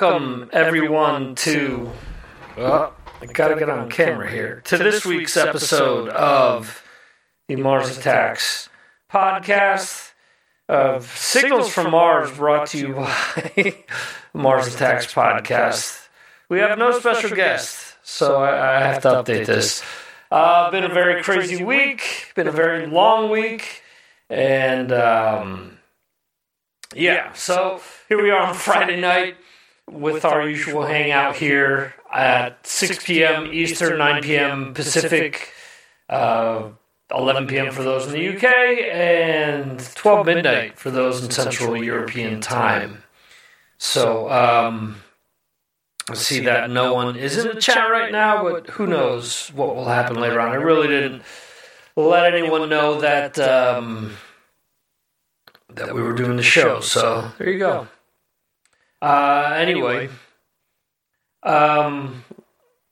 Welcome, 0.00 0.48
everyone, 0.52 1.34
to. 1.36 1.90
Oh, 2.56 2.92
I 3.20 3.26
gotta 3.26 3.56
get 3.56 3.68
on 3.68 3.90
camera 3.90 4.30
here. 4.30 4.62
To 4.66 4.78
this 4.78 5.04
week's 5.04 5.36
episode 5.36 6.08
of 6.10 6.84
the 7.48 7.56
Mars 7.56 7.98
Attacks 7.98 8.68
podcast 9.10 10.12
of 10.68 11.04
Signals 11.04 11.72
from 11.72 11.90
Mars, 11.90 12.30
brought 12.30 12.68
to 12.68 12.78
you 12.78 12.94
by 12.94 13.74
Mars 14.34 14.72
Attacks 14.72 15.12
podcast. 15.12 16.06
We 16.48 16.60
have 16.60 16.78
no 16.78 16.96
special 16.96 17.30
guest, 17.30 17.96
so 18.04 18.40
I, 18.40 18.76
I 18.76 18.80
have 18.82 19.02
to 19.02 19.08
update 19.08 19.46
this. 19.46 19.82
Uh, 20.30 20.70
been 20.70 20.84
a 20.84 20.94
very 20.94 21.24
crazy 21.24 21.64
week, 21.64 22.30
been 22.36 22.46
a 22.46 22.52
very 22.52 22.86
long 22.86 23.30
week, 23.30 23.82
and 24.30 24.92
um, 24.92 25.78
yeah, 26.94 27.32
so 27.32 27.80
here 28.08 28.22
we 28.22 28.30
are 28.30 28.42
on 28.42 28.54
Friday 28.54 29.00
night 29.00 29.34
with 29.90 30.24
our 30.24 30.48
usual 30.48 30.84
hangout 30.84 31.36
here 31.36 31.94
at 32.12 32.66
6 32.66 33.04
p.m. 33.04 33.52
Eastern, 33.52 33.98
9 33.98 34.22
p.m. 34.22 34.74
Pacific, 34.74 35.52
uh, 36.08 36.68
11 37.10 37.46
p.m. 37.46 37.72
for 37.72 37.82
those 37.82 38.06
in 38.06 38.12
the 38.12 38.36
UK, 38.36 38.44
and 38.92 39.78
12 39.94 40.26
midnight 40.26 40.78
for 40.78 40.90
those 40.90 41.24
in 41.24 41.30
Central 41.30 41.82
European 41.82 42.40
time. 42.40 43.02
So, 43.78 44.30
um, 44.30 44.96
I 46.10 46.14
see 46.14 46.40
that 46.40 46.70
no 46.70 46.94
one 46.94 47.16
is 47.16 47.36
in 47.36 47.48
the 47.54 47.60
chat 47.60 47.90
right 47.90 48.10
now, 48.10 48.42
but 48.42 48.70
who 48.70 48.86
knows 48.86 49.48
what 49.54 49.76
will 49.76 49.84
happen 49.84 50.18
later 50.18 50.40
on. 50.40 50.50
I 50.50 50.54
really 50.54 50.88
didn't 50.88 51.22
let 51.96 52.32
anyone 52.32 52.68
know 52.68 53.00
that 53.00 53.38
um, 53.38 54.16
that 55.74 55.94
we 55.94 56.00
were 56.02 56.14
doing 56.14 56.36
the 56.36 56.42
show. 56.42 56.80
So 56.80 57.30
there 57.38 57.50
you 57.50 57.58
go. 57.58 57.88
Uh, 59.00 59.54
anyway, 59.56 60.08
um, 61.42 62.24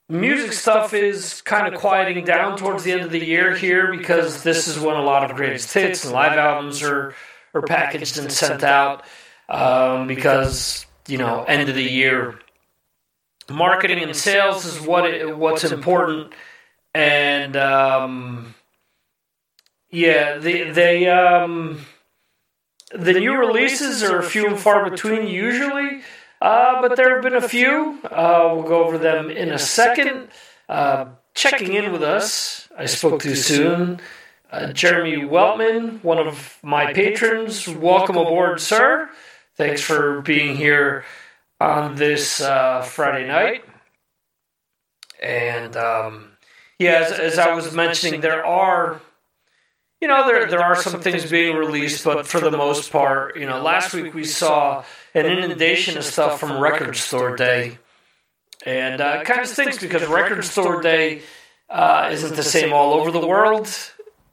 music 0.09 0.53
stuff 0.53 0.93
is 0.93 1.41
kind 1.41 1.73
of 1.73 1.79
quieting 1.79 2.23
down 2.23 2.57
towards 2.57 2.83
the 2.83 2.91
end 2.91 3.01
of 3.01 3.11
the 3.11 3.23
year 3.23 3.55
here 3.55 3.95
because 3.95 4.43
this 4.43 4.67
is 4.67 4.79
when 4.79 4.95
a 4.95 5.01
lot 5.01 5.29
of 5.29 5.35
greatest 5.35 5.73
hits 5.73 6.05
and 6.05 6.13
live 6.13 6.37
albums 6.37 6.81
are 6.83 7.13
are 7.53 7.61
packaged 7.61 8.17
and 8.17 8.31
sent 8.31 8.63
out. 8.63 9.03
Um, 9.49 10.07
because 10.07 10.85
you 11.07 11.17
know, 11.17 11.43
end 11.43 11.69
of 11.69 11.75
the 11.75 11.83
year 11.83 12.39
marketing 13.49 14.03
and 14.03 14.15
sales 14.15 14.65
is 14.65 14.79
what 14.81 15.05
it, 15.05 15.37
what's 15.37 15.63
important, 15.63 16.33
and 16.93 17.55
um, 17.55 18.53
yeah, 19.89 20.37
they 20.37 20.69
they 20.71 21.09
um, 21.09 21.85
the 22.93 23.13
new 23.13 23.35
releases 23.35 24.03
are 24.03 24.21
few 24.21 24.47
and 24.47 24.59
far 24.59 24.89
between 24.89 25.27
usually, 25.27 26.01
uh, 26.41 26.81
but 26.81 26.95
there 26.95 27.15
have 27.15 27.23
been 27.23 27.35
a 27.35 27.47
few. 27.47 27.99
Uh, 28.03 28.51
we'll 28.53 28.63
go 28.63 28.83
over 28.83 28.97
them 28.97 29.29
in 29.29 29.49
a 29.49 29.59
second. 29.59 30.29
Uh, 30.69 31.05
checking 31.33 31.73
in 31.73 31.91
with 31.91 32.03
us, 32.03 32.67
I 32.77 32.85
spoke 32.85 33.21
too 33.21 33.35
soon. 33.35 33.99
Uh, 34.49 34.71
Jeremy 34.71 35.17
Weltman, 35.17 36.01
one 36.03 36.19
of 36.19 36.57
my 36.63 36.93
patrons, 36.93 37.67
welcome 37.67 38.15
aboard, 38.15 38.61
sir. 38.61 39.09
Thanks 39.57 39.81
for 39.81 40.21
being 40.21 40.55
here 40.55 41.03
on 41.59 41.95
this 41.95 42.39
uh, 42.39 42.81
Friday 42.81 43.27
night. 43.27 43.65
And 45.21 45.75
um, 45.75 46.31
yeah, 46.79 47.03
as, 47.05 47.11
as, 47.11 47.39
I 47.39 47.53
was 47.55 47.73
mentioning, 47.73 48.21
there 48.21 48.45
are, 48.45 49.01
you 50.01 50.07
know, 50.07 50.27
there 50.27 50.47
there 50.47 50.63
are 50.63 50.75
some 50.75 51.01
things 51.01 51.29
being 51.29 51.55
released, 51.55 52.03
but 52.03 52.27
for 52.27 52.39
the 52.39 52.51
most 52.51 52.91
part, 52.91 53.37
you 53.37 53.45
know, 53.45 53.61
last 53.61 53.93
week 53.93 54.13
we 54.13 54.23
saw 54.23 54.83
an 55.13 55.25
inundation 55.25 55.97
of 55.97 56.03
stuff 56.03 56.39
from 56.39 56.61
Record 56.61 56.95
Store 56.95 57.35
Day, 57.35 57.77
and 58.65 59.01
uh, 59.01 59.19
it 59.21 59.25
kind 59.25 59.41
of 59.41 59.47
stinks 59.47 59.79
because 59.79 60.05
Record 60.07 60.43
Store 60.43 60.81
Day 60.81 61.21
uh, 61.69 62.09
isn't 62.11 62.35
the 62.35 62.43
same 62.43 62.73
all 62.73 62.93
over 62.93 63.11
the 63.11 63.25
world. 63.25 63.69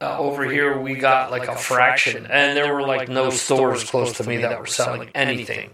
Uh, 0.01 0.19
over 0.19 0.45
here, 0.45 0.79
we 0.79 0.95
got 0.97 1.31
like 1.31 1.49
a 1.49 1.57
fraction, 1.57 2.27
and 2.27 2.57
there 2.57 2.75
were 2.75 2.83
like 2.83 3.09
no 3.09 3.31
stores 3.31 3.85
close 3.85 4.19
to 4.19 4.25
me 4.25 4.39
that 4.39 4.59
were 4.59 4.67
selling 4.67 5.09
anything. 5.15 5.71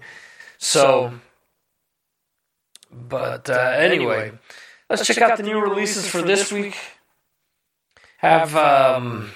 So 0.58 1.12
but 2.92 3.48
uh, 3.48 3.74
anyway, 3.76 4.32
let's 4.88 5.06
check 5.06 5.18
out 5.18 5.36
the 5.36 5.42
new 5.42 5.60
releases 5.60 6.06
for 6.06 6.22
this 6.22 6.52
week. 6.52 6.76
Have 8.18 8.56
um, 8.56 9.30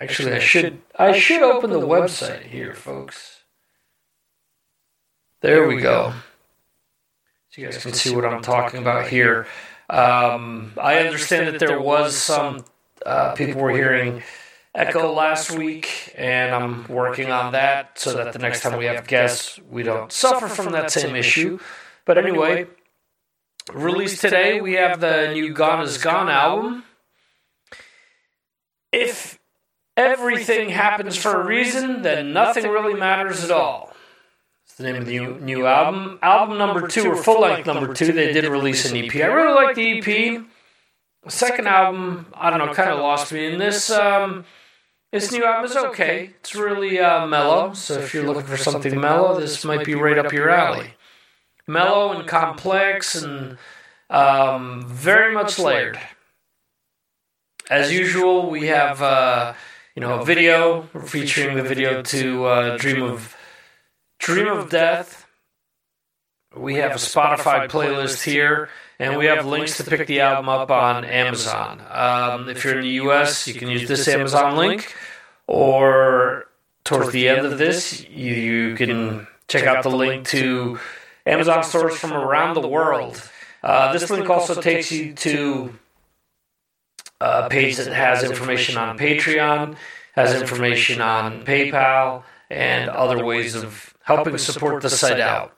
actually, 0.00 0.32
I 0.32 0.38
should 0.38 0.82
I 0.98 1.18
should 1.18 1.42
open 1.42 1.70
the 1.70 1.80
website 1.80 2.44
here, 2.44 2.74
folks. 2.74 3.42
There 5.40 5.68
we 5.68 5.80
go. 5.80 6.12
So 7.50 7.62
you 7.62 7.68
guys 7.68 7.82
can 7.82 7.92
see 7.92 8.14
what 8.14 8.24
I'm 8.24 8.42
talking 8.42 8.80
about 8.80 9.08
here. 9.08 9.46
Um, 9.88 10.72
I 10.76 10.98
understand 10.98 11.46
that 11.46 11.60
there 11.60 11.80
was 11.80 12.16
some 12.16 12.64
uh, 13.06 13.32
people 13.34 13.62
were 13.62 13.70
hearing 13.70 14.22
echo 14.74 15.12
last 15.12 15.50
week, 15.50 16.12
and 16.16 16.54
I'm 16.54 16.86
working 16.88 17.30
on 17.30 17.52
that 17.52 17.98
so 17.98 18.14
that 18.14 18.32
the 18.32 18.38
next 18.38 18.62
time 18.62 18.78
we 18.78 18.84
have 18.86 19.06
guests, 19.06 19.58
we 19.70 19.82
don't 19.82 20.12
suffer 20.12 20.48
from 20.48 20.72
that 20.72 20.90
same 20.90 21.16
issue. 21.16 21.58
But 22.04 22.18
anyway, 22.18 22.66
released 23.72 24.20
today, 24.20 24.60
we 24.60 24.74
have 24.74 25.00
the 25.00 25.32
new 25.32 25.52
Gone 25.52 25.82
Is 25.82 25.98
Gone 25.98 26.28
album. 26.28 26.84
If 28.92 29.37
everything 29.98 30.70
happens 30.70 31.16
for 31.16 31.40
a 31.40 31.44
reason, 31.44 32.02
then 32.02 32.32
nothing 32.32 32.64
really 32.64 32.94
matters 32.94 33.44
at 33.44 33.50
all. 33.50 33.92
It's 34.64 34.76
the 34.76 34.84
name 34.84 34.96
of 34.96 35.06
the 35.06 35.18
new, 35.18 35.40
new 35.40 35.66
album. 35.66 36.18
Album 36.22 36.58
number 36.58 36.86
two, 36.88 37.10
or 37.10 37.16
full 37.16 37.40
length 37.40 37.66
number 37.66 37.92
two, 37.92 38.12
they 38.12 38.32
did 38.32 38.44
release 38.46 38.90
an 38.90 38.96
EP. 38.96 39.14
I 39.16 39.26
really 39.26 39.54
like 39.54 39.74
the 39.74 39.98
EP. 39.98 40.44
The 41.24 41.30
second 41.30 41.66
album, 41.66 42.26
I 42.34 42.50
don't 42.50 42.64
know, 42.64 42.72
kind 42.72 42.90
of 42.90 43.00
lost 43.00 43.32
me. 43.32 43.52
And 43.52 43.60
this, 43.60 43.90
um, 43.90 44.44
this 45.12 45.32
new 45.32 45.44
album 45.44 45.70
is 45.70 45.76
okay. 45.76 46.30
It's 46.40 46.54
really 46.54 47.00
uh, 47.00 47.26
mellow. 47.26 47.72
So 47.72 47.98
if 47.98 48.14
you're 48.14 48.24
looking 48.24 48.44
for 48.44 48.56
something 48.56 48.98
mellow, 49.00 49.38
this 49.38 49.64
might 49.64 49.84
be 49.84 49.94
right 49.94 50.18
up 50.18 50.32
your 50.32 50.48
alley 50.48 50.94
mellow 51.68 52.12
and 52.12 52.26
complex 52.26 53.14
and 53.14 53.58
um, 54.10 54.82
very 54.88 55.32
much 55.32 55.58
layered. 55.58 56.00
As 57.70 57.92
usual, 57.92 58.50
we 58.50 58.68
have 58.68 59.02
uh, 59.02 59.52
you 59.98 60.06
know 60.06 60.20
a 60.20 60.24
video 60.24 60.82
featuring 61.06 61.56
the 61.56 61.62
video 61.64 62.02
to 62.02 62.44
uh, 62.44 62.76
"Dream 62.76 63.02
of 63.02 63.36
Dream 64.20 64.46
of 64.46 64.70
Death." 64.70 65.26
We 66.56 66.76
have 66.76 66.92
a 66.92 67.02
Spotify 67.02 67.68
playlist 67.68 68.22
here, 68.22 68.68
and 69.00 69.18
we 69.18 69.26
have 69.26 69.44
links 69.44 69.76
to 69.78 69.82
pick 69.82 70.06
the 70.06 70.20
album 70.20 70.48
up 70.48 70.70
on 70.70 71.04
Amazon. 71.04 71.82
Um, 71.90 72.48
if 72.48 72.62
you're 72.62 72.76
in 72.76 72.82
the 72.82 72.94
U.S., 73.02 73.48
you 73.48 73.54
can 73.54 73.66
use 73.66 73.88
this 73.88 74.06
Amazon 74.06 74.56
link, 74.56 74.94
or 75.48 76.46
towards 76.84 77.10
the 77.10 77.28
end 77.28 77.44
of 77.44 77.58
this, 77.58 78.08
you, 78.08 78.34
you 78.34 78.76
can 78.76 79.26
check 79.48 79.64
out 79.64 79.82
the 79.82 79.90
link 79.90 80.28
to 80.28 80.78
Amazon 81.26 81.64
stores 81.64 81.96
from 81.96 82.12
around 82.12 82.54
the 82.54 82.68
world. 82.68 83.20
Uh, 83.64 83.92
this 83.92 84.08
link 84.10 84.30
also 84.30 84.60
takes 84.60 84.92
you 84.92 85.14
to 85.14 85.76
a 87.44 87.48
page 87.48 87.76
that 87.76 87.92
has 87.92 88.24
information 88.24 88.76
on 88.76 88.98
Patreon, 88.98 89.76
has 90.12 90.40
information 90.40 91.00
on 91.00 91.44
PayPal, 91.44 92.24
and 92.50 92.88
other 92.90 93.24
ways 93.24 93.54
of 93.54 93.94
helping 94.02 94.38
support 94.38 94.82
the 94.82 94.90
site 94.90 95.20
out. 95.20 95.54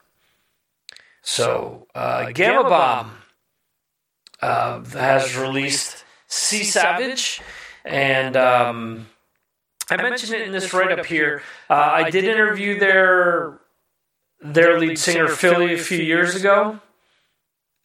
So, 1.22 1.86
uh, 1.94 2.30
Gama 2.32 2.68
Bomb 2.68 3.12
uh, 4.40 4.84
has 4.84 5.36
released 5.36 6.04
Sea 6.26 6.64
Savage, 6.64 7.40
and 7.84 8.36
um, 8.36 9.06
I 9.90 9.96
mentioned 9.96 10.34
it 10.34 10.42
in 10.42 10.52
this 10.52 10.72
write 10.72 10.98
up 10.98 11.06
here. 11.06 11.42
Uh, 11.68 11.74
I 11.74 12.10
did 12.10 12.24
interview 12.24 12.78
their 12.78 13.60
their 14.40 14.78
lead 14.78 14.98
singer 14.98 15.28
Philly 15.28 15.74
a 15.74 15.78
few 15.78 15.98
years 15.98 16.34
ago, 16.34 16.80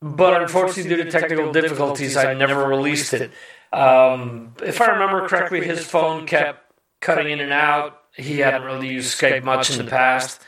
but 0.01 0.41
unfortunately, 0.41 0.95
due 0.95 1.03
to 1.03 1.11
technical 1.11 1.51
difficulties, 1.51 2.15
I 2.15 2.33
never 2.33 2.67
released 2.67 3.13
it. 3.13 3.31
Um, 3.75 4.53
if 4.63 4.79
I 4.79 4.87
remember 4.87 5.27
correctly, 5.27 5.65
his 5.65 5.85
phone 5.85 6.25
kept 6.25 6.71
cutting 7.01 7.29
in 7.31 7.41
and 7.41 7.51
out. 7.51 8.01
He 8.15 8.39
hadn't 8.39 8.63
really 8.63 8.87
used 8.87 9.19
Skype 9.19 9.43
much 9.43 9.69
in 9.69 9.83
the 9.83 9.91
past, 9.91 10.41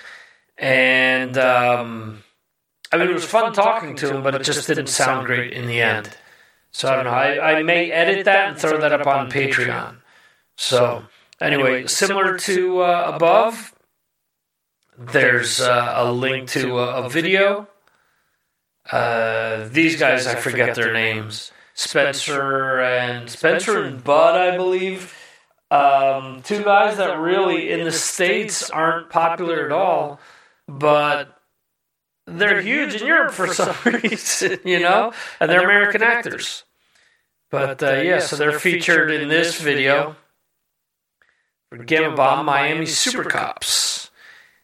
and 0.57 1.37
um, 1.37 2.23
I 2.91 2.97
mean, 2.97 3.09
it 3.09 3.13
was 3.13 3.25
fun 3.25 3.51
talking 3.51 3.97
to 3.97 4.15
him, 4.15 4.23
but 4.23 4.33
it 4.33 4.43
just 4.43 4.65
didn't 4.65 4.87
sound 4.87 5.25
great 5.25 5.51
in 5.51 5.67
the 5.67 5.81
end. 5.81 6.09
So 6.71 6.87
I 6.87 6.95
don't 6.95 7.05
know. 7.05 7.11
I, 7.11 7.59
I 7.59 7.63
may 7.63 7.91
edit 7.91 8.25
that 8.25 8.49
and 8.49 8.57
throw 8.57 8.79
that 8.79 8.93
up 8.93 9.05
on 9.07 9.29
Patreon. 9.29 9.97
So 10.55 11.03
anyway, 11.41 11.87
similar 11.87 12.37
to 12.37 12.79
uh, 12.79 13.11
above, 13.13 13.73
there's 14.97 15.59
uh, 15.59 15.93
a 15.97 16.11
link 16.11 16.49
to 16.51 16.79
a, 16.79 17.03
a 17.05 17.09
video. 17.09 17.67
Uh, 18.89 19.67
these 19.67 19.99
guys, 19.99 20.27
I 20.27 20.35
forget 20.35 20.75
their 20.75 20.93
names. 20.93 21.51
Spencer 21.77 22.81
and 22.81 23.29
Spencer 23.29 23.83
and 23.83 24.03
Bud, 24.03 24.35
I 24.35 24.57
believe. 24.57 25.15
Um, 25.69 26.41
two 26.41 26.63
guys 26.63 26.97
that 26.97 27.19
really 27.19 27.69
in 27.69 27.83
the 27.83 27.91
states 27.91 28.71
aren't 28.71 29.11
popular 29.11 29.63
at 29.63 29.71
all, 29.71 30.19
but 30.67 31.39
they're 32.25 32.61
huge 32.61 32.95
in 32.95 33.05
Europe 33.05 33.31
for 33.31 33.53
some 33.53 33.75
reason, 33.85 34.57
you 34.65 34.79
know, 34.79 35.13
and 35.39 35.51
they're 35.51 35.63
American 35.63 36.01
actors. 36.01 36.63
But 37.51 37.83
uh, 37.83 38.01
yeah, 38.01 38.19
so 38.19 38.37
they're 38.37 38.59
featured 38.59 39.11
in 39.11 39.29
this 39.29 39.61
video 39.61 40.15
for 41.69 41.77
Gama 41.77 42.15
Bomb 42.15 42.47
Miami 42.47 42.87
Super 42.87 43.23
Cops. 43.23 44.09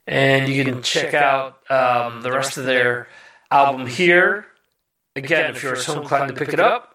And 0.08 0.52
you 0.52 0.66
can 0.66 0.82
check 0.82 1.14
out 1.14 1.60
um, 1.70 2.24
the 2.24 2.32
rest 2.32 2.58
of 2.58 2.66
their 2.66 3.08
album 3.52 3.86
here. 3.86 4.48
Again, 5.16 5.52
if 5.52 5.62
you're 5.62 5.76
so 5.76 6.02
inclined 6.02 6.30
to 6.30 6.34
pick 6.34 6.54
it 6.54 6.60
up, 6.60 6.93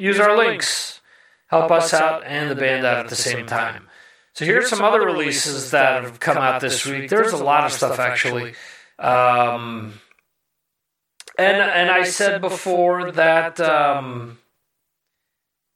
use 0.00 0.18
our 0.18 0.36
links. 0.36 1.00
Help 1.48 1.70
us 1.70 1.92
out 1.92 2.22
and 2.24 2.50
the 2.50 2.54
band 2.54 2.86
out 2.86 2.98
at 2.98 3.08
the 3.08 3.16
same 3.16 3.46
time. 3.46 3.88
So 4.34 4.44
here's 4.44 4.68
some 4.68 4.82
other 4.82 5.00
releases 5.00 5.72
that 5.72 6.04
have 6.04 6.20
come 6.20 6.38
out 6.38 6.60
this 6.60 6.86
week. 6.86 7.10
There's 7.10 7.32
a 7.32 7.42
lot 7.42 7.64
of 7.64 7.72
stuff 7.72 7.98
actually. 7.98 8.54
Um, 8.98 9.94
and 11.38 11.56
and 11.56 11.90
I 11.90 12.04
said 12.04 12.40
before 12.40 13.12
that 13.12 13.60
um, 13.60 14.38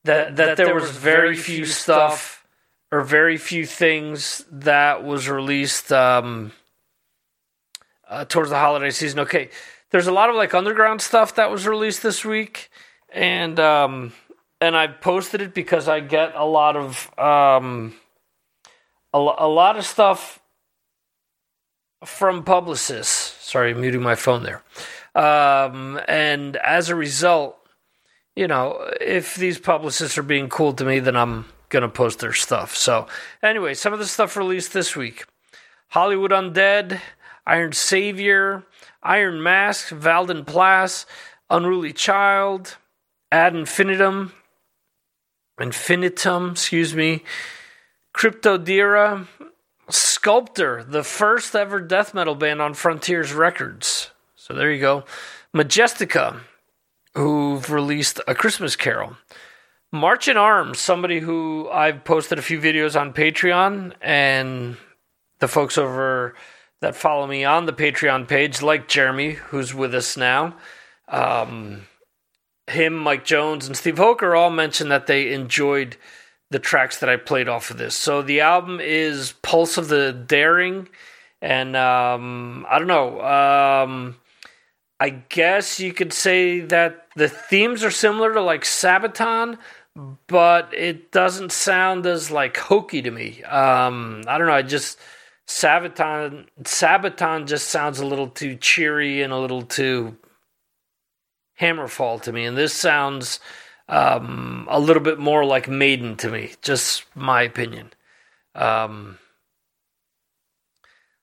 that 0.05 0.37
that 0.37 0.57
there 0.57 0.75
was 0.75 0.91
very 0.91 1.37
few 1.37 1.65
stuff 1.65 2.47
or 2.93 3.03
very 3.03 3.37
few 3.37 3.67
things 3.67 4.45
that 4.51 5.03
was 5.03 5.29
released 5.29 5.91
um, 5.91 6.53
uh, 8.09 8.25
towards 8.27 8.51
the 8.51 8.59
holiday 8.59 8.91
season. 8.91 9.21
Okay, 9.21 9.51
there's 9.91 10.07
a 10.07 10.13
lot 10.13 10.31
of 10.31 10.37
like 10.37 10.55
underground 10.55 11.01
stuff 11.01 11.35
that 11.37 11.51
was 11.51 11.67
released 11.67 12.03
this 12.03 12.25
week, 12.25 12.71
and 13.15 13.59
um, 13.61 14.13
and 14.61 14.77
I 14.77 14.89
posted 14.89 15.41
it 15.41 15.55
because 15.55 15.89
I 15.89 16.01
get 16.01 16.35
a 16.35 16.45
lot 16.45 16.77
of 16.77 17.19
um, 17.19 17.95
a, 19.13 19.19
a 19.19 19.49
lot 19.49 19.79
of 19.79 19.87
stuff 19.87 20.41
from 22.05 22.43
publicists. 22.43 23.43
Sorry, 23.43 23.71
I'm 23.71 23.81
muting 23.81 24.03
my 24.03 24.17
phone 24.17 24.43
there. 24.43 24.63
Um, 25.15 26.01
and 26.09 26.57
as 26.57 26.91
a 26.91 26.97
result, 26.97 27.57
you 28.35 28.49
know, 28.49 28.91
if 29.01 29.37
these 29.37 29.59
publicists 29.59 30.19
are 30.19 30.25
being 30.25 30.49
cool 30.49 30.73
to 30.75 30.85
me, 30.85 30.99
then 30.99 31.17
I'm 31.17 31.47
gonna 31.69 31.89
post 31.89 32.19
their 32.19 32.33
stuff. 32.33 32.77
So, 32.77 33.07
anyway, 33.43 33.75
some 33.75 33.93
of 33.93 34.01
the 34.01 34.07
stuff 34.07 34.37
released 34.37 34.73
this 34.73 34.97
week: 34.97 35.25
Hollywood 35.89 36.33
Undead, 36.33 37.01
Iron 37.47 37.73
Savior, 37.73 38.65
Iron 39.05 39.41
Mask, 39.41 39.91
Vanden 39.91 40.45
Plas, 40.45 41.07
Unruly 41.49 41.93
Child, 41.93 42.77
Ad 43.35 43.57
Infinitum, 43.57 44.33
Infinitum, 45.61 46.53
excuse 46.53 46.95
me, 46.95 47.25
Cryptodira, 48.15 49.27
Sculptor, 49.91 50.85
the 50.85 51.03
first 51.03 51.57
ever 51.57 51.81
death 51.81 52.15
metal 52.15 52.37
band 52.37 52.63
on 52.63 52.75
Frontiers 52.75 53.33
Records. 53.33 54.13
So 54.37 54.55
there 54.55 54.71
you 54.71 54.81
go. 54.81 55.03
Majestica, 55.53 56.43
who've 57.17 57.69
released 57.69 58.21
A 58.29 58.37
Christmas 58.37 58.77
Carol. 58.77 59.17
March 59.91 60.29
in 60.29 60.37
Arms, 60.37 60.79
somebody 60.79 61.19
who 61.19 61.69
I've 61.73 62.05
posted 62.05 62.39
a 62.39 62.43
few 62.43 62.61
videos 62.61 62.99
on 62.99 63.13
Patreon, 63.13 63.95
and 64.01 64.77
the 65.41 65.49
folks 65.49 65.77
over 65.77 66.37
that 66.81 66.95
follow 66.95 67.27
me 67.27 67.43
on 67.43 67.67
the 67.67 67.73
Patreon 67.73 68.29
page, 68.29 68.63
like 68.63 68.87
Jeremy, 68.87 69.33
who's 69.33 69.75
with 69.75 69.93
us 69.93 70.17
now, 70.17 70.55
um, 71.09 71.89
him, 72.67 72.97
Mike 72.97 73.25
Jones, 73.25 73.67
and 73.67 73.77
Steve 73.77 73.99
Hoker 73.99 74.35
all 74.35 74.51
mentioned 74.51 74.91
that 74.91 75.07
they 75.07 75.33
enjoyed 75.33 75.97
the 76.51 76.59
tracks 76.59 76.99
that 76.99 77.09
I 77.09 77.17
played 77.17 77.49
off 77.49 77.71
of 77.71 77.79
this. 77.79 77.97
So 77.97 78.23
the 78.23 78.41
album 78.41 78.81
is 78.81 79.33
Pulse 79.43 79.77
of 79.77 79.89
the 79.89 80.13
Daring, 80.13 80.89
and 81.43 81.77
um, 81.77 82.67
I 82.71 82.79
don't 82.79 82.89
know. 82.89 83.21
Um, 83.21 84.17
I 85.01 85.11
guess 85.11 85.81
you 85.81 85.93
could 85.93 86.13
say 86.13 86.61
that 86.61 87.09
the 87.17 87.29
themes 87.29 87.83
are 87.85 87.91
similar 87.91 88.33
to 88.33 88.41
like 88.41 88.63
Sabaton, 88.63 89.59
but 90.27 90.73
it 90.73 91.13
doesn't 91.13 91.53
sound 91.53 92.07
as 92.07 92.31
like 92.31 92.57
hokey 92.57 93.03
to 93.03 93.11
me. 93.11 93.43
Um, 93.43 94.23
I 94.27 94.39
don't 94.39 94.47
know. 94.47 94.55
I 94.55 94.63
just 94.63 94.99
Sabaton 95.47 96.47
Sabaton 96.63 97.47
just 97.47 97.69
sounds 97.69 97.99
a 97.99 98.07
little 98.07 98.29
too 98.29 98.57
cheery 98.57 99.23
and 99.23 99.33
a 99.33 99.39
little 99.39 99.63
too 99.63 100.17
Hammerfall 101.61 102.21
to 102.23 102.33
me, 102.33 102.45
and 102.45 102.57
this 102.57 102.73
sounds 102.73 103.41
um, 103.89 104.67
a 104.71 104.81
little 104.81 105.03
bit 105.03 105.19
more 105.19 105.45
like 105.45 105.69
Maiden 105.69 106.17
to 106.17 106.31
me. 106.31 106.53
Just 106.63 107.05
my 107.15 107.43
opinion. 107.43 107.93
Um, 108.55 109.19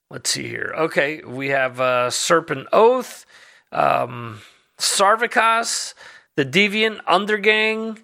let's 0.09 0.29
see 0.29 0.47
here. 0.47 0.73
Okay, 0.77 1.21
we 1.23 1.49
have 1.49 1.79
uh, 1.79 2.09
Serpent 2.09 2.67
Oath, 2.71 3.25
um, 3.71 4.41
Sarvikas, 4.77 5.93
the 6.35 6.45
Deviant 6.45 7.03
Undergang, 7.05 7.99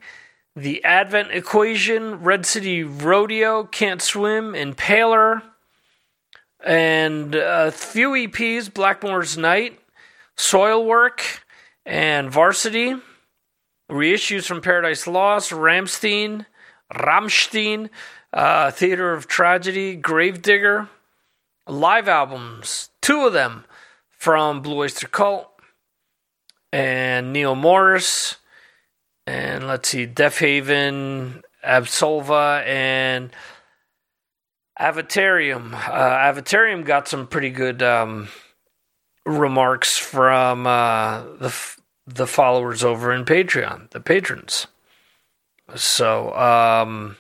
the 0.56 0.84
Advent 0.84 1.32
Equation, 1.32 2.24
Red 2.24 2.46
City 2.46 2.84
Rodeo, 2.84 3.64
Can't 3.66 4.02
Swim, 4.02 4.54
Impaler, 4.54 5.44
and 6.66 7.36
a 7.36 7.72
few 7.72 8.10
EPs 8.10 8.70
Blackmore's 8.70 9.38
Night, 9.38 9.80
Soilwork, 10.36 11.42
and 11.88 12.30
Varsity 12.30 12.96
reissues 13.90 14.46
from 14.46 14.62
Paradise 14.62 15.08
Lost, 15.08 15.52
Ramstein, 15.52 16.46
Rammstein, 16.94 17.90
uh, 18.34 18.72
Theater 18.72 19.14
of 19.14 19.28
Tragedy, 19.28 19.96
Gravedigger, 19.96 20.90
live 21.66 22.10
albums, 22.10 22.90
two 23.02 23.26
of 23.26 23.34
them 23.34 23.64
from 24.12 24.62
Blue 24.62 24.80
Oyster 24.80 25.08
Cult 25.08 25.50
and 26.74 27.32
Neal 27.32 27.56
Morse, 27.56 28.36
and 29.26 29.68
let's 29.68 29.88
see, 29.88 30.06
Deafheaven, 30.06 31.42
Absolva, 31.66 32.66
and 32.66 33.32
Avatarium. 34.80 35.74
Uh, 35.74 36.34
Avatarium 36.34 36.86
got 36.86 37.08
some 37.08 37.28
pretty 37.28 37.50
good 37.50 37.82
um, 37.82 38.28
remarks 39.28 39.98
from 39.98 40.66
uh, 40.66 41.22
the 41.40 41.54
the 42.08 42.28
followers 42.28 42.84
over 42.84 43.12
in 43.12 43.26
Patreon, 43.26 43.90
the 43.92 44.00
patrons. 44.00 44.68
So, 45.76 46.34
um, 46.34 47.18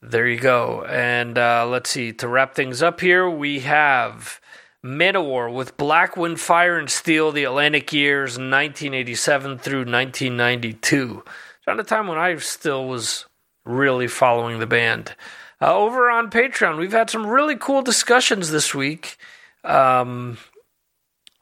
there 0.00 0.26
you 0.26 0.40
go. 0.40 0.84
And 0.84 1.36
uh, 1.36 1.66
let's 1.68 1.90
see, 1.90 2.12
to 2.14 2.26
wrap 2.26 2.54
things 2.54 2.82
up 2.82 3.00
here, 3.00 3.28
we 3.28 3.60
have 3.60 4.40
Manowar 4.82 5.52
with 5.52 5.76
Black 5.76 6.16
Wind, 6.16 6.40
Fire, 6.40 6.78
and 6.78 6.88
Steel, 6.88 7.30
the 7.30 7.44
Atlantic 7.44 7.92
years 7.92 8.32
1987 8.32 9.58
through 9.58 9.80
1992. 9.80 11.22
Around 11.66 11.76
the 11.76 11.84
time 11.84 12.08
when 12.08 12.16
I 12.16 12.34
still 12.36 12.88
was 12.88 13.26
really 13.66 14.08
following 14.08 14.58
the 14.58 14.66
band. 14.66 15.14
Uh, 15.60 15.76
over 15.76 16.08
on 16.08 16.30
Patreon, 16.30 16.78
we've 16.78 16.92
had 16.92 17.10
some 17.10 17.26
really 17.26 17.56
cool 17.56 17.82
discussions 17.82 18.50
this 18.50 18.74
week. 18.74 19.18
Um, 19.62 20.38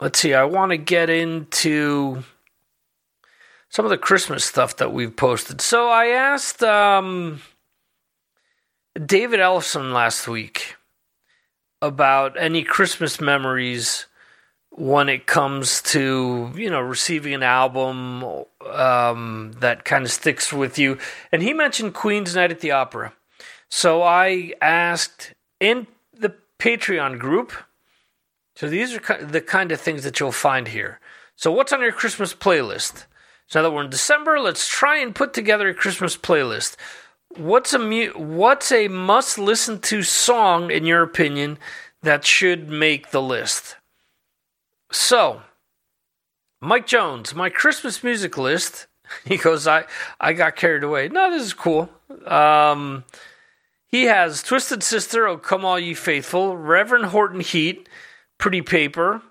let's 0.01 0.19
see, 0.19 0.35
I 0.35 0.45
want 0.45 0.71
to 0.71 0.77
get 0.77 1.11
into 1.11 2.23
some 3.69 3.85
of 3.85 3.91
the 3.91 3.99
Christmas 3.99 4.45
stuff 4.45 4.77
that 4.77 4.93
we've 4.93 5.15
posted. 5.15 5.61
So 5.61 5.89
I 5.89 6.07
asked 6.07 6.63
um, 6.63 7.41
David 8.95 9.41
Ellison 9.41 9.93
last 9.93 10.27
week 10.27 10.77
about 11.81 12.41
any 12.41 12.65
Christmas 12.65 13.21
memories 13.21 14.07
when 14.71 15.09
it 15.09 15.27
comes 15.27 15.83
to 15.83 16.53
you 16.55 16.71
know 16.71 16.81
receiving 16.81 17.35
an 17.35 17.43
album 17.43 18.25
um, 18.71 19.53
that 19.59 19.85
kind 19.85 20.05
of 20.05 20.13
sticks 20.13 20.53
with 20.53 20.79
you, 20.79 20.99
and 21.33 21.43
he 21.43 21.53
mentioned 21.53 21.95
Queen's 21.95 22.35
Night 22.35 22.51
at 22.51 22.61
the 22.61 22.71
Opera. 22.71 23.13
So 23.69 24.03
I 24.03 24.55
asked 24.61 25.35
in 25.61 25.87
the 26.13 26.35
Patreon 26.59 27.19
group. 27.19 27.53
So 28.59 28.69
these 28.69 28.93
are 28.93 29.25
the 29.25 29.41
kind 29.41 29.71
of 29.71 29.81
things 29.81 30.03
that 30.03 30.19
you'll 30.19 30.33
find 30.33 30.67
here. 30.67 30.99
So 31.37 31.53
what's 31.53 31.73
on 31.73 31.81
your 31.81 31.93
Christmas 31.93 32.35
playlist? 32.35 33.07
So 33.47 33.61
now 33.61 33.63
that 33.63 33.71
we're 33.73 33.85
in 33.85 33.91
December, 33.91 34.41
let's 34.41 34.67
try 34.67 34.99
and 34.99 35.15
put 35.15 35.33
together 35.33 35.69
a 35.69 35.75
Christmas 35.75 36.17
playlist. 36.17 36.75
What's 37.37 37.73
a 37.73 37.79
mu- 37.79 38.15
what's 38.15 38.73
a 38.73 38.89
must 38.89 39.39
listen 39.39 39.79
to 39.83 40.03
song 40.03 40.73
in 40.73 40.87
your 40.87 41.05
opinion 41.05 41.59
that 42.03 42.27
should 42.27 42.69
make 42.69 43.13
the 43.13 43.23
list? 43.23 43.77
So, 44.91 45.43
Mike 46.61 46.89
Jones, 46.89 47.37
my 47.37 47.51
Christmas 47.51 48.03
music 48.03 48.37
list. 48.37 48.89
He 49.25 49.37
goes, 49.37 49.69
I 49.69 49.85
I 50.21 50.33
got 50.33 50.57
carried 50.57 50.83
away. 50.83 51.09
No, 51.09 51.31
this 51.31 51.45
is 51.45 51.55
cool. 51.55 51.89
Um, 52.27 53.05
he 53.87 54.07
has 54.07 54.43
Twisted 54.43 54.83
Sister, 54.83 55.29
Oh 55.29 55.39
Come 55.39 55.65
All 55.65 55.79
Ye 55.79 55.95
Faithful, 55.95 56.57
Reverend 56.57 57.07
Horton 57.07 57.41
Heat, 57.41 57.89
Pretty 58.39 58.63
Paper, 58.63 59.23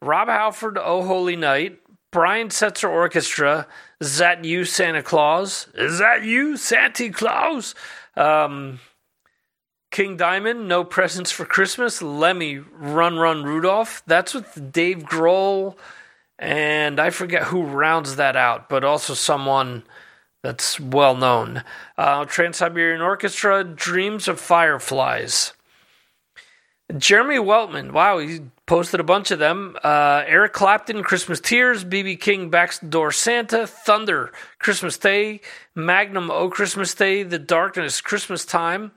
Rob 0.00 0.28
Halford, 0.28 0.76
Oh 0.78 1.04
Holy 1.04 1.36
Night, 1.36 1.78
Brian 2.10 2.48
Setzer 2.48 2.90
Orchestra. 2.90 3.66
Is 4.00 4.18
that 4.18 4.44
you, 4.44 4.64
Santa 4.64 5.02
Claus? 5.02 5.68
Is 5.74 5.98
that 5.98 6.24
you, 6.24 6.56
Santa 6.56 7.10
Claus? 7.10 7.74
Um, 8.16 8.80
King 9.90 10.16
Diamond, 10.16 10.68
No 10.68 10.84
Presents 10.84 11.30
for 11.30 11.44
Christmas. 11.44 12.02
Lemmy, 12.02 12.58
Run 12.58 13.18
Run 13.18 13.44
Rudolph. 13.44 14.02
That's 14.06 14.34
with 14.34 14.72
Dave 14.72 15.04
Grohl, 15.04 15.76
and 16.38 16.98
I 16.98 17.10
forget 17.10 17.44
who 17.44 17.62
rounds 17.62 18.16
that 18.16 18.34
out, 18.34 18.68
but 18.68 18.84
also 18.84 19.14
someone 19.14 19.84
that's 20.42 20.80
well 20.80 21.14
known. 21.14 21.62
Uh, 21.96 22.24
Trans 22.24 22.56
Siberian 22.56 23.00
Orchestra, 23.00 23.62
Dreams 23.62 24.26
of 24.28 24.40
Fireflies. 24.40 25.52
Jeremy 26.98 27.36
Weltman, 27.36 27.92
wow, 27.92 28.18
he 28.18 28.40
posted 28.66 29.00
a 29.00 29.04
bunch 29.04 29.30
of 29.30 29.38
them. 29.38 29.76
Uh, 29.82 30.24
Eric 30.26 30.52
Clapton, 30.52 31.02
Christmas 31.02 31.40
Tears, 31.40 31.84
BB 31.84 32.20
King, 32.20 32.50
Backdoor 32.50 33.12
Santa, 33.12 33.66
Thunder, 33.66 34.32
Christmas 34.58 34.98
Day, 34.98 35.40
Magnum, 35.74 36.30
Oh 36.30 36.48
Christmas 36.48 36.94
Day, 36.94 37.22
The 37.22 37.38
Darkness, 37.38 38.00
Christmas 38.00 38.44
Time, 38.44 38.92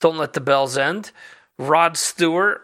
Don't 0.00 0.18
Let 0.18 0.32
the 0.32 0.40
Bells 0.40 0.76
End, 0.76 1.12
Rod 1.58 1.96
Stewart, 1.96 2.62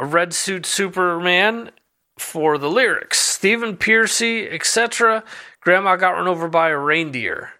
Red 0.00 0.32
Suit 0.32 0.64
Superman 0.66 1.70
for 2.18 2.58
the 2.58 2.70
lyrics, 2.70 3.18
Stephen 3.18 3.76
Pearcy, 3.76 4.52
etc. 4.52 5.24
Grandma 5.60 5.96
got 5.96 6.10
run 6.10 6.28
over 6.28 6.48
by 6.48 6.70
a 6.70 6.78
reindeer. 6.78 7.50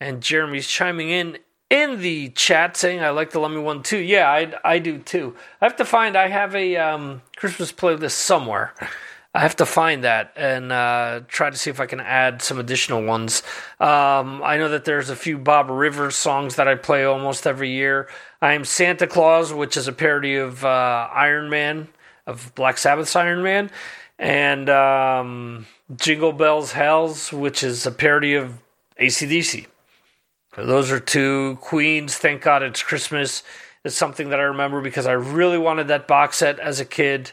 And 0.00 0.22
Jeremy's 0.22 0.66
chiming 0.66 1.08
in 1.08 1.38
in 1.70 2.00
the 2.00 2.28
chat 2.30 2.76
saying 2.76 3.00
I 3.00 3.10
like 3.10 3.30
the 3.30 3.40
Lemmy 3.40 3.60
one 3.60 3.82
too. 3.82 3.98
Yeah, 3.98 4.30
I, 4.30 4.52
I 4.64 4.78
do 4.78 4.98
too. 4.98 5.34
I 5.60 5.64
have 5.64 5.76
to 5.76 5.84
find 5.84 6.16
I 6.16 6.28
have 6.28 6.54
a 6.54 6.76
um, 6.76 7.22
Christmas 7.36 7.72
playlist 7.72 8.12
somewhere. 8.12 8.74
I 9.34 9.40
have 9.40 9.56
to 9.56 9.66
find 9.66 10.04
that 10.04 10.32
and 10.34 10.72
uh, 10.72 11.20
try 11.28 11.50
to 11.50 11.56
see 11.58 11.68
if 11.68 11.78
I 11.78 11.84
can 11.84 12.00
add 12.00 12.40
some 12.40 12.58
additional 12.58 13.04
ones. 13.04 13.42
Um, 13.78 14.42
I 14.42 14.56
know 14.56 14.70
that 14.70 14.86
there's 14.86 15.10
a 15.10 15.16
few 15.16 15.36
Bob 15.36 15.68
Rivers 15.68 16.16
songs 16.16 16.56
that 16.56 16.66
I 16.66 16.74
play 16.74 17.04
almost 17.04 17.46
every 17.46 17.70
year. 17.70 18.08
I 18.40 18.54
am 18.54 18.64
Santa 18.64 19.06
Claus, 19.06 19.52
which 19.52 19.76
is 19.76 19.88
a 19.88 19.92
parody 19.92 20.36
of 20.36 20.64
uh, 20.64 21.08
Iron 21.12 21.50
Man, 21.50 21.88
of 22.26 22.54
Black 22.54 22.78
Sabbath's 22.78 23.14
Iron 23.14 23.42
Man, 23.42 23.70
and 24.18 24.70
um, 24.70 25.66
Jingle 25.94 26.32
Bells 26.32 26.72
Hells, 26.72 27.30
which 27.30 27.62
is 27.62 27.84
a 27.84 27.92
parody 27.92 28.36
of 28.36 28.54
ACDC. 28.98 29.66
Those 30.56 30.90
are 30.90 31.00
two 31.00 31.58
Queens. 31.60 32.16
Thank 32.16 32.42
God 32.42 32.62
it's 32.62 32.82
Christmas. 32.82 33.42
It's 33.84 33.94
something 33.94 34.30
that 34.30 34.40
I 34.40 34.44
remember 34.44 34.80
because 34.80 35.06
I 35.06 35.12
really 35.12 35.58
wanted 35.58 35.88
that 35.88 36.08
box 36.08 36.38
set 36.38 36.58
as 36.58 36.80
a 36.80 36.84
kid. 36.84 37.32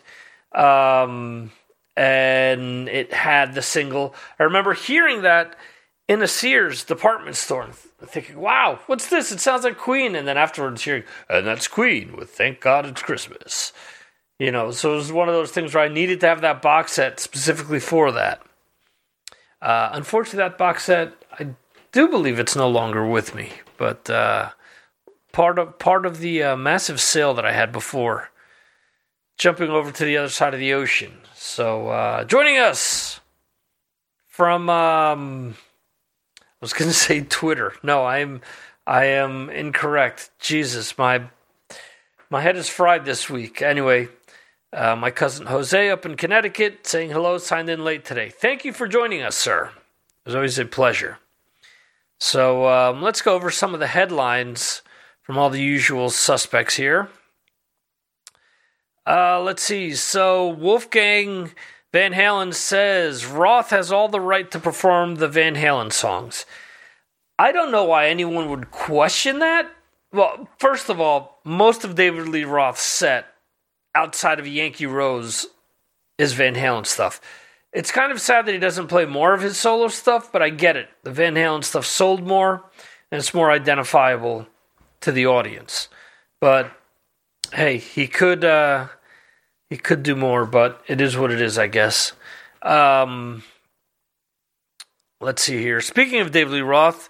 Um, 0.53 1.51
and 1.95 2.89
it 2.89 3.13
had 3.13 3.55
the 3.55 3.61
single. 3.61 4.13
I 4.39 4.43
remember 4.43 4.73
hearing 4.73 5.21
that 5.23 5.55
in 6.07 6.21
a 6.21 6.27
Sears 6.27 6.83
department 6.83 7.35
store 7.35 7.69
thinking, 8.05 8.37
wow, 8.39 8.79
what's 8.87 9.07
this? 9.07 9.31
It 9.31 9.39
sounds 9.39 9.63
like 9.63 9.77
Queen. 9.77 10.15
And 10.15 10.27
then 10.27 10.37
afterwards 10.37 10.83
hearing, 10.83 11.03
and 11.29 11.47
that's 11.47 11.67
Queen 11.67 12.17
with 12.17 12.29
Thank 12.29 12.59
God 12.59 12.85
It's 12.85 13.01
Christmas. 13.01 13.71
You 14.39 14.51
know, 14.51 14.71
so 14.71 14.93
it 14.93 14.97
was 14.97 15.11
one 15.11 15.29
of 15.29 15.35
those 15.35 15.51
things 15.51 15.73
where 15.73 15.83
I 15.83 15.87
needed 15.87 16.19
to 16.21 16.27
have 16.27 16.41
that 16.41 16.61
box 16.61 16.93
set 16.93 17.19
specifically 17.19 17.79
for 17.79 18.11
that. 18.11 18.41
Uh, 19.61 19.91
unfortunately, 19.93 20.39
that 20.39 20.57
box 20.57 20.83
set, 20.83 21.13
I 21.31 21.55
do 21.93 22.09
believe 22.09 22.39
it's 22.39 22.55
no 22.55 22.67
longer 22.67 23.05
with 23.05 23.33
me, 23.33 23.53
but 23.77 24.09
uh, 24.09 24.49
part 25.31 25.57
of 25.59 25.79
part 25.79 26.05
of 26.05 26.19
the 26.19 26.43
uh, 26.43 26.57
massive 26.57 26.99
sale 26.99 27.33
that 27.35 27.45
I 27.45 27.53
had 27.53 27.71
before, 27.71 28.31
jumping 29.37 29.69
over 29.69 29.91
to 29.91 30.03
the 30.03 30.17
other 30.17 30.29
side 30.29 30.53
of 30.53 30.59
the 30.59 30.73
ocean. 30.73 31.13
So 31.35 31.89
uh, 31.89 32.25
joining 32.25 32.57
us 32.57 33.21
from, 34.27 34.69
um, 34.69 35.55
I 36.39 36.45
was 36.59 36.73
going 36.73 36.89
to 36.91 36.97
say 36.97 37.21
Twitter. 37.21 37.73
No, 37.83 38.05
I'm 38.05 38.41
I 38.85 39.05
am 39.05 39.49
incorrect. 39.51 40.31
Jesus, 40.39 40.97
my 40.97 41.21
my 42.29 42.41
head 42.41 42.57
is 42.57 42.67
fried 42.67 43.05
this 43.05 43.29
week. 43.29 43.61
Anyway. 43.61 44.09
Uh, 44.75 44.95
my 44.95 45.11
cousin 45.11 45.45
Jose 45.45 45.91
up 45.91 46.03
in 46.03 46.17
Connecticut 46.17 46.87
saying 46.87 47.11
hello, 47.11 47.37
signed 47.37 47.69
in 47.69 47.83
late 47.83 48.03
today. 48.03 48.29
Thank 48.29 48.65
you 48.65 48.73
for 48.73 48.87
joining 48.87 49.21
us, 49.21 49.35
sir. 49.35 49.67
It 49.67 50.25
was 50.25 50.33
always 50.33 50.57
a 50.57 50.65
pleasure. 50.65 51.19
So 52.23 52.69
um, 52.69 53.01
let's 53.01 53.21
go 53.21 53.35
over 53.35 53.51
some 53.51 53.73
of 53.73 53.81
the 53.81 53.87
headlines 53.87 54.81
from 55.23 55.37
all 55.37 55.49
the 55.49 55.61
usual 55.61 56.09
suspects 56.09 56.75
here. 56.75 57.09
Uh, 59.05 59.41
let's 59.41 59.61
see. 59.61 59.93
So 59.93 60.47
Wolfgang 60.47 61.51
Van 61.91 62.13
Halen 62.13 62.53
says 62.53 63.25
Roth 63.25 63.71
has 63.71 63.91
all 63.91 64.07
the 64.07 64.21
right 64.21 64.49
to 64.51 64.57
perform 64.57 65.15
the 65.15 65.27
Van 65.27 65.55
Halen 65.55 65.91
songs. 65.91 66.45
I 67.37 67.51
don't 67.51 67.73
know 67.73 67.83
why 67.83 68.07
anyone 68.07 68.49
would 68.49 68.71
question 68.71 69.39
that. 69.39 69.69
Well, 70.13 70.47
first 70.59 70.87
of 70.87 71.01
all, 71.01 71.41
most 71.43 71.83
of 71.83 71.95
David 71.95 72.29
Lee 72.29 72.45
Roth's 72.45 72.83
set 72.83 73.25
outside 73.93 74.39
of 74.39 74.47
Yankee 74.47 74.85
Rose 74.85 75.45
is 76.17 76.31
Van 76.31 76.55
Halen 76.55 76.85
stuff. 76.85 77.19
It's 77.73 77.91
kind 77.91 78.11
of 78.11 78.21
sad 78.21 78.45
that 78.45 78.53
he 78.53 78.59
doesn't 78.59 78.87
play 78.87 79.05
more 79.05 79.33
of 79.33 79.41
his 79.41 79.57
solo 79.57 79.87
stuff, 79.87 80.31
but 80.31 80.43
I 80.43 80.49
get 80.49 80.77
it. 80.77 80.89
The 81.01 81.11
Van 81.11 81.33
Halen 81.33 81.63
stuff 81.63 81.85
sold 81.85 82.25
more, 82.25 82.63
and 83.11 83.19
it's 83.19 83.33
more 83.33 83.51
identifiable 83.51 84.47
to 85.01 85.11
the 85.11 85.25
audience. 85.25 85.89
But 86.39 86.71
hey, 87.51 87.77
he 87.77 88.07
could 88.07 88.45
uh, 88.45 88.87
he 89.69 89.77
could 89.77 90.03
do 90.03 90.15
more, 90.15 90.45
but 90.45 90.83
it 90.87 91.01
is 91.01 91.17
what 91.17 91.31
it 91.31 91.41
is, 91.41 91.57
I 91.57 91.67
guess. 91.67 92.13
Um, 92.61 93.43
let's 95.19 95.41
see 95.41 95.57
here. 95.57 95.81
Speaking 95.81 96.19
of 96.19 96.31
David 96.31 96.53
Lee 96.53 96.61
Roth, 96.61 97.09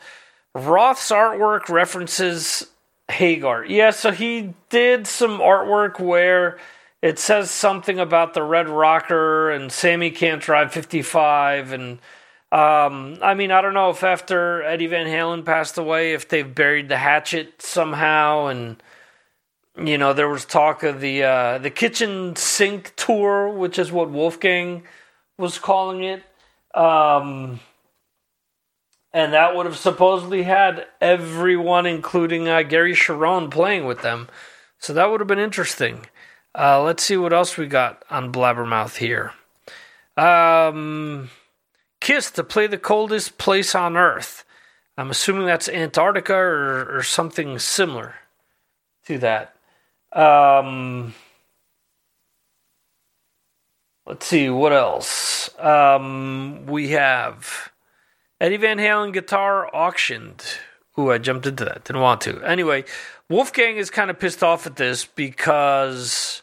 Roth's 0.56 1.12
artwork 1.12 1.68
references 1.68 2.68
Hagar. 3.10 3.66
Yeah, 3.66 3.92
so 3.92 4.12
he 4.12 4.54
did 4.70 5.08
some 5.08 5.40
artwork 5.40 6.00
where 6.00 6.58
it 7.04 7.20
says 7.20 7.52
something 7.52 8.00
about 8.00 8.34
the 8.34 8.42
Red 8.42 8.70
Rocker 8.70 9.52
and 9.52 9.70
Sammy 9.70 10.10
can't 10.10 10.42
drive 10.42 10.72
55 10.72 11.74
and 11.74 12.00
um, 12.50 13.18
I 13.22 13.34
mean 13.34 13.52
I 13.52 13.62
don't 13.62 13.74
know 13.74 13.90
if 13.90 14.04
after 14.04 14.64
Eddie 14.64 14.88
Van 14.88 15.06
Halen 15.06 15.46
passed 15.46 15.78
away 15.78 16.14
if 16.14 16.30
they've 16.30 16.56
buried 16.56 16.88
the 16.88 16.98
hatchet 16.98 17.62
somehow 17.62 18.48
and 18.48 18.82
you 19.78 19.98
know 19.98 20.14
there 20.14 20.30
was 20.30 20.46
talk 20.46 20.82
of 20.84 21.02
the 21.02 21.24
uh, 21.24 21.58
the 21.58 21.70
kitchen 21.70 22.38
sink 22.38 22.94
tour 22.96 23.50
which 23.50 23.78
is 23.78 23.92
what 23.92 24.10
Wolfgang 24.10 24.84
was 25.38 25.60
calling 25.60 26.04
it. 26.04 26.24
Um, 26.74 27.60
and 29.12 29.34
that 29.34 29.56
would 29.56 29.66
have 29.66 29.78
supposedly 29.78 30.44
had 30.44 30.88
everyone 31.02 31.86
including 31.86 32.48
uh, 32.48 32.64
Gary 32.64 32.94
Cherone, 32.94 33.52
playing 33.52 33.86
with 33.86 34.04
them. 34.04 34.30
So 34.80 34.94
that 34.94 35.12
would 35.12 35.20
have 35.20 35.28
been 35.28 35.38
interesting 35.38 36.06
uh, 36.58 36.82
let's 36.82 37.04
see 37.04 37.18
what 37.18 37.34
else 37.34 37.58
we 37.58 37.68
got 37.68 38.04
on 38.10 38.32
Blabbermouth 38.32 38.98
here. 38.98 39.34
Um, 40.16 41.30
Kiss 42.00 42.30
to 42.32 42.44
play 42.44 42.68
the 42.68 42.78
coldest 42.78 43.38
place 43.38 43.74
on 43.74 43.98
Earth. 43.98 44.44
I'm 44.98 45.10
assuming 45.10 45.46
that's 45.46 45.70
Antarctica 45.70 46.36
or, 46.36 46.98
or 46.98 47.04
something 47.04 47.58
similar 47.58 48.16
to 49.06 49.18
that. 49.20 49.56
Um, 50.12 51.16
let's 54.06 54.26
see 54.28 54.50
what 54.50 54.74
else. 54.74 55.50
Um, 55.58 56.66
we 56.68 56.90
have 56.90 57.72
Eddie 58.40 58.58
Van 58.58 58.78
Halen 58.78 59.14
guitar 59.14 59.74
auctioned. 59.74 60.44
Ooh, 61.00 61.10
I 61.10 61.18
jumped 61.18 61.48
into 61.48 61.66
that. 61.66 61.86
Didn't 61.86 62.04
want 62.04 62.22
to. 62.22 62.44
Anyway, 62.44 62.84
Wolfgang 63.30 63.78
is 63.78 63.90
kind 63.90 64.12
of 64.12 64.20
pissed 64.20 64.44
off 64.44 64.68
at 64.68 64.76
this 64.76 65.06
because 65.06 66.43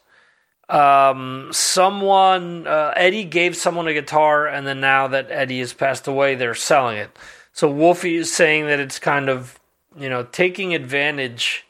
um, 0.71 1.49
someone 1.50 2.67
uh, 2.67 2.93
Eddie 2.95 3.25
gave 3.25 3.57
someone 3.57 3.89
a 3.89 3.93
guitar, 3.93 4.47
and 4.47 4.67
then 4.67 4.81
now 4.81 5.09
that 5.09 5.31
Eddie 5.31 5.59
has 5.59 5.73
passed 5.73 6.07
away, 6.07 6.37
they're 6.37 6.55
selling 6.55 6.97
it. 6.97 7.11
So 7.53 7.69
Wolfie 7.69 8.17
is 8.17 8.33
saying 8.33 8.67
that 8.67 8.79
it's 8.79 9.00
kind 9.00 9.29
of 9.29 9.59
you 9.99 10.09
know 10.09 10.23
taking 10.23 10.73
advantage 10.75 11.67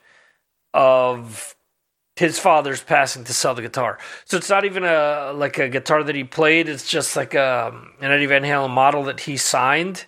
of 0.74 1.56
his 2.16 2.38
father's 2.38 2.82
passing 2.82 3.24
to 3.24 3.32
sell 3.32 3.54
the 3.54 3.62
guitar. 3.62 3.98
So 4.26 4.36
it's 4.36 4.50
not 4.50 4.66
even 4.66 4.84
a 4.84 5.32
like 5.34 5.58
a 5.58 5.70
guitar 5.70 6.02
that 6.02 6.14
he 6.14 6.24
played. 6.24 6.68
It's 6.68 6.86
just 6.88 7.16
like 7.16 7.32
a, 7.32 7.68
um, 7.68 7.92
an 8.02 8.12
Eddie 8.12 8.26
Van 8.26 8.42
Halen 8.42 8.68
model 8.68 9.04
that 9.04 9.20
he 9.20 9.38
signed, 9.38 10.04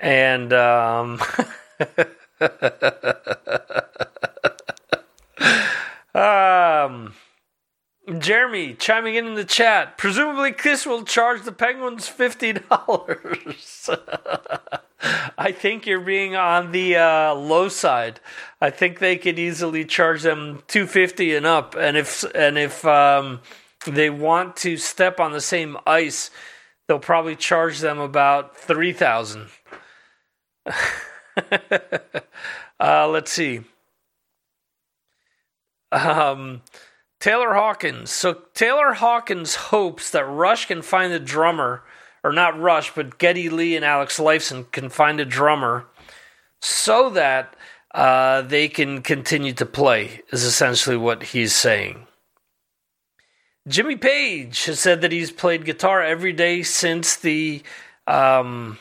and 0.00 0.52
um, 0.52 1.22
um 6.12 7.14
Jeremy 8.18 8.74
chiming 8.74 9.14
in 9.14 9.26
in 9.26 9.34
the 9.34 9.44
chat. 9.44 9.98
Presumably, 9.98 10.52
Kiss 10.52 10.86
will 10.86 11.04
charge 11.04 11.42
the 11.42 11.52
Penguins 11.52 12.08
fifty 12.08 12.54
dollars. 12.54 13.90
I 15.38 15.52
think 15.52 15.86
you're 15.86 16.00
being 16.00 16.36
on 16.36 16.72
the 16.72 16.96
uh, 16.96 17.34
low 17.34 17.68
side. 17.68 18.20
I 18.60 18.70
think 18.70 18.98
they 18.98 19.16
could 19.16 19.38
easily 19.38 19.84
charge 19.84 20.22
them 20.22 20.62
two 20.66 20.86
fifty 20.86 21.34
and 21.34 21.46
up. 21.46 21.74
And 21.78 21.96
if 21.96 22.24
and 22.34 22.58
if 22.58 22.84
um, 22.84 23.40
they 23.86 24.10
want 24.10 24.56
to 24.56 24.76
step 24.76 25.20
on 25.20 25.32
the 25.32 25.40
same 25.40 25.76
ice, 25.86 26.30
they'll 26.88 26.98
probably 26.98 27.36
charge 27.36 27.80
them 27.80 27.98
about 27.98 28.56
three 28.56 28.92
thousand. 28.92 29.48
uh, 32.80 33.08
let's 33.08 33.30
see. 33.30 33.60
Um, 35.92 36.62
Taylor 37.20 37.54
Hawkins. 37.54 38.10
So 38.10 38.42
Taylor 38.54 38.94
Hawkins 38.94 39.54
hopes 39.54 40.10
that 40.10 40.24
Rush 40.24 40.66
can 40.66 40.82
find 40.82 41.12
a 41.12 41.20
drummer, 41.20 41.84
or 42.24 42.32
not 42.32 42.58
Rush, 42.58 42.94
but 42.94 43.18
Geddy 43.18 43.50
Lee 43.50 43.76
and 43.76 43.84
Alex 43.84 44.18
Lifeson 44.18 44.70
can 44.72 44.88
find 44.88 45.20
a 45.20 45.24
drummer 45.24 45.86
so 46.60 47.10
that 47.10 47.54
uh, 47.94 48.42
they 48.42 48.68
can 48.68 49.02
continue 49.02 49.52
to 49.52 49.66
play, 49.66 50.22
is 50.32 50.44
essentially 50.44 50.96
what 50.96 51.22
he's 51.22 51.54
saying. 51.54 52.06
Jimmy 53.68 53.96
Page 53.96 54.64
has 54.64 54.80
said 54.80 55.02
that 55.02 55.12
he's 55.12 55.30
played 55.30 55.64
guitar 55.66 56.02
every 56.02 56.32
day 56.32 56.62
since 56.62 57.16
the 57.16 57.62
um, 58.06 58.78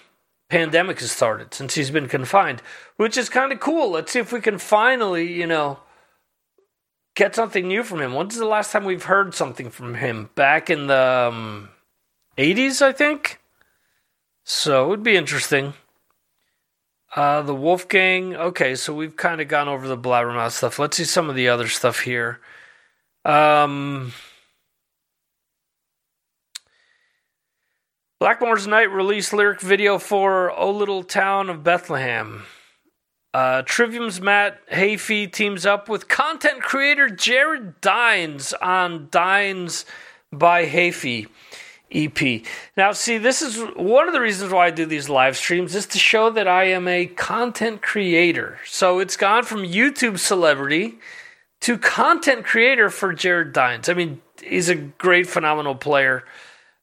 pandemic 0.49 0.99
has 1.01 1.11
started, 1.11 1.53
since 1.53 1.75
he's 1.75 1.91
been 1.91 2.07
confined, 2.07 2.61
which 2.95 3.17
is 3.17 3.27
kind 3.27 3.51
of 3.51 3.59
cool. 3.59 3.91
Let's 3.91 4.13
see 4.13 4.19
if 4.19 4.31
we 4.31 4.39
can 4.39 4.57
finally, 4.57 5.31
you 5.33 5.45
know, 5.45 5.79
get 7.19 7.35
something 7.35 7.67
new 7.67 7.83
from 7.83 7.99
him. 7.99 8.13
When's 8.13 8.37
the 8.37 8.45
last 8.45 8.71
time 8.71 8.85
we've 8.85 9.03
heard 9.03 9.35
something 9.35 9.69
from 9.69 9.95
him? 9.95 10.29
Back 10.35 10.69
in 10.69 10.87
the 10.87 11.29
um, 11.31 11.69
80s, 12.37 12.81
I 12.81 12.93
think. 12.93 13.41
So 14.45 14.85
it 14.85 14.87
would 14.87 15.03
be 15.03 15.17
interesting. 15.17 15.73
Uh, 17.13 17.41
the 17.41 17.53
Wolfgang. 17.53 18.35
Okay, 18.35 18.73
so 18.73 18.95
we've 18.95 19.17
kind 19.17 19.41
of 19.41 19.49
gone 19.49 19.67
over 19.67 19.85
the 19.85 19.97
Blabbermouth 19.97 20.51
stuff. 20.51 20.79
Let's 20.79 20.95
see 20.95 21.03
some 21.03 21.29
of 21.29 21.35
the 21.35 21.49
other 21.49 21.67
stuff 21.67 21.99
here. 22.01 22.39
Um, 23.25 24.13
Blackmore's 28.21 28.65
Night 28.65 28.91
released 28.91 29.33
lyric 29.33 29.59
video 29.59 29.97
for 29.97 30.51
"O 30.51 30.71
Little 30.71 31.03
Town 31.03 31.49
of 31.49 31.63
Bethlehem." 31.63 32.45
Uh, 33.33 33.61
Trivium's 33.61 34.19
Matt 34.19 34.67
Heafy 34.69 35.31
teams 35.31 35.65
up 35.65 35.87
with 35.87 36.07
content 36.07 36.61
creator 36.61 37.09
Jared 37.09 37.79
Dines 37.79 38.53
on 38.53 39.07
Dines 39.11 39.85
by 40.31 40.65
Heafy 40.65 41.27
EP. 41.91 42.43
Now, 42.75 42.91
see, 42.91 43.17
this 43.17 43.41
is 43.41 43.59
one 43.75 44.07
of 44.07 44.13
the 44.13 44.21
reasons 44.21 44.51
why 44.51 44.67
I 44.67 44.71
do 44.71 44.85
these 44.85 45.09
live 45.09 45.37
streams 45.37 45.75
is 45.75 45.85
to 45.87 45.99
show 45.99 46.31
that 46.31 46.47
I 46.47 46.65
am 46.65 46.87
a 46.87 47.05
content 47.05 47.81
creator. 47.81 48.59
So 48.65 48.99
it's 48.99 49.17
gone 49.17 49.43
from 49.43 49.61
YouTube 49.61 50.17
celebrity 50.17 50.97
to 51.61 51.77
content 51.77 52.45
creator 52.45 52.89
for 52.89 53.13
Jared 53.13 53.53
Dines. 53.53 53.89
I 53.89 53.93
mean, 53.93 54.21
he's 54.43 54.69
a 54.69 54.75
great, 54.75 55.27
phenomenal 55.27 55.75
player. 55.75 56.23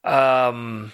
Um, 0.04 0.92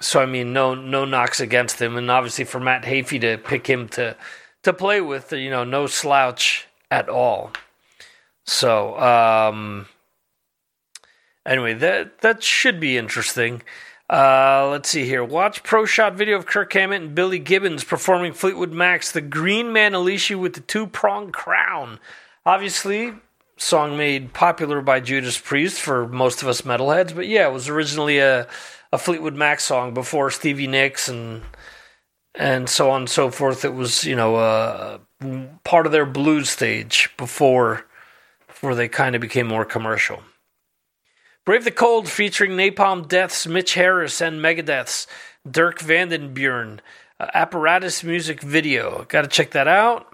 so 0.00 0.20
I 0.20 0.26
mean, 0.26 0.52
no 0.52 0.74
no 0.74 1.04
knocks 1.04 1.40
against 1.40 1.80
him, 1.80 1.96
and 1.96 2.10
obviously 2.10 2.44
for 2.44 2.60
Matt 2.60 2.84
Heafy 2.84 3.20
to 3.20 3.38
pick 3.38 3.66
him 3.66 3.88
to 3.90 4.16
to 4.62 4.72
play 4.72 5.00
with, 5.00 5.32
you 5.32 5.50
know, 5.50 5.64
no 5.64 5.86
slouch 5.86 6.66
at 6.90 7.08
all. 7.08 7.52
So, 8.44 8.98
um, 8.98 9.86
anyway, 11.44 11.74
that 11.74 12.20
that 12.20 12.42
should 12.42 12.80
be 12.80 12.96
interesting. 12.96 13.62
Uh, 14.10 14.68
let's 14.70 14.88
see 14.88 15.04
here. 15.04 15.22
Watch 15.22 15.62
pro 15.62 15.84
shot 15.84 16.14
video 16.14 16.36
of 16.36 16.46
Kirk 16.46 16.72
Hammett 16.72 17.02
and 17.02 17.14
Billy 17.14 17.38
Gibbons 17.38 17.84
performing 17.84 18.32
Fleetwood 18.32 18.72
Mac's 18.72 19.12
"The 19.12 19.20
Green 19.20 19.72
Man 19.72 19.92
You 19.92 20.38
with 20.38 20.54
the 20.54 20.60
Two 20.60 20.86
Pronged 20.86 21.34
Crown." 21.34 22.00
Obviously, 22.46 23.12
song 23.58 23.98
made 23.98 24.32
popular 24.32 24.80
by 24.80 25.00
Judas 25.00 25.38
Priest 25.38 25.78
for 25.78 26.08
most 26.08 26.40
of 26.40 26.48
us 26.48 26.62
metalheads, 26.62 27.14
but 27.14 27.28
yeah, 27.28 27.46
it 27.46 27.52
was 27.52 27.68
originally 27.68 28.18
a 28.18 28.48
a 28.90 28.98
Fleetwood 28.98 29.34
Mac 29.34 29.60
song 29.60 29.92
before 29.92 30.30
Stevie 30.30 30.66
Nicks 30.66 31.08
and 31.08 31.42
and 32.38 32.68
so 32.68 32.90
on 32.90 33.02
and 33.02 33.10
so 33.10 33.30
forth. 33.30 33.64
It 33.64 33.74
was 33.74 34.04
you 34.04 34.16
know 34.16 34.36
uh, 34.36 34.98
part 35.64 35.84
of 35.84 35.92
their 35.92 36.06
blues 36.06 36.48
stage 36.48 37.10
before 37.18 37.84
before 38.46 38.74
they 38.74 38.88
kind 38.88 39.14
of 39.14 39.20
became 39.20 39.46
more 39.46 39.64
commercial. 39.64 40.22
Brave 41.44 41.64
the 41.64 41.70
Cold 41.70 42.08
featuring 42.08 42.52
Napalm 42.52 43.08
Death's 43.08 43.46
Mitch 43.46 43.74
Harris 43.74 44.20
and 44.20 44.40
Megadeth's 44.40 45.06
Dirk 45.50 45.80
Verbeuren. 45.80 46.80
Uh, 47.20 47.26
apparatus 47.34 48.04
music 48.04 48.40
video. 48.40 49.04
Got 49.08 49.22
to 49.22 49.28
check 49.28 49.50
that 49.50 49.66
out. 49.66 50.06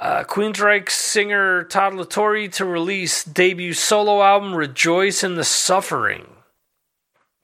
Uh, 0.00 0.22
Queensryche 0.22 0.90
singer 0.90 1.64
Todd 1.64 1.94
La 1.94 2.04
Torre 2.04 2.48
to 2.48 2.64
release 2.64 3.24
debut 3.24 3.74
solo 3.74 4.22
album 4.22 4.54
Rejoice 4.54 5.24
in 5.24 5.34
the 5.34 5.44
Suffering. 5.44 6.26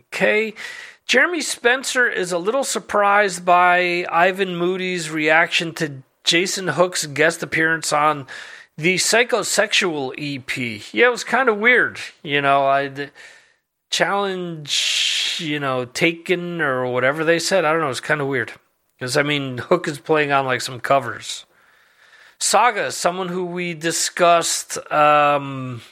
Okay. 0.06 0.54
Jeremy 1.06 1.42
Spencer 1.42 2.08
is 2.08 2.32
a 2.32 2.38
little 2.38 2.64
surprised 2.64 3.44
by 3.44 4.06
Ivan 4.10 4.56
Moody's 4.56 5.10
reaction 5.10 5.74
to 5.74 6.02
Jason 6.24 6.68
Hook's 6.68 7.06
guest 7.06 7.42
appearance 7.42 7.92
on 7.92 8.26
the 8.78 8.96
Psychosexual 8.96 10.14
EP. 10.16 10.94
Yeah, 10.94 11.06
it 11.06 11.10
was 11.10 11.22
kind 11.22 11.50
of 11.50 11.58
weird. 11.58 11.98
You 12.22 12.40
know, 12.40 12.66
I 12.66 13.10
challenge, 13.90 15.36
you 15.40 15.60
know, 15.60 15.84
taken 15.84 16.62
or 16.62 16.86
whatever 16.86 17.22
they 17.22 17.38
said. 17.38 17.66
I 17.66 17.72
don't 17.72 17.82
know. 17.82 17.90
It's 17.90 18.00
kind 18.00 18.22
of 18.22 18.26
weird 18.26 18.52
because 18.98 19.18
I 19.18 19.22
mean, 19.22 19.58
Hook 19.58 19.86
is 19.86 19.98
playing 19.98 20.32
on 20.32 20.46
like 20.46 20.62
some 20.62 20.80
covers. 20.80 21.44
Saga, 22.40 22.90
someone 22.90 23.28
who 23.28 23.44
we 23.44 23.74
discussed 23.74 24.78
um, 24.90 25.82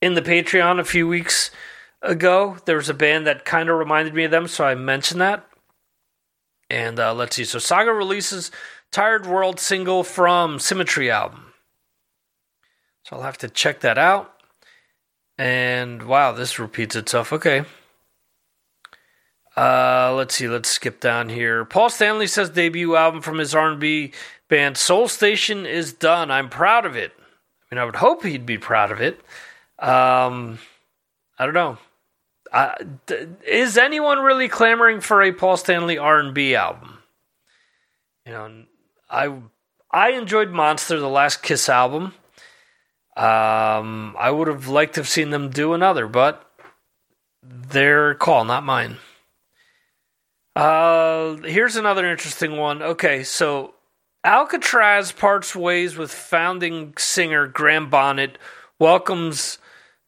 in 0.00 0.14
the 0.14 0.22
Patreon 0.22 0.78
a 0.78 0.84
few 0.84 1.08
weeks 1.08 1.50
ago. 2.02 2.56
There 2.64 2.76
was 2.76 2.88
a 2.88 2.94
band 2.94 3.26
that 3.26 3.44
kind 3.44 3.68
of 3.68 3.78
reminded 3.78 4.14
me 4.14 4.24
of 4.24 4.30
them, 4.30 4.48
so 4.48 4.64
I 4.64 4.74
mentioned 4.74 5.20
that. 5.20 5.46
And 6.68 6.98
uh, 6.98 7.14
let's 7.14 7.36
see. 7.36 7.44
So 7.44 7.58
Saga 7.58 7.92
releases 7.92 8.50
Tired 8.90 9.26
World 9.26 9.60
single 9.60 10.04
from 10.04 10.58
Symmetry 10.58 11.10
album. 11.10 11.52
So 13.04 13.16
I'll 13.16 13.22
have 13.22 13.38
to 13.38 13.48
check 13.48 13.80
that 13.80 13.98
out. 13.98 14.32
And 15.38 16.02
wow, 16.02 16.32
this 16.32 16.58
repeats 16.58 16.96
itself. 16.96 17.32
Okay. 17.32 17.64
Uh, 19.56 20.12
let's 20.16 20.34
see. 20.34 20.48
Let's 20.48 20.68
skip 20.68 21.00
down 21.00 21.28
here. 21.28 21.64
Paul 21.64 21.88
Stanley 21.88 22.26
says 22.26 22.50
debut 22.50 22.96
album 22.96 23.22
from 23.22 23.38
his 23.38 23.54
R&B 23.54 24.12
band 24.48 24.76
Soul 24.76 25.08
Station 25.08 25.66
is 25.66 25.92
done. 25.92 26.30
I'm 26.30 26.48
proud 26.48 26.84
of 26.84 26.96
it. 26.96 27.12
I 27.16 27.74
mean, 27.74 27.80
I 27.80 27.84
would 27.84 27.96
hope 27.96 28.22
he'd 28.22 28.46
be 28.46 28.58
proud 28.58 28.90
of 28.90 29.00
it. 29.00 29.20
Um, 29.78 30.58
I 31.38 31.44
don't 31.44 31.54
know. 31.54 31.78
Is 33.46 33.78
anyone 33.78 34.18
really 34.18 34.48
clamoring 34.48 35.00
for 35.00 35.22
a 35.22 35.32
Paul 35.32 35.56
Stanley 35.56 35.98
R&B 35.98 36.54
album? 36.54 36.98
You 38.24 38.32
know, 38.32 38.64
I 39.10 39.34
I 39.90 40.10
enjoyed 40.10 40.50
Monster, 40.50 40.98
the 40.98 41.08
last 41.08 41.42
Kiss 41.42 41.68
album. 41.68 42.14
Um, 43.16 44.14
I 44.18 44.30
would 44.30 44.48
have 44.48 44.68
liked 44.68 44.94
to 44.94 45.00
have 45.00 45.08
seen 45.08 45.30
them 45.30 45.48
do 45.48 45.72
another, 45.72 46.06
but 46.06 46.50
their 47.42 48.14
call, 48.14 48.44
not 48.44 48.64
mine. 48.64 48.96
Uh, 50.54 51.36
here's 51.36 51.76
another 51.76 52.06
interesting 52.10 52.56
one. 52.56 52.82
Okay, 52.82 53.22
so 53.22 53.74
Alcatrazz 54.24 55.16
parts 55.16 55.54
ways 55.54 55.96
with 55.96 56.10
founding 56.10 56.94
singer 56.98 57.46
Graham 57.46 57.88
Bonnet, 57.88 58.38
welcomes 58.78 59.58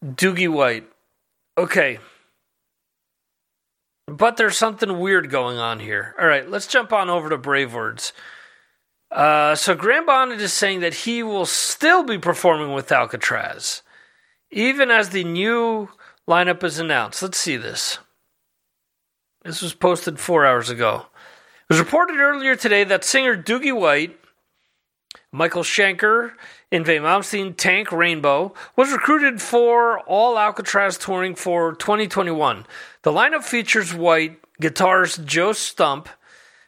Doogie 0.04 0.48
White. 0.48 0.88
Okay. 1.56 1.98
But 4.08 4.38
there's 4.38 4.56
something 4.56 4.98
weird 4.98 5.28
going 5.28 5.58
on 5.58 5.80
here. 5.80 6.14
All 6.18 6.26
right, 6.26 6.48
let's 6.48 6.66
jump 6.66 6.94
on 6.94 7.10
over 7.10 7.28
to 7.28 7.36
Brave 7.36 7.74
Words. 7.74 8.14
Uh, 9.10 9.54
so 9.54 9.74
Graham 9.74 10.06
Bonnet 10.06 10.40
is 10.40 10.52
saying 10.52 10.80
that 10.80 10.94
he 10.94 11.22
will 11.22 11.44
still 11.44 12.02
be 12.02 12.16
performing 12.16 12.72
with 12.72 12.88
Alcatrazz, 12.88 13.82
even 14.50 14.90
as 14.90 15.10
the 15.10 15.24
new 15.24 15.90
lineup 16.26 16.64
is 16.64 16.78
announced. 16.78 17.22
Let's 17.22 17.36
see 17.36 17.58
this. 17.58 17.98
This 19.44 19.60
was 19.60 19.74
posted 19.74 20.18
four 20.18 20.46
hours 20.46 20.70
ago. 20.70 21.06
It 21.68 21.74
was 21.74 21.78
reported 21.78 22.18
earlier 22.18 22.56
today 22.56 22.84
that 22.84 23.04
singer 23.04 23.36
Doogie 23.36 23.78
White, 23.78 24.18
Michael 25.30 25.62
Schenker, 25.62 26.32
Yngwie 26.72 27.00
Malmsteen, 27.00 27.54
Tank 27.54 27.92
Rainbow, 27.92 28.54
was 28.74 28.90
recruited 28.90 29.42
for 29.42 30.00
all 30.00 30.36
Alcatrazz 30.36 30.98
touring 30.98 31.34
for 31.34 31.74
2021. 31.74 32.66
The 33.02 33.12
lineup 33.12 33.44
features 33.44 33.94
White, 33.94 34.40
guitarist 34.60 35.24
Joe 35.24 35.52
Stump, 35.52 36.08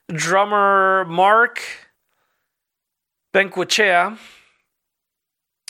drummer 0.08 1.04
Mark 1.06 1.60
Benquechea, 3.34 4.18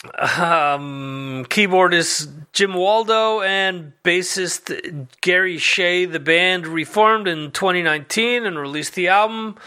um, 0.03 1.45
keyboardist 1.49 2.45
Jim 2.53 2.73
Waldo, 2.73 3.41
and 3.41 3.93
bassist 4.03 5.07
Gary 5.21 5.57
Shea. 5.57 6.05
The 6.05 6.19
band 6.19 6.67
reformed 6.67 7.27
in 7.27 7.51
2019 7.51 8.45
and 8.45 8.57
released 8.57 8.95
the 8.95 9.07
album 9.07 9.57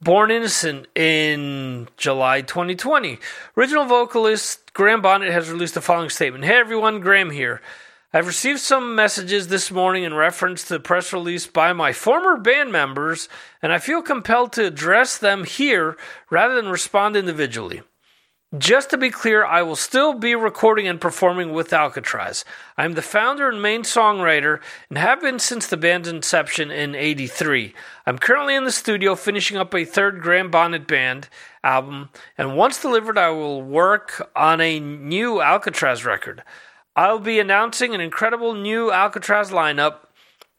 Born 0.00 0.30
Innocent 0.30 0.86
in 0.94 1.88
July 1.96 2.42
2020. 2.42 3.18
Original 3.56 3.86
vocalist 3.86 4.72
Graham 4.72 5.00
Bonnet 5.00 5.32
has 5.32 5.50
released 5.50 5.74
the 5.74 5.80
following 5.80 6.10
statement 6.10 6.44
Hey 6.44 6.56
everyone, 6.56 7.00
Graham 7.00 7.30
here. 7.30 7.60
I've 8.16 8.28
received 8.28 8.60
some 8.60 8.94
messages 8.94 9.48
this 9.48 9.72
morning 9.72 10.04
in 10.04 10.14
reference 10.14 10.62
to 10.62 10.74
the 10.74 10.78
press 10.78 11.12
release 11.12 11.48
by 11.48 11.72
my 11.72 11.92
former 11.92 12.36
band 12.36 12.70
members, 12.70 13.28
and 13.60 13.72
I 13.72 13.80
feel 13.80 14.02
compelled 14.02 14.52
to 14.52 14.66
address 14.66 15.18
them 15.18 15.42
here 15.42 15.96
rather 16.30 16.54
than 16.54 16.68
respond 16.68 17.16
individually. 17.16 17.82
Just 18.56 18.90
to 18.90 18.96
be 18.96 19.10
clear, 19.10 19.44
I 19.44 19.62
will 19.62 19.74
still 19.74 20.14
be 20.14 20.36
recording 20.36 20.86
and 20.86 21.00
performing 21.00 21.52
with 21.52 21.70
Alcatrazz. 21.70 22.44
I'm 22.78 22.92
the 22.92 23.02
founder 23.02 23.48
and 23.48 23.60
main 23.60 23.82
songwriter 23.82 24.60
and 24.88 24.96
have 24.96 25.20
been 25.20 25.40
since 25.40 25.66
the 25.66 25.76
band's 25.76 26.06
inception 26.06 26.70
in 26.70 26.94
83. 26.94 27.74
I'm 28.06 28.18
currently 28.18 28.54
in 28.54 28.62
the 28.62 28.70
studio 28.70 29.16
finishing 29.16 29.56
up 29.56 29.74
a 29.74 29.84
third 29.84 30.22
Graham 30.22 30.52
Bonnet 30.52 30.86
Band 30.86 31.28
album, 31.64 32.10
and 32.38 32.56
once 32.56 32.80
delivered, 32.80 33.18
I 33.18 33.30
will 33.30 33.60
work 33.60 34.30
on 34.36 34.60
a 34.60 34.78
new 34.78 35.38
Alcatrazz 35.38 36.04
record. 36.04 36.44
I'll 36.96 37.18
be 37.18 37.40
announcing 37.40 37.94
an 37.94 38.00
incredible 38.00 38.54
new 38.54 38.90
Alcatrazz 38.90 39.50
lineup 39.50 40.06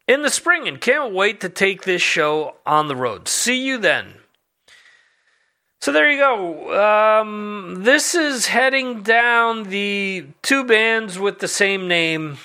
in 0.08 0.22
the 0.22 0.30
spring 0.30 0.68
and 0.68 0.80
can't 0.82 1.14
wait 1.14 1.40
to 1.42 1.50
take 1.50 1.84
this 1.84 2.02
show 2.02 2.56
on 2.66 2.88
the 2.88 2.96
road. 2.96 3.28
See 3.28 3.66
you 3.66 3.78
then. 3.78 4.16
So 5.82 5.92
there 5.92 6.10
you 6.10 6.18
go. 6.18 7.22
Um, 7.22 7.84
this 7.84 8.16
is 8.16 8.48
heading 8.48 9.04
down 9.04 9.64
the 9.66 10.26
two 10.42 10.64
bands 10.64 11.20
with 11.20 11.40
the 11.40 11.48
same 11.48 11.88
name 11.88 12.38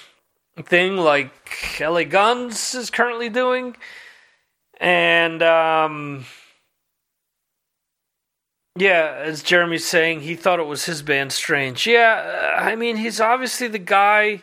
thing, 0.63 0.97
like 0.97 1.81
LA 1.81 2.05
Guns 2.05 2.75
is 2.75 2.91
currently 2.91 3.29
doing. 3.29 3.77
And 4.79 5.43
um, 5.43 6.27
yeah, 8.81 9.21
as 9.23 9.43
Jeremy's 9.43 9.85
saying, 9.85 10.23
he 10.23 10.35
thought 10.35 10.59
it 10.59 10.67
was 10.67 10.87
his 10.87 11.03
band 11.03 11.33
Strange. 11.33 11.87
Yeah, 11.87 12.57
I 12.59 12.77
mean, 12.77 12.97
he's 12.97 13.21
obviously 13.21 13.69
the 13.69 13.79
guy 13.79 14.43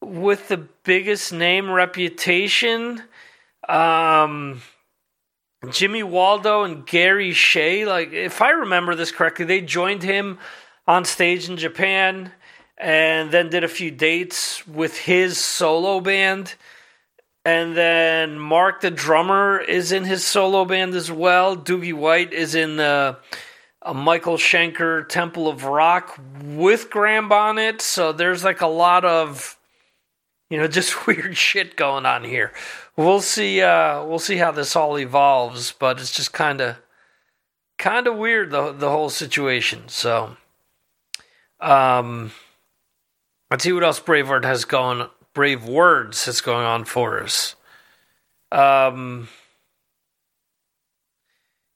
with 0.00 0.48
the 0.48 0.56
biggest 0.82 1.32
name 1.32 1.70
reputation. 1.70 3.04
Um, 3.68 4.62
Jimmy 5.70 6.02
Waldo 6.02 6.64
and 6.64 6.84
Gary 6.84 7.32
Shea, 7.32 7.86
like 7.86 8.12
if 8.12 8.42
I 8.42 8.50
remember 8.50 8.96
this 8.96 9.12
correctly, 9.12 9.44
they 9.44 9.60
joined 9.60 10.02
him 10.02 10.38
on 10.88 11.04
stage 11.04 11.48
in 11.48 11.56
Japan 11.56 12.32
and 12.76 13.30
then 13.30 13.50
did 13.50 13.62
a 13.62 13.68
few 13.68 13.92
dates 13.92 14.66
with 14.66 14.98
his 14.98 15.38
solo 15.38 16.00
band. 16.00 16.56
And 17.44 17.76
then 17.76 18.38
Mark 18.38 18.80
the 18.80 18.90
drummer 18.90 19.60
is 19.60 19.92
in 19.92 20.04
his 20.04 20.24
solo 20.24 20.64
band 20.64 20.94
as 20.94 21.12
well. 21.12 21.56
Doogie 21.56 21.92
White 21.92 22.32
is 22.32 22.54
in 22.54 22.76
the 22.76 23.18
uh, 23.82 23.92
Michael 23.92 24.36
Schenker 24.36 25.06
Temple 25.08 25.48
of 25.48 25.64
Rock 25.64 26.18
with 26.42 26.88
Graham 26.90 27.28
Bonnet. 27.28 27.82
So 27.82 28.12
there's 28.12 28.44
like 28.44 28.62
a 28.62 28.66
lot 28.66 29.04
of 29.04 29.58
you 30.48 30.58
know 30.58 30.66
just 30.68 31.06
weird 31.06 31.36
shit 31.36 31.76
going 31.76 32.06
on 32.06 32.24
here 32.24 32.52
we'll 32.96 33.20
see. 33.20 33.60
Uh, 33.60 34.04
we'll 34.04 34.18
see 34.18 34.36
how 34.36 34.50
this 34.50 34.76
all 34.76 34.98
evolves, 34.98 35.72
but 35.72 36.00
it's 36.00 36.10
just 36.10 36.32
kind 36.32 36.60
of, 36.60 36.76
kind 37.78 38.06
of 38.06 38.16
weird 38.16 38.50
the 38.50 38.72
the 38.72 38.90
whole 38.90 39.10
situation. 39.10 39.88
So, 39.88 40.36
um, 41.60 42.32
let's 43.50 43.64
see 43.64 43.72
what 43.72 43.84
else 43.84 44.00
Braveheart 44.00 44.44
has 44.44 44.64
going. 44.64 45.08
Brave 45.34 45.64
words 45.64 46.24
that's 46.24 46.40
going 46.40 46.64
on 46.64 46.84
for 46.84 47.22
us. 47.22 47.56
Um, 48.52 49.28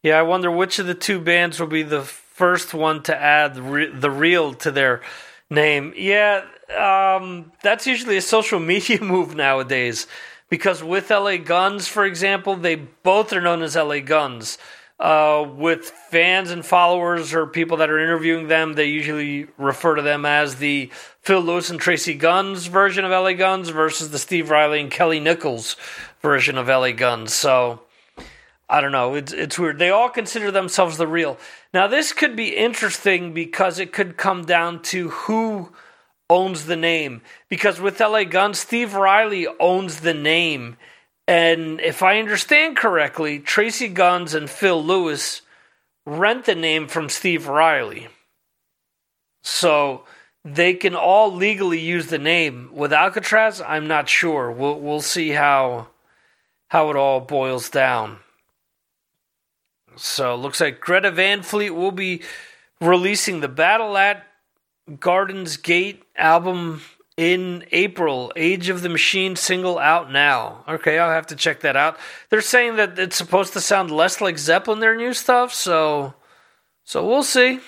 yeah, 0.02 0.18
I 0.18 0.22
wonder 0.22 0.50
which 0.50 0.78
of 0.78 0.86
the 0.86 0.94
two 0.94 1.20
bands 1.20 1.58
will 1.58 1.66
be 1.66 1.82
the 1.82 2.02
first 2.02 2.72
one 2.72 3.02
to 3.02 3.16
add 3.16 3.58
re- 3.58 3.90
the 3.90 4.10
real 4.10 4.54
to 4.54 4.70
their 4.70 5.02
name. 5.50 5.92
Yeah, 5.96 6.44
um, 6.76 7.52
that's 7.62 7.86
usually 7.86 8.16
a 8.16 8.22
social 8.22 8.60
media 8.72 9.02
move 9.02 9.34
nowadays 9.34 10.06
because 10.48 10.82
with 10.82 11.10
LA 11.10 11.36
Guns, 11.36 11.88
for 11.88 12.04
example, 12.04 12.54
they 12.54 12.76
both 12.76 13.32
are 13.32 13.40
known 13.40 13.62
as 13.62 13.74
LA 13.76 14.00
Guns. 14.00 14.56
Uh, 14.98 15.48
with 15.56 15.84
fans 16.10 16.50
and 16.50 16.66
followers 16.66 17.32
or 17.32 17.46
people 17.46 17.76
that 17.76 17.88
are 17.88 18.00
interviewing 18.00 18.48
them, 18.48 18.72
they 18.72 18.86
usually 18.86 19.46
refer 19.56 19.94
to 19.94 20.02
them 20.02 20.26
as 20.26 20.56
the 20.56 20.90
Phil 21.20 21.40
Lewis 21.40 21.70
and 21.70 21.78
Tracy 21.78 22.14
Guns 22.14 22.66
version 22.66 23.04
of 23.04 23.12
LA 23.12 23.34
Guns 23.34 23.68
versus 23.68 24.10
the 24.10 24.18
Steve 24.18 24.50
Riley 24.50 24.80
and 24.80 24.90
Kelly 24.90 25.20
Nichols 25.20 25.76
version 26.20 26.58
of 26.58 26.66
LA 26.66 26.90
Guns. 26.90 27.32
So 27.32 27.80
I 28.68 28.80
don't 28.80 28.92
know. 28.92 29.14
It's 29.14 29.32
it's 29.32 29.58
weird. 29.58 29.78
They 29.78 29.90
all 29.90 30.10
consider 30.10 30.50
themselves 30.50 30.98
the 30.98 31.06
real. 31.06 31.38
Now 31.72 31.86
this 31.86 32.12
could 32.12 32.36
be 32.36 32.56
interesting 32.56 33.32
because 33.32 33.78
it 33.78 33.92
could 33.92 34.16
come 34.16 34.44
down 34.44 34.82
to 34.82 35.10
who 35.10 35.72
owns 36.28 36.66
the 36.66 36.76
name 36.76 37.22
because 37.48 37.80
with 37.80 38.00
LA 38.00 38.24
Guns, 38.24 38.58
Steve 38.58 38.94
Riley 38.94 39.46
owns 39.58 40.00
the 40.00 40.14
name. 40.14 40.76
And 41.28 41.78
if 41.82 42.02
I 42.02 42.18
understand 42.18 42.78
correctly, 42.78 43.38
Tracy 43.38 43.88
Guns 43.88 44.32
and 44.32 44.48
Phil 44.48 44.82
Lewis 44.82 45.42
rent 46.06 46.46
the 46.46 46.54
name 46.54 46.88
from 46.88 47.10
Steve 47.10 47.48
Riley. 47.48 48.08
So 49.42 50.04
they 50.42 50.72
can 50.72 50.94
all 50.94 51.30
legally 51.34 51.80
use 51.80 52.06
the 52.06 52.18
name. 52.18 52.70
With 52.72 52.92
Alcatrazz, 52.92 53.62
I'm 53.66 53.86
not 53.86 54.08
sure. 54.08 54.50
We'll 54.50 54.80
we'll 54.80 55.02
see 55.02 55.28
how 55.28 55.88
how 56.68 56.88
it 56.88 56.96
all 56.96 57.20
boils 57.20 57.68
down. 57.68 58.20
So 59.96 60.34
looks 60.34 60.62
like 60.62 60.80
Greta 60.80 61.10
Van 61.10 61.42
Fleet 61.42 61.70
will 61.70 61.92
be 61.92 62.22
releasing 62.80 63.40
the 63.40 63.48
Battle 63.48 63.98
at 63.98 64.24
Gardens 64.98 65.58
Gate 65.58 66.04
album 66.16 66.80
in 67.18 67.64
April. 67.72 68.32
Age 68.36 68.70
of 68.70 68.80
the 68.80 68.88
Machine 68.88 69.36
single 69.36 69.78
out 69.78 70.10
now. 70.10 70.64
Okay, 70.68 70.98
I'll 70.98 71.10
have 71.10 71.26
to 71.26 71.36
check 71.36 71.60
that 71.60 71.76
out. 71.76 71.98
They're 72.30 72.40
saying 72.40 72.76
that 72.76 72.98
it's 72.98 73.16
supposed 73.16 73.52
to 73.54 73.60
sound 73.60 73.90
less 73.90 74.20
like 74.22 74.38
Zeppelin, 74.38 74.78
their 74.78 74.96
new 74.96 75.12
stuff, 75.12 75.52
so 75.52 76.14
so 76.84 77.06
we'll 77.06 77.24
see. 77.24 77.60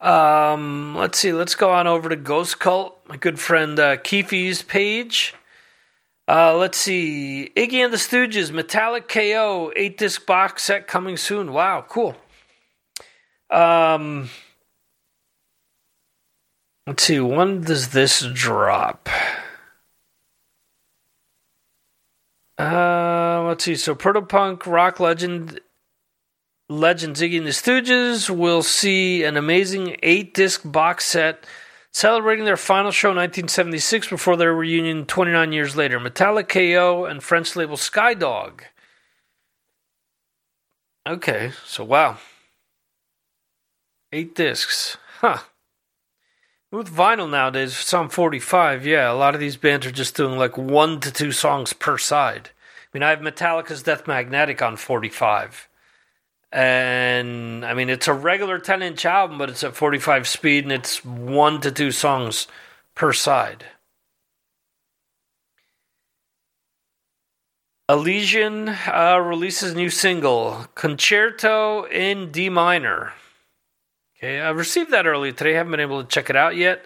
Um, 0.00 0.94
let's 0.96 1.18
see. 1.18 1.32
Let's 1.32 1.56
go 1.56 1.70
on 1.70 1.86
over 1.86 2.08
to 2.08 2.16
Ghost 2.16 2.60
Cult, 2.60 2.98
my 3.06 3.16
good 3.16 3.38
friend 3.38 3.78
uh, 3.78 3.96
Keefe's 3.98 4.62
page. 4.62 5.34
Uh, 6.28 6.56
let's 6.56 6.78
see. 6.78 7.50
Iggy 7.56 7.84
and 7.84 7.92
the 7.92 7.96
Stooges, 7.96 8.52
Metallic 8.52 9.08
KO, 9.08 9.72
eight 9.74 9.98
disc 9.98 10.24
box 10.24 10.62
set 10.62 10.86
coming 10.86 11.16
soon. 11.16 11.52
Wow, 11.52 11.84
cool. 11.88 12.14
Um, 13.50 14.30
Let's 16.86 17.04
see, 17.04 17.20
when 17.20 17.60
does 17.60 17.88
this 17.88 18.26
drop? 18.32 19.08
Uh, 22.58 23.44
let's 23.46 23.64
see. 23.64 23.74
So, 23.74 23.94
Protopunk 23.94 24.66
rock 24.66 25.00
legend, 25.00 25.60
legend 26.68 27.16
Ziggy 27.16 27.38
and 27.38 27.46
the 27.46 27.50
Stooges 27.50 28.28
will 28.28 28.62
see 28.62 29.24
an 29.24 29.36
amazing 29.36 29.96
eight 30.02 30.34
disc 30.34 30.62
box 30.64 31.06
set 31.06 31.46
celebrating 31.92 32.44
their 32.44 32.56
final 32.56 32.90
show 32.90 33.10
in 33.10 33.16
1976 33.16 34.08
before 34.08 34.36
their 34.36 34.54
reunion 34.54 35.06
29 35.06 35.52
years 35.52 35.76
later. 35.76 35.98
Metallic 35.98 36.48
KO 36.48 37.04
and 37.04 37.22
French 37.22 37.56
label 37.56 37.76
Skydog. 37.76 38.60
Okay, 41.08 41.52
so 41.64 41.82
wow. 41.84 42.18
Eight 44.12 44.34
discs. 44.34 44.96
Huh. 45.20 45.38
With 46.72 46.94
vinyl 46.94 47.28
nowadays, 47.28 47.76
some 47.76 48.08
45, 48.08 48.86
yeah, 48.86 49.10
a 49.10 49.14
lot 49.14 49.34
of 49.34 49.40
these 49.40 49.56
bands 49.56 49.86
are 49.86 49.90
just 49.90 50.14
doing 50.14 50.38
like 50.38 50.56
one 50.56 51.00
to 51.00 51.10
two 51.10 51.32
songs 51.32 51.72
per 51.72 51.98
side. 51.98 52.50
I 52.54 52.88
mean, 52.94 53.02
I 53.02 53.10
have 53.10 53.18
Metallica's 53.18 53.82
Death 53.82 54.06
Magnetic 54.06 54.62
on 54.62 54.76
45. 54.76 55.68
And 56.52 57.64
I 57.64 57.74
mean, 57.74 57.90
it's 57.90 58.06
a 58.06 58.14
regular 58.14 58.60
10 58.60 58.82
inch 58.82 59.04
album, 59.04 59.36
but 59.36 59.50
it's 59.50 59.64
at 59.64 59.74
45 59.74 60.28
speed 60.28 60.62
and 60.62 60.72
it's 60.72 61.04
one 61.04 61.60
to 61.62 61.72
two 61.72 61.90
songs 61.90 62.46
per 62.94 63.12
side. 63.12 63.64
Elysian 67.88 68.68
uh, 68.68 69.18
releases 69.20 69.74
new 69.74 69.90
single, 69.90 70.66
Concerto 70.76 71.86
in 71.86 72.30
D 72.30 72.48
minor. 72.48 73.14
Okay, 74.22 74.38
I 74.38 74.50
received 74.50 74.90
that 74.90 75.06
earlier 75.06 75.32
today. 75.32 75.54
Haven't 75.54 75.70
been 75.70 75.80
able 75.80 76.02
to 76.02 76.08
check 76.08 76.28
it 76.28 76.36
out 76.36 76.54
yet. 76.54 76.84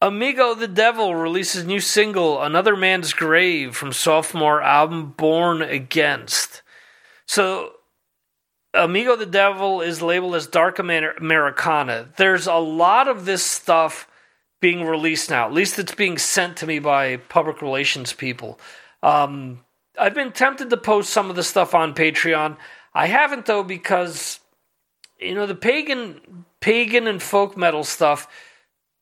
Amigo 0.00 0.54
the 0.54 0.68
Devil 0.68 1.16
releases 1.16 1.64
new 1.64 1.80
single 1.80 2.40
Another 2.40 2.76
Man's 2.76 3.12
Grave 3.12 3.74
from 3.74 3.92
sophomore 3.92 4.62
album 4.62 5.14
Born 5.16 5.62
Against. 5.62 6.62
So 7.26 7.72
Amigo 8.72 9.16
the 9.16 9.26
Devil 9.26 9.80
is 9.80 10.00
labeled 10.00 10.36
as 10.36 10.46
Dark 10.46 10.78
Americana. 10.78 12.10
There's 12.18 12.46
a 12.46 12.54
lot 12.54 13.08
of 13.08 13.24
this 13.24 13.44
stuff 13.44 14.08
being 14.60 14.84
released 14.84 15.30
now. 15.30 15.46
At 15.46 15.52
least 15.52 15.80
it's 15.80 15.94
being 15.94 16.18
sent 16.18 16.58
to 16.58 16.68
me 16.68 16.78
by 16.78 17.16
public 17.16 17.62
relations 17.62 18.12
people. 18.12 18.60
Um, 19.02 19.64
I've 19.98 20.14
been 20.14 20.30
tempted 20.30 20.70
to 20.70 20.76
post 20.76 21.10
some 21.10 21.30
of 21.30 21.36
the 21.36 21.42
stuff 21.42 21.74
on 21.74 21.96
Patreon. 21.96 22.58
I 22.94 23.06
haven't 23.06 23.46
though 23.46 23.64
because 23.64 24.38
you 25.24 25.34
know 25.34 25.46
the 25.46 25.54
pagan 25.54 26.44
pagan 26.60 27.06
and 27.06 27.22
folk 27.22 27.56
metal 27.56 27.84
stuff 27.84 28.28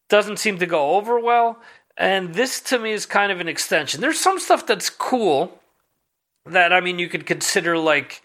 doesn't 0.08 0.38
seem 0.38 0.58
to 0.58 0.66
go 0.66 0.92
over 0.96 1.18
well 1.18 1.58
and 1.96 2.34
this 2.34 2.60
to 2.60 2.78
me 2.78 2.92
is 2.92 3.06
kind 3.06 3.32
of 3.32 3.40
an 3.40 3.48
extension 3.48 4.00
there's 4.00 4.20
some 4.20 4.38
stuff 4.38 4.66
that's 4.66 4.90
cool 4.90 5.60
that 6.46 6.72
i 6.72 6.80
mean 6.80 6.98
you 6.98 7.08
could 7.08 7.26
consider 7.26 7.76
like 7.76 8.22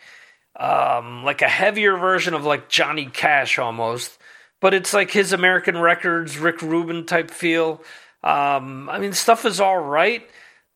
um, 0.57 1.23
like 1.23 1.41
a 1.41 1.47
heavier 1.47 1.95
version 1.97 2.33
of 2.33 2.43
like 2.43 2.67
Johnny 2.67 3.05
Cash 3.05 3.59
almost, 3.59 4.17
but 4.59 4.73
it's 4.73 4.93
like 4.93 5.11
his 5.11 5.31
American 5.31 5.77
Records, 5.77 6.37
Rick 6.37 6.61
Rubin 6.61 7.05
type 7.05 7.31
feel. 7.31 7.81
Um, 8.23 8.89
I 8.89 8.97
mean, 8.99 9.13
stuff 9.13 9.45
is 9.45 9.61
all 9.61 9.77
right, 9.77 10.27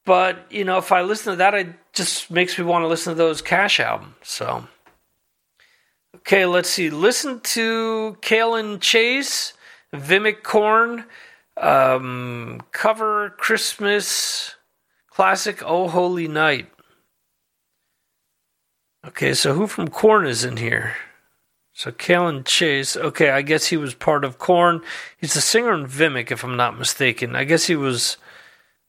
but 0.06 0.46
you 0.52 0.64
know, 0.64 0.78
if 0.78 0.92
I 0.92 1.02
listen 1.02 1.34
to 1.34 1.38
that, 1.38 1.56
it 1.56 1.68
just 1.94 2.30
makes 2.30 2.58
me 2.58 2.64
want 2.64 2.84
to 2.84 2.88
listen 2.88 3.14
to 3.14 3.18
those 3.18 3.42
Cash 3.42 3.80
albums. 3.80 4.16
So, 4.22 4.68
okay, 6.18 6.46
let's 6.46 6.70
see. 6.70 6.90
Listen 6.90 7.40
to 7.42 8.18
Kalen 8.22 8.80
Chase, 8.80 9.54
Vimic 9.94 10.44
Korn, 10.44 11.06
um, 11.58 12.62
cover 12.72 13.32
Christmas 13.38 14.56
classic 15.10 15.62
"Oh 15.66 15.88
Holy 15.88 16.28
Night." 16.28 16.70
Okay, 19.06 19.34
so 19.34 19.54
who 19.54 19.66
from 19.66 19.88
Korn 19.88 20.28
is 20.28 20.44
in 20.44 20.58
here? 20.58 20.96
So 21.74 21.92
Kalen 21.92 22.46
Chase. 22.46 22.96
Okay, 22.96 23.32
I 23.32 23.42
guess 23.42 23.68
he 23.68 23.78
was 23.78 23.94
part 23.94 24.24
of 24.24 24.38
Korn. 24.38 24.82
He's 25.18 25.34
the 25.34 25.42
singer 25.42 25.74
in 25.74 25.88
Vimic, 25.88 26.32
if 26.32 26.44
I'm 26.44 26.58
not 26.58 26.78
mistaken. 26.78 27.36
I 27.36 27.44
guess 27.44 27.66
he 27.66 27.76
was 27.76 28.18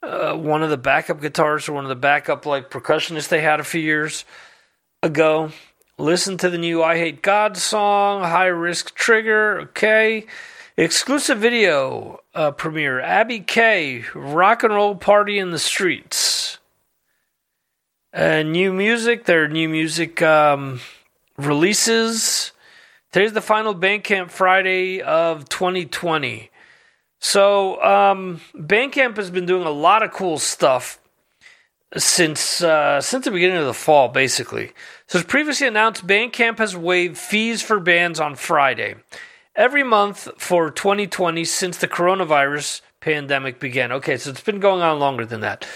uh, 0.02 0.34
one 0.34 0.62
of 0.62 0.70
the 0.70 0.76
backup 0.76 1.20
guitarists 1.20 1.68
or 1.68 1.72
one 1.72 1.84
of 1.84 1.88
the 1.88 1.94
backup 1.94 2.44
like 2.44 2.70
percussionists 2.70 3.28
they 3.28 3.40
had 3.40 3.60
a 3.60 3.64
few 3.64 3.80
years 3.80 4.24
ago. 5.02 5.50
Listen 6.02 6.36
to 6.38 6.50
the 6.50 6.58
new 6.58 6.82
"I 6.82 6.96
Hate 6.98 7.22
God" 7.22 7.56
song, 7.56 8.22
"High 8.22 8.48
Risk 8.48 8.92
Trigger." 8.92 9.60
Okay, 9.60 10.26
exclusive 10.76 11.38
video 11.38 12.18
uh, 12.34 12.50
premiere. 12.50 12.98
Abby 12.98 13.38
K. 13.38 14.04
Rock 14.12 14.64
and 14.64 14.74
Roll 14.74 14.96
Party 14.96 15.38
in 15.38 15.52
the 15.52 15.60
Streets. 15.60 16.58
Uh, 18.12 18.42
new 18.42 18.72
music, 18.72 19.26
their 19.26 19.46
new 19.46 19.68
music 19.68 20.20
um, 20.20 20.80
releases. 21.36 22.50
Today's 23.12 23.32
the 23.32 23.40
final 23.40 23.72
Bandcamp 23.72 24.32
Friday 24.32 25.02
of 25.02 25.48
2020. 25.48 26.50
So, 27.20 27.80
um, 27.80 28.40
Bandcamp 28.56 29.16
has 29.18 29.30
been 29.30 29.46
doing 29.46 29.68
a 29.68 29.70
lot 29.70 30.02
of 30.02 30.10
cool 30.10 30.40
stuff 30.40 30.98
since 31.96 32.60
uh, 32.60 33.00
since 33.00 33.24
the 33.24 33.30
beginning 33.30 33.58
of 33.58 33.66
the 33.66 33.74
fall, 33.74 34.08
basically. 34.08 34.72
So, 35.12 35.18
as 35.18 35.26
previously 35.26 35.66
announced, 35.66 36.06
Bandcamp 36.06 36.56
has 36.56 36.74
waived 36.74 37.18
fees 37.18 37.60
for 37.60 37.78
bands 37.78 38.18
on 38.18 38.34
Friday 38.34 38.94
every 39.54 39.82
month 39.82 40.26
for 40.38 40.70
2020 40.70 41.44
since 41.44 41.76
the 41.76 41.86
coronavirus 41.86 42.80
pandemic 42.98 43.60
began. 43.60 43.92
Okay, 43.92 44.16
so 44.16 44.30
it's 44.30 44.40
been 44.40 44.58
going 44.58 44.80
on 44.80 44.98
longer 44.98 45.26
than 45.26 45.42
that. 45.42 45.66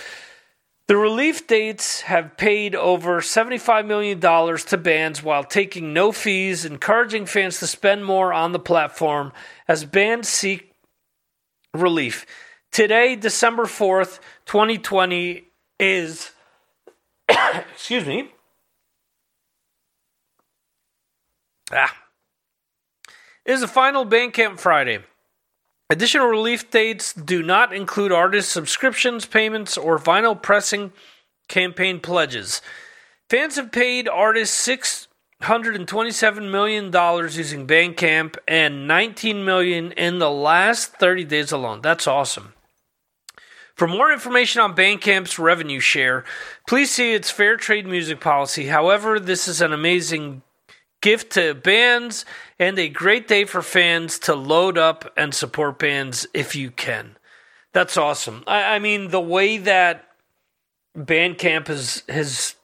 The 0.88 0.96
relief 0.96 1.46
dates 1.46 2.00
have 2.00 2.38
paid 2.38 2.74
over 2.74 3.20
$75 3.20 3.86
million 3.86 4.18
to 4.20 4.76
bands 4.78 5.22
while 5.22 5.44
taking 5.44 5.92
no 5.92 6.12
fees, 6.12 6.64
encouraging 6.64 7.26
fans 7.26 7.58
to 7.58 7.66
spend 7.66 8.06
more 8.06 8.32
on 8.32 8.52
the 8.52 8.58
platform 8.58 9.34
as 9.68 9.84
bands 9.84 10.30
seek 10.30 10.72
relief. 11.74 12.24
Today, 12.72 13.16
December 13.16 13.64
4th, 13.64 14.18
2020, 14.46 15.44
is, 15.78 16.30
excuse 17.28 18.06
me, 18.06 18.32
ah, 21.72 21.94
It 23.44 23.52
is 23.52 23.60
the 23.60 23.68
final 23.68 24.06
Bandcamp 24.06 24.58
Friday. 24.58 25.00
Additional 25.88 26.26
relief 26.26 26.70
dates 26.70 27.12
do 27.12 27.42
not 27.42 27.72
include 27.72 28.10
artist 28.10 28.50
subscriptions, 28.50 29.24
payments, 29.24 29.76
or 29.78 29.98
vinyl 29.98 30.40
pressing 30.40 30.92
campaign 31.48 32.00
pledges. 32.00 32.60
Fans 33.30 33.56
have 33.56 33.70
paid 33.70 34.08
artists 34.08 34.66
$627 34.66 36.50
million 36.50 36.86
using 36.86 37.66
Bandcamp 37.66 38.36
and 38.48 38.90
$19 38.90 39.44
million 39.44 39.92
in 39.92 40.18
the 40.18 40.30
last 40.30 40.94
30 40.94 41.24
days 41.24 41.52
alone. 41.52 41.82
That's 41.82 42.06
awesome. 42.08 42.54
For 43.76 43.86
more 43.86 44.10
information 44.10 44.62
on 44.62 44.74
Bandcamp's 44.74 45.38
revenue 45.38 45.80
share, 45.80 46.24
please 46.66 46.90
see 46.90 47.12
its 47.12 47.30
fair 47.30 47.56
trade 47.56 47.86
music 47.86 48.20
policy. 48.20 48.66
However, 48.66 49.20
this 49.20 49.46
is 49.46 49.60
an 49.60 49.72
amazing 49.72 50.42
gift 51.00 51.32
to 51.32 51.54
bands 51.54 52.24
and 52.58 52.78
a 52.78 52.88
great 52.88 53.28
day 53.28 53.44
for 53.44 53.62
fans 53.62 54.18
to 54.20 54.34
load 54.34 54.78
up 54.78 55.12
and 55.16 55.34
support 55.34 55.78
bands 55.78 56.26
if 56.34 56.54
you 56.54 56.70
can. 56.70 57.16
That's 57.72 57.96
awesome. 57.96 58.42
I, 58.46 58.76
I 58.76 58.78
mean, 58.78 59.10
the 59.10 59.20
way 59.20 59.58
that 59.58 60.08
Bandcamp 60.96 61.66
has 61.68 62.02
has 62.08 62.54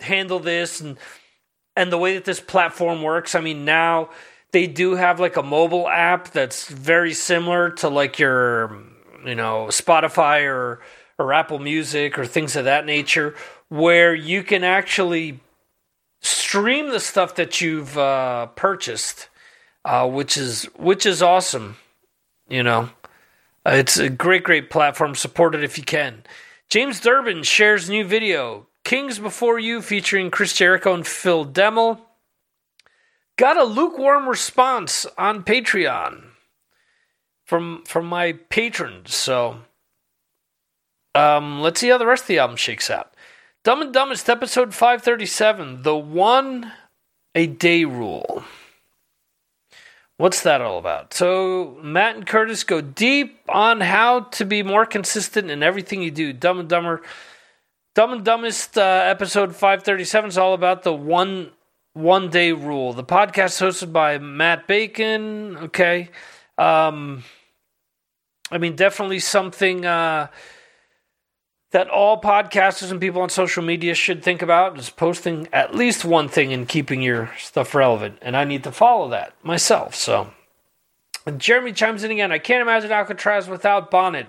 handled 0.00 0.44
this 0.44 0.80
and 0.80 0.96
and 1.74 1.92
the 1.92 1.98
way 1.98 2.14
that 2.14 2.24
this 2.24 2.40
platform 2.40 3.02
works. 3.02 3.34
I 3.34 3.40
mean, 3.40 3.64
now 3.64 4.10
they 4.52 4.66
do 4.66 4.94
have 4.94 5.20
like 5.20 5.36
a 5.36 5.42
mobile 5.42 5.88
app 5.88 6.30
that's 6.30 6.68
very 6.68 7.12
similar 7.12 7.70
to 7.72 7.88
like 7.88 8.18
your 8.18 8.78
you 9.24 9.34
know 9.34 9.66
Spotify 9.68 10.44
or 10.44 10.80
or 11.18 11.32
Apple 11.32 11.58
Music 11.58 12.18
or 12.18 12.26
things 12.26 12.56
of 12.56 12.66
that 12.66 12.86
nature, 12.86 13.34
where 13.68 14.14
you 14.14 14.42
can 14.42 14.64
actually 14.64 15.40
stream 16.26 16.90
the 16.90 17.00
stuff 17.00 17.36
that 17.36 17.60
you've 17.60 17.96
uh, 17.96 18.46
purchased, 18.46 19.28
uh, 19.84 20.08
which 20.08 20.36
is 20.36 20.64
which 20.76 21.06
is 21.06 21.22
awesome. 21.22 21.76
You 22.48 22.62
know, 22.62 22.90
it's 23.64 23.96
a 23.96 24.08
great, 24.08 24.44
great 24.44 24.70
platform. 24.70 25.14
Support 25.14 25.54
it 25.54 25.64
if 25.64 25.78
you 25.78 25.84
can. 25.84 26.24
James 26.68 27.00
Durbin 27.00 27.42
shares 27.44 27.88
new 27.88 28.04
video, 28.04 28.66
"Kings 28.84 29.18
Before 29.18 29.58
You," 29.58 29.80
featuring 29.80 30.30
Chris 30.30 30.52
Jericho 30.52 30.94
and 30.94 31.06
Phil 31.06 31.46
Demmel. 31.46 32.00
Got 33.36 33.58
a 33.58 33.64
lukewarm 33.64 34.28
response 34.28 35.06
on 35.18 35.44
Patreon 35.44 36.30
from 37.44 37.84
from 37.86 38.06
my 38.06 38.32
patrons. 38.32 39.14
So, 39.14 39.60
um, 41.14 41.60
let's 41.60 41.80
see 41.80 41.88
how 41.88 41.98
the 41.98 42.06
rest 42.06 42.24
of 42.24 42.28
the 42.28 42.38
album 42.38 42.56
shakes 42.56 42.90
out. 42.90 43.14
Dumb 43.66 43.82
and 43.82 43.92
Dumbest, 43.92 44.30
episode 44.30 44.72
537 44.72 45.82
The 45.82 45.96
One 45.96 46.70
a 47.34 47.48
Day 47.48 47.84
Rule. 47.84 48.44
What's 50.18 50.42
that 50.42 50.60
all 50.60 50.78
about? 50.78 51.12
So, 51.12 51.76
Matt 51.82 52.14
and 52.14 52.24
Curtis 52.24 52.62
go 52.62 52.80
deep 52.80 53.40
on 53.48 53.80
how 53.80 54.20
to 54.20 54.44
be 54.44 54.62
more 54.62 54.86
consistent 54.86 55.50
in 55.50 55.64
everything 55.64 56.00
you 56.00 56.12
do. 56.12 56.32
Dumb 56.32 56.60
and 56.60 56.68
Dumber. 56.68 57.02
Dumb 57.96 58.12
and 58.12 58.24
Dumbest, 58.24 58.78
uh, 58.78 59.02
episode 59.04 59.50
537 59.50 60.28
is 60.28 60.38
all 60.38 60.54
about 60.54 60.84
the 60.84 60.94
one 60.94 61.50
one 61.92 62.30
day 62.30 62.52
rule. 62.52 62.92
The 62.92 63.02
podcast 63.02 63.60
hosted 63.60 63.92
by 63.92 64.18
Matt 64.18 64.68
Bacon. 64.68 65.56
Okay. 65.56 66.10
Um, 66.56 67.24
I 68.48 68.58
mean, 68.58 68.76
definitely 68.76 69.18
something. 69.18 69.84
Uh, 69.84 70.28
that 71.72 71.88
all 71.88 72.20
podcasters 72.20 72.90
and 72.90 73.00
people 73.00 73.22
on 73.22 73.28
social 73.28 73.62
media 73.62 73.94
should 73.94 74.22
think 74.22 74.40
about 74.40 74.78
is 74.78 74.90
posting 74.90 75.48
at 75.52 75.74
least 75.74 76.04
one 76.04 76.28
thing 76.28 76.52
and 76.52 76.68
keeping 76.68 77.02
your 77.02 77.30
stuff 77.38 77.74
relevant. 77.74 78.18
And 78.22 78.36
I 78.36 78.44
need 78.44 78.64
to 78.64 78.72
follow 78.72 79.08
that 79.10 79.34
myself. 79.42 79.94
So 79.94 80.32
Jeremy 81.36 81.72
chimes 81.72 82.04
in 82.04 82.10
again. 82.10 82.32
I 82.32 82.38
can't 82.38 82.62
imagine 82.62 82.90
Alcatrazz 82.90 83.48
without 83.48 83.90
Bonnet. 83.90 84.28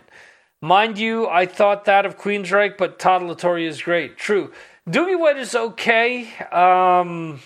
Mind 0.61 0.97
you, 0.97 1.27
I 1.27 1.45
thought 1.45 1.85
that 1.85 2.05
of 2.05 2.17
Queensryche, 2.17 2.77
but 2.77 2.97
Todd 2.97 3.21
La 3.21 3.35
Torre 3.35 3.59
is 3.59 3.81
great. 3.81 4.17
True. 4.17 4.51
Dougie 4.89 5.19
White 5.19 5.37
is 5.37 5.53
okay. 5.53 6.23
Um, 6.51 7.39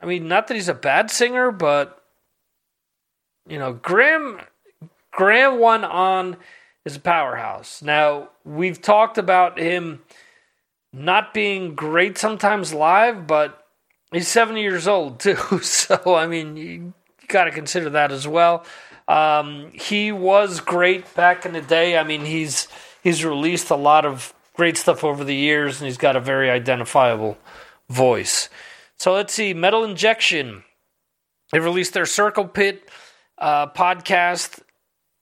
I 0.00 0.06
mean, 0.06 0.26
not 0.26 0.46
that 0.46 0.54
he's 0.54 0.68
a 0.68 0.74
bad 0.74 1.10
singer, 1.10 1.50
but 1.50 2.02
you 3.46 3.58
know, 3.58 3.74
Graham 3.74 4.40
Graham 5.10 5.58
Bonnet 5.58 6.36
is 6.86 6.96
a 6.96 7.00
powerhouse. 7.00 7.82
Now, 7.82 8.30
we've 8.44 8.80
talked 8.80 9.18
about 9.18 9.58
him 9.58 10.02
not 10.92 11.34
being 11.34 11.74
great 11.74 12.16
sometimes 12.16 12.72
live, 12.72 13.26
but 13.26 13.66
he's 14.12 14.28
70 14.28 14.62
years 14.62 14.86
old 14.86 15.18
too. 15.20 15.36
So, 15.60 16.14
I 16.14 16.26
mean, 16.28 16.56
you 16.56 16.94
got 17.28 17.44
to 17.44 17.50
consider 17.50 17.90
that 17.90 18.12
as 18.12 18.26
well. 18.26 18.64
Um, 19.08 19.72
he 19.72 20.12
was 20.12 20.60
great 20.60 21.12
back 21.14 21.44
in 21.44 21.52
the 21.52 21.60
day. 21.60 21.98
I 21.98 22.04
mean, 22.04 22.24
he's 22.24 22.68
he's 23.02 23.24
released 23.24 23.70
a 23.70 23.76
lot 23.76 24.04
of 24.04 24.32
great 24.54 24.76
stuff 24.76 25.04
over 25.04 25.22
the 25.22 25.34
years, 25.34 25.80
and 25.80 25.86
he's 25.86 25.98
got 25.98 26.16
a 26.16 26.20
very 26.20 26.50
identifiable 26.50 27.36
voice. 27.88 28.48
So 28.96 29.12
let's 29.12 29.32
see, 29.32 29.54
Metal 29.54 29.84
Injection. 29.84 30.64
They 31.52 31.60
released 31.60 31.94
their 31.94 32.06
Circle 32.06 32.48
Pit 32.48 32.88
uh, 33.38 33.68
podcast 33.68 34.60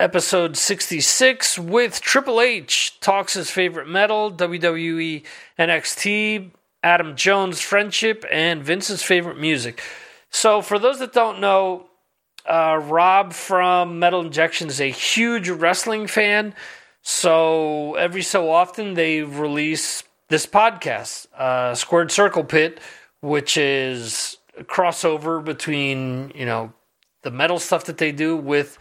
episode 0.01 0.57
66 0.57 1.59
with 1.59 2.01
Triple 2.01 2.41
H 2.41 2.99
talks 3.01 3.35
his 3.35 3.51
favorite 3.51 3.89
metal, 3.89 4.33
WWE 4.33 5.23
NXT, 5.59 6.51
Adam 6.83 7.15
Jones' 7.17 7.61
friendship, 7.61 8.25
and 8.31 8.63
Vince's 8.63 9.03
favorite 9.03 9.39
music. 9.39 9.83
So, 10.31 10.63
for 10.63 10.79
those 10.79 10.99
that 10.99 11.13
don't 11.13 11.41
know, 11.41 11.87
uh, 12.45 12.81
Rob 12.83 13.33
from 13.33 13.99
Metal 13.99 14.21
Injection 14.21 14.69
is 14.69 14.81
a 14.81 14.91
huge 14.91 15.49
wrestling 15.49 16.07
fan. 16.07 16.55
So, 17.03 17.95
every 17.95 18.23
so 18.23 18.51
often 18.51 18.95
they 18.95 19.23
release 19.23 20.03
this 20.29 20.45
podcast, 20.45 21.33
uh, 21.35 21.75
Squared 21.75 22.11
Circle 22.11 22.45
Pit, 22.45 22.81
which 23.21 23.57
is 23.57 24.39
a 24.59 24.65
crossover 24.65 25.43
between, 25.45 26.33
you 26.35 26.47
know, 26.47 26.73
the 27.23 27.31
metal 27.31 27.59
stuff 27.59 27.85
that 27.85 27.99
they 27.99 28.13
do 28.13 28.37
with 28.37 28.79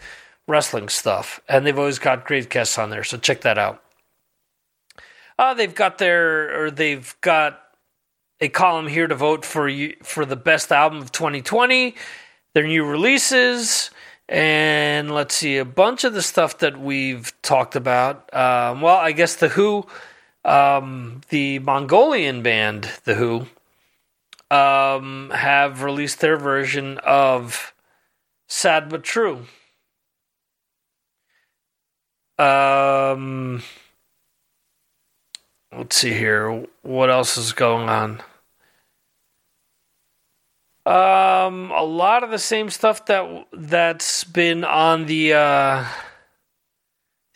wrestling 0.48 0.90
stuff. 0.90 1.40
And 1.48 1.66
they've 1.66 1.78
always 1.78 2.00
got 2.00 2.26
great 2.26 2.50
guests 2.50 2.78
on 2.78 2.90
there, 2.90 3.04
so 3.04 3.18
check 3.18 3.42
that 3.42 3.58
out. 3.58 3.82
Uh, 5.38 5.54
they've 5.54 5.74
got 5.74 5.98
their, 5.98 6.66
or 6.66 6.72
they've 6.72 7.16
got 7.22 7.60
a 8.40 8.50
column 8.50 8.88
here 8.88 9.08
to 9.08 9.16
vote 9.16 9.46
for 9.46 9.68
you 9.68 9.96
for 10.04 10.26
the 10.26 10.36
best 10.36 10.72
album 10.72 11.00
of 11.00 11.12
2020, 11.12 11.96
their 12.54 12.68
new 12.68 12.86
releases, 12.86 13.90
and 14.30 15.12
let's 15.12 15.36
see 15.36 15.58
a 15.58 15.66
bunch 15.66 16.04
of 16.04 16.14
the 16.14 16.22
stuff 16.22 16.60
that 16.60 16.80
we've 16.80 17.34
talked 17.42 17.76
about. 17.76 18.34
Um, 18.34 18.82
well, 18.82 18.98
I 18.98 19.12
guess 19.12 19.36
the 19.36 19.50
Hu, 19.50 19.86
um, 20.46 21.22
the 21.30 21.60
Mongolian 21.60 22.42
band, 22.42 22.90
the 23.06 23.16
Hu, 23.16 23.48
um, 24.56 25.32
have 25.34 25.84
released 25.84 26.20
their 26.20 26.38
version 26.38 27.00
of 27.00 27.74
"Sad 28.48 28.90
but 28.90 29.04
True." 29.04 29.46
Um, 32.39 33.62
let's 35.76 35.96
see 35.96 36.13
here. 36.13 36.65
What 36.82 37.10
else 37.10 37.38
is 37.38 37.54
going 37.54 37.89
on? 37.89 38.22
Um, 40.86 41.72
a 41.72 41.84
lot 41.84 42.24
of 42.24 42.32
the 42.32 42.39
same 42.39 42.69
stuff 42.69 43.06
that 43.06 43.48
that's 43.54 44.26
been 44.26 44.65
on 44.65 45.06
the 45.06 45.34
uh, 45.34 45.86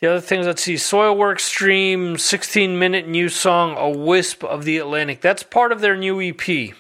the 0.02 0.08
other 0.08 0.20
things. 0.20 0.46
Let's 0.46 0.64
see, 0.64 0.74
Soilwork 0.74 1.40
stream, 1.40 2.18
sixteen 2.18 2.78
minute 2.78 3.08
new 3.08 3.30
song, 3.30 3.78
"A 3.78 3.90
Whisp 3.90 4.44
of 4.44 4.66
the 4.66 4.78
Atlantic." 4.80 5.22
That's 5.22 5.44
part 5.44 5.72
of 5.72 5.80
their 5.80 5.96
new 5.96 6.20
EP. 6.20 6.74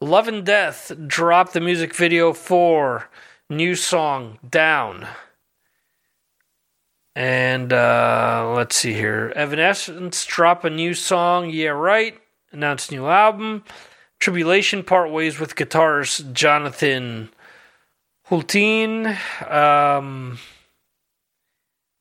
Love 0.00 0.28
and 0.28 0.46
Death 0.46 0.92
dropped 1.08 1.52
the 1.52 1.60
music 1.60 1.96
video 1.96 2.32
for 2.32 3.08
new 3.50 3.74
song 3.74 4.38
"Down." 4.48 5.08
And 7.14 7.72
uh, 7.72 8.52
let's 8.54 8.76
see 8.76 8.92
here. 8.92 9.32
Evanescence 9.34 10.24
drop 10.24 10.64
a 10.64 10.70
new 10.70 10.94
song, 10.94 11.50
Yeah 11.50 11.70
Right. 11.70 12.16
announce 12.52 12.90
new 12.90 13.06
album. 13.06 13.64
Tribulation 14.20 14.82
part 14.82 15.10
ways 15.10 15.38
with 15.40 15.56
guitarist 15.56 16.32
Jonathan 16.32 17.30
Hultén. 18.28 19.16
Um, 19.50 20.38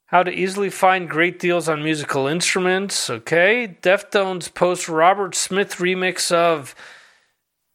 how 0.08 0.24
to 0.24 0.32
easily 0.32 0.70
find 0.70 1.10
great 1.10 1.40
deals 1.40 1.68
on 1.68 1.84
musical 1.84 2.28
instruments. 2.28 3.10
Okay. 3.10 3.78
Deftones 3.82 4.54
post 4.54 4.88
Robert 4.88 5.36
Smith 5.36 5.76
remix 5.76 6.32
of 6.32 6.76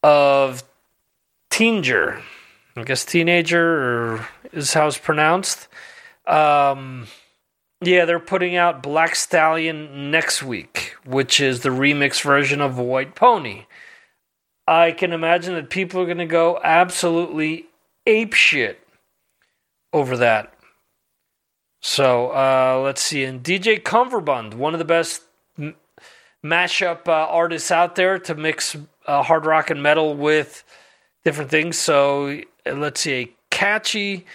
of 0.01 0.63
Teenager. 1.49 2.21
I 2.75 2.83
guess 2.83 3.05
teenager 3.05 4.27
is 4.51 4.73
how 4.73 4.87
it's 4.87 4.97
pronounced. 4.97 5.67
Um, 6.25 7.07
yeah, 7.87 8.05
they're 8.05 8.19
putting 8.19 8.55
out 8.55 8.83
Black 8.83 9.15
Stallion 9.15 10.11
next 10.11 10.43
week, 10.43 10.95
which 11.05 11.39
is 11.39 11.61
the 11.61 11.69
remix 11.69 12.21
version 12.21 12.61
of 12.61 12.77
White 12.77 13.15
Pony. 13.15 13.65
I 14.67 14.91
can 14.91 15.11
imagine 15.11 15.55
that 15.55 15.69
people 15.69 16.01
are 16.01 16.05
going 16.05 16.17
to 16.19 16.25
go 16.25 16.59
absolutely 16.63 17.67
ape 18.05 18.33
shit 18.33 18.79
over 19.91 20.17
that. 20.17 20.53
So 21.81 22.29
uh, 22.29 22.81
let's 22.83 23.01
see. 23.01 23.25
And 23.25 23.43
DJ 23.43 23.81
Cummerbund, 23.81 24.53
one 24.53 24.73
of 24.73 24.79
the 24.79 24.85
best 24.85 25.21
m- 25.59 25.75
mashup 26.43 27.07
uh, 27.07 27.11
artists 27.11 27.71
out 27.71 27.95
there 27.95 28.17
to 28.19 28.35
mix 28.35 28.77
uh, 29.05 29.21
hard 29.21 29.45
rock 29.45 29.69
and 29.69 29.83
metal 29.83 30.15
with 30.15 30.63
different 31.25 31.51
things. 31.51 31.77
So 31.77 32.39
let's 32.65 33.01
see. 33.01 33.13
A 33.13 33.35
catchy 33.49 34.25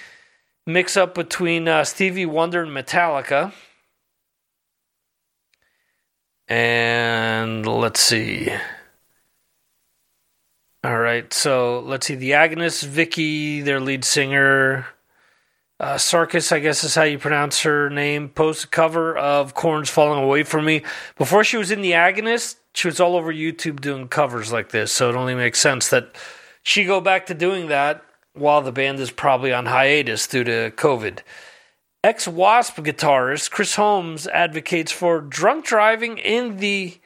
mix 0.68 0.98
up 0.98 1.14
between 1.14 1.66
uh, 1.66 1.82
Stevie 1.82 2.26
Wonder 2.26 2.62
and 2.62 2.70
Metallica. 2.70 3.52
And 6.46 7.66
let's 7.66 8.00
see. 8.00 8.50
All 10.84 10.98
right, 10.98 11.32
so 11.32 11.80
let's 11.80 12.06
see. 12.06 12.14
The 12.14 12.32
Agonist, 12.32 12.84
Vicky, 12.84 13.62
their 13.62 13.80
lead 13.80 14.04
singer, 14.04 14.86
uh, 15.80 15.94
Sarkis, 15.94 16.52
I 16.52 16.60
guess 16.60 16.84
is 16.84 16.94
how 16.94 17.02
you 17.02 17.18
pronounce 17.18 17.62
her 17.62 17.90
name, 17.90 18.28
post 18.28 18.64
a 18.64 18.68
cover 18.68 19.16
of 19.16 19.54
Korn's 19.54 19.90
Falling 19.90 20.22
Away 20.22 20.42
From 20.42 20.66
Me. 20.66 20.82
Before 21.16 21.44
she 21.44 21.56
was 21.56 21.70
in 21.70 21.80
The 21.80 21.92
Agonist, 21.92 22.56
she 22.74 22.88
was 22.88 23.00
all 23.00 23.16
over 23.16 23.32
YouTube 23.32 23.80
doing 23.80 24.06
covers 24.08 24.52
like 24.52 24.70
this, 24.70 24.92
so 24.92 25.08
it 25.08 25.16
only 25.16 25.34
makes 25.34 25.60
sense 25.60 25.88
that 25.88 26.14
she 26.62 26.84
go 26.84 27.00
back 27.00 27.26
to 27.26 27.34
doing 27.34 27.68
that 27.68 28.02
while 28.38 28.62
the 28.62 28.72
band 28.72 29.00
is 29.00 29.10
probably 29.10 29.52
on 29.52 29.66
hiatus 29.66 30.26
due 30.26 30.44
to 30.44 30.72
COVID. 30.76 31.20
Ex 32.04 32.28
Wasp 32.28 32.76
guitarist 32.76 33.50
Chris 33.50 33.74
Holmes 33.74 34.26
advocates 34.28 34.92
for 34.92 35.20
drunk 35.20 35.64
driving 35.64 36.18
in 36.18 36.58
the 36.58 36.98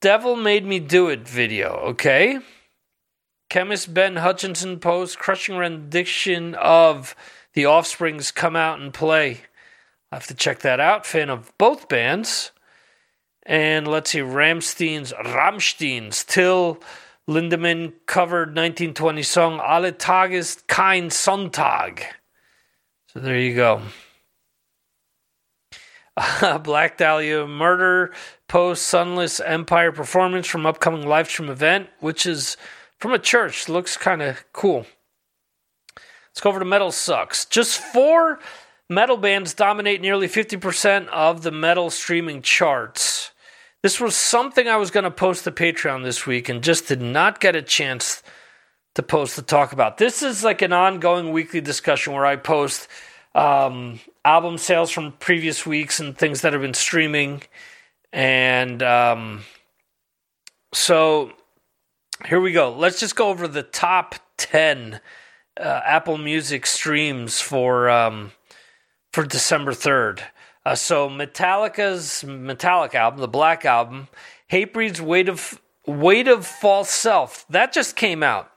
Devil 0.00 0.36
Made 0.36 0.64
Me 0.64 0.78
Do 0.78 1.08
It 1.08 1.28
video, 1.28 1.74
okay? 1.88 2.38
Chemist 3.48 3.92
Ben 3.94 4.16
Hutchinson 4.16 4.80
posts 4.80 5.16
crushing 5.16 5.56
rendition 5.56 6.54
of 6.54 7.14
The 7.54 7.66
Offspring's 7.66 8.30
Come 8.30 8.56
Out 8.56 8.80
and 8.80 8.92
Play. 8.92 9.42
I 10.10 10.16
have 10.16 10.26
to 10.28 10.34
check 10.34 10.60
that 10.60 10.80
out. 10.80 11.06
Fan 11.06 11.30
of 11.30 11.52
both 11.58 11.88
bands. 11.88 12.52
And 13.44 13.86
let's 13.86 14.10
see, 14.10 14.20
Rammstein's 14.20 15.12
Rammstein's 15.24 16.24
Till 16.24 16.80
Lindemann 17.28 17.92
covered 18.06 18.50
1920 18.50 19.22
song 19.22 19.60
Alle 19.60 19.92
Tages 19.92 20.62
kein 20.68 21.08
Sonntag. 21.10 22.02
So 23.08 23.20
there 23.20 23.38
you 23.38 23.54
go. 23.54 23.82
Black 26.62 26.96
Dahlia 26.96 27.46
Murder 27.46 28.12
post 28.48 28.86
Sunless 28.86 29.40
Empire 29.40 29.90
performance 29.92 30.46
from 30.46 30.66
upcoming 30.66 31.06
live 31.06 31.28
stream 31.28 31.50
event, 31.50 31.88
which 32.00 32.26
is 32.26 32.56
from 32.98 33.12
a 33.12 33.18
church. 33.18 33.68
Looks 33.68 33.96
kind 33.96 34.22
of 34.22 34.44
cool. 34.52 34.86
Let's 35.96 36.40
go 36.40 36.50
over 36.50 36.58
to 36.60 36.64
Metal 36.64 36.92
Sucks. 36.92 37.44
Just 37.44 37.78
four 37.78 38.38
metal 38.88 39.16
bands 39.16 39.52
dominate 39.52 40.00
nearly 40.00 40.28
50% 40.28 41.08
of 41.08 41.42
the 41.42 41.50
metal 41.50 41.90
streaming 41.90 42.40
charts. 42.40 43.32
This 43.82 44.00
was 44.00 44.16
something 44.16 44.66
I 44.68 44.76
was 44.76 44.90
going 44.90 45.04
to 45.04 45.10
post 45.10 45.44
to 45.44 45.52
Patreon 45.52 46.02
this 46.02 46.26
week 46.26 46.48
and 46.48 46.62
just 46.62 46.88
did 46.88 47.00
not 47.00 47.40
get 47.40 47.54
a 47.54 47.62
chance 47.62 48.22
to 48.94 49.02
post 49.02 49.36
to 49.36 49.42
talk 49.42 49.72
about. 49.72 49.98
This 49.98 50.22
is 50.22 50.42
like 50.42 50.62
an 50.62 50.72
ongoing 50.72 51.32
weekly 51.32 51.60
discussion 51.60 52.14
where 52.14 52.26
I 52.26 52.36
post 52.36 52.88
um, 53.34 54.00
album 54.24 54.58
sales 54.58 54.90
from 54.90 55.12
previous 55.12 55.66
weeks 55.66 56.00
and 56.00 56.16
things 56.16 56.40
that 56.40 56.52
have 56.52 56.62
been 56.62 56.74
streaming. 56.74 57.42
And 58.12 58.82
um, 58.82 59.44
so 60.72 61.32
here 62.24 62.40
we 62.40 62.52
go. 62.52 62.72
Let's 62.72 62.98
just 62.98 63.14
go 63.14 63.28
over 63.28 63.46
the 63.46 63.62
top 63.62 64.14
10 64.38 65.00
uh, 65.60 65.80
Apple 65.84 66.18
Music 66.18 66.66
streams 66.66 67.40
for 67.40 67.88
um, 67.90 68.32
for 69.12 69.24
December 69.24 69.72
3rd. 69.72 70.20
Uh, 70.66 70.74
so 70.74 71.08
Metallica's 71.08 72.24
Metallica 72.26 72.96
album, 72.96 73.20
the 73.20 73.28
Black 73.28 73.64
album, 73.64 74.08
Hatebreed's 74.50 75.00
Weight 75.00 75.28
of 75.28 75.60
Weight 75.86 76.26
of 76.26 76.44
False 76.44 76.90
Self, 76.90 77.46
that 77.48 77.72
just 77.72 77.94
came 77.94 78.24
out. 78.24 78.50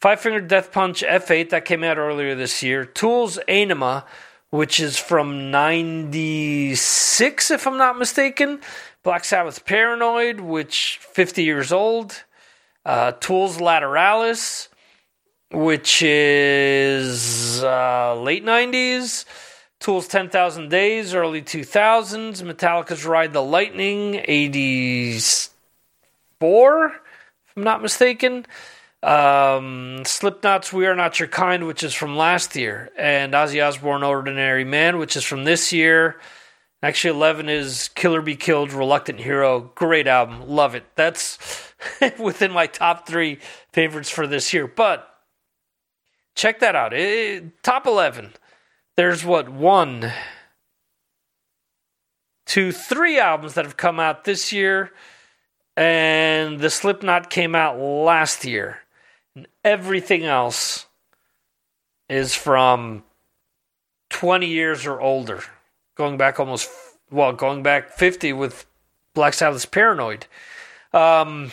Five 0.00 0.22
Finger 0.22 0.40
Death 0.40 0.72
Punch 0.72 1.02
F8 1.02 1.50
that 1.50 1.66
came 1.66 1.84
out 1.84 1.98
earlier 1.98 2.34
this 2.34 2.62
year. 2.62 2.86
Tool's 2.86 3.36
Anima, 3.48 4.06
which 4.48 4.80
is 4.80 4.96
from 4.96 5.50
96 5.50 7.50
if 7.50 7.66
I'm 7.66 7.76
not 7.76 7.98
mistaken. 7.98 8.60
Black 9.02 9.26
Sabbath 9.26 9.66
Paranoid, 9.66 10.40
which 10.40 11.00
50 11.02 11.44
years 11.44 11.70
old 11.70 12.24
uh, 12.86 13.12
Tools 13.12 13.58
Lateralus, 13.58 14.68
which 15.50 16.02
is 16.02 17.62
uh, 17.62 18.18
late 18.18 18.42
90s. 18.42 19.26
Tools 19.82 20.06
10,000 20.06 20.68
Days, 20.68 21.12
early 21.12 21.42
2000s. 21.42 22.40
Metallica's 22.40 23.04
Ride 23.04 23.32
the 23.32 23.42
Lightning, 23.42 24.22
84, 24.28 26.86
if 26.86 26.92
I'm 27.56 27.64
not 27.64 27.82
mistaken. 27.82 28.46
Um, 29.02 30.02
Slipknot's 30.04 30.72
We 30.72 30.86
Are 30.86 30.94
Not 30.94 31.18
Your 31.18 31.26
Kind, 31.26 31.66
which 31.66 31.82
is 31.82 31.94
from 31.94 32.16
last 32.16 32.54
year. 32.54 32.90
And 32.96 33.32
Ozzy 33.32 33.60
Osbourne 33.60 34.04
Ordinary 34.04 34.62
Man, 34.62 34.98
which 34.98 35.16
is 35.16 35.24
from 35.24 35.42
this 35.42 35.72
year. 35.72 36.20
Actually, 36.80 37.16
11 37.16 37.48
is 37.48 37.88
Killer 37.88 38.22
Be 38.22 38.36
Killed, 38.36 38.72
Reluctant 38.72 39.18
Hero. 39.18 39.72
Great 39.74 40.06
album. 40.06 40.46
Love 40.46 40.76
it. 40.76 40.84
That's 40.94 41.38
within 42.20 42.52
my 42.52 42.68
top 42.68 43.08
three 43.08 43.40
favorites 43.72 44.10
for 44.10 44.28
this 44.28 44.54
year. 44.54 44.68
But 44.68 45.12
check 46.36 46.60
that 46.60 46.76
out. 46.76 46.92
It, 46.92 47.64
top 47.64 47.88
11. 47.88 48.34
There's 48.96 49.24
what? 49.24 49.48
One, 49.48 50.12
two, 52.44 52.72
three 52.72 53.18
albums 53.18 53.54
that 53.54 53.64
have 53.64 53.76
come 53.76 53.98
out 53.98 54.24
this 54.24 54.52
year. 54.52 54.92
and 55.74 56.60
the 56.60 56.68
Slipknot 56.68 57.30
came 57.30 57.54
out 57.54 57.78
last 57.78 58.44
year. 58.44 58.80
And 59.34 59.48
everything 59.64 60.24
else 60.24 60.84
is 62.10 62.34
from 62.34 63.04
20 64.10 64.46
years 64.46 64.84
or 64.86 65.00
older, 65.00 65.42
going 65.94 66.18
back 66.18 66.38
almost, 66.38 66.68
well, 67.10 67.32
going 67.32 67.62
back 67.62 67.92
50 67.92 68.34
with 68.34 68.66
Black 69.14 69.32
Sabbath's 69.32 69.64
Paranoid. 69.64 70.26
Um, 70.92 71.52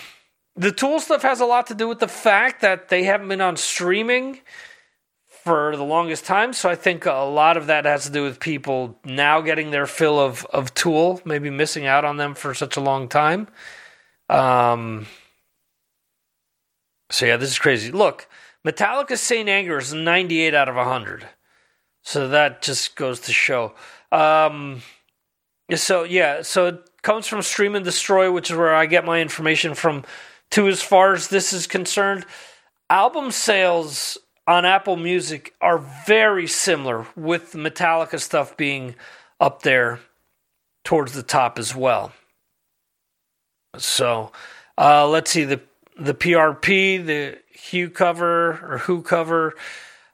the 0.58 0.74
Tool 0.74 1.00
stuff 1.00 1.22
has 1.22 1.40
a 1.40 1.46
lot 1.46 1.68
to 1.68 1.76
do 1.76 1.88
with 1.88 2.00
the 2.00 2.10
fact 2.10 2.60
that 2.62 2.90
they 2.90 3.04
haven't 3.04 3.30
been 3.30 3.40
on 3.40 3.56
streaming 3.56 4.42
for 5.50 5.76
the 5.76 5.84
longest 5.84 6.26
time. 6.26 6.54
So 6.54 6.70
I 6.70 6.76
think 6.76 7.08
a 7.08 7.26
lot 7.26 7.58
of 7.58 7.66
that 7.66 7.86
has 7.86 8.04
to 8.04 8.12
do 8.12 8.22
with 8.22 8.40
people 8.40 9.00
now 9.04 9.42
getting 9.42 9.72
their 9.72 9.88
fill 9.88 10.20
of, 10.20 10.46
of 10.54 10.76
Tool, 10.76 11.22
maybe 11.26 11.50
missing 11.50 11.88
out 11.88 12.06
on 12.06 12.18
them 12.18 12.36
for 12.36 12.54
such 12.54 12.78
a 12.78 12.80
long 12.80 13.08
time. 13.10 13.48
Um, 14.30 15.08
so 17.10 17.26
yeah, 17.26 17.38
this 17.38 17.50
is 17.50 17.58
crazy. 17.58 17.92
Look, 17.92 18.28
Metallica's 18.64 19.22
Saint 19.22 19.50
Anger 19.50 19.80
is 19.80 19.92
98 19.92 20.54
out 20.54 20.70
of 20.70 20.76
100. 20.76 21.28
So 22.04 22.28
that 22.28 22.62
just 22.62 22.96
goes 22.96 23.20
to 23.22 23.34
show. 23.34 23.74
Um, 24.12 24.84
so 25.74 26.04
yeah, 26.04 26.44
so 26.44 26.68
it 26.68 27.02
comes 27.02 27.26
from 27.26 27.42
Stream 27.42 27.74
and 27.74 27.84
Destroy, 27.84 28.32
which 28.32 28.52
is 28.52 28.56
where 28.56 28.76
I 28.76 28.86
get 28.86 29.04
my 29.04 29.20
information 29.20 29.74
from. 29.74 30.04
To 30.52 30.68
as 30.68 30.84
far 30.84 31.14
as 31.14 31.30
this 31.30 31.54
is 31.54 31.66
concerned, 31.66 32.28
album 32.88 33.32
sales 33.32 34.20
on 34.50 34.66
Apple 34.66 34.96
Music 34.96 35.54
are 35.62 35.78
very 35.78 36.48
similar, 36.48 37.06
with 37.16 37.54
Metallica 37.54 38.20
stuff 38.20 38.58
being 38.58 38.96
up 39.40 39.62
there 39.62 40.00
towards 40.84 41.14
the 41.14 41.22
top 41.22 41.60
as 41.60 41.76
well. 41.76 42.12
So 43.78 44.32
uh, 44.76 45.08
let's 45.08 45.30
see 45.30 45.44
the 45.44 45.62
the 46.00 46.16
PRP, 46.16 47.06
the 47.06 47.38
Hue 47.52 47.92
cover 47.92 48.52
or 48.66 48.78
Who 48.80 49.04
cover, 49.04 49.54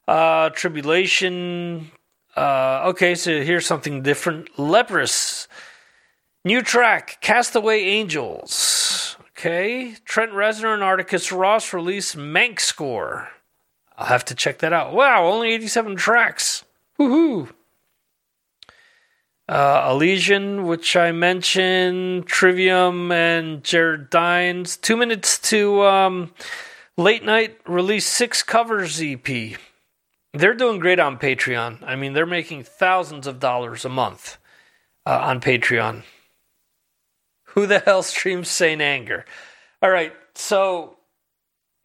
uh, 0.05 0.49
Tribulation. 0.49 1.91
Uh, 2.35 2.81
okay, 2.87 3.15
so 3.15 3.41
here's 3.41 3.65
something 3.65 4.01
different. 4.01 4.59
Leprous, 4.59 5.47
new 6.43 6.61
track, 6.61 7.19
Castaway 7.21 7.79
Angels. 7.83 9.15
Okay, 9.29 9.95
Trent 10.03 10.33
Reznor 10.33 10.73
and 10.73 10.83
Atticus 10.83 11.31
Ross 11.31 11.71
release 11.71 12.15
Mank 12.15 12.59
Score. 12.59 13.29
I'll 13.97 14.07
have 14.07 14.25
to 14.25 14.35
check 14.35 14.59
that 14.59 14.73
out. 14.73 14.93
Wow, 14.93 15.25
only 15.25 15.53
87 15.53 15.95
tracks. 15.95 16.63
Woohoo! 16.99 17.49
Uh, 19.47 19.89
Elysian, 19.91 20.65
which 20.65 20.97
I 20.97 21.11
mentioned, 21.11 22.25
Trivium, 22.25 23.11
and 23.11 23.63
Jared 23.63 24.09
Dines. 24.09 24.75
Two 24.75 24.97
minutes 24.97 25.37
to 25.49 25.83
um, 25.83 26.33
late 26.97 27.23
night 27.23 27.59
release 27.67 28.07
six 28.07 28.41
covers 28.41 29.01
EP. 29.01 29.57
They're 30.33 30.55
doing 30.55 30.79
great 30.79 30.99
on 30.99 31.19
Patreon. 31.19 31.83
I 31.83 31.95
mean, 31.95 32.13
they're 32.13 32.25
making 32.25 32.63
thousands 32.63 33.27
of 33.27 33.39
dollars 33.39 33.85
a 33.85 33.89
month 33.89 34.37
uh, 35.05 35.19
on 35.21 35.39
Patreon. 35.39 36.03
Who 37.49 37.67
the 37.67 37.79
hell 37.79 38.03
streams 38.03 38.49
Saint 38.49 38.81
Anger? 38.81 39.25
All 39.81 39.91
right, 39.91 40.13
so 40.33 40.94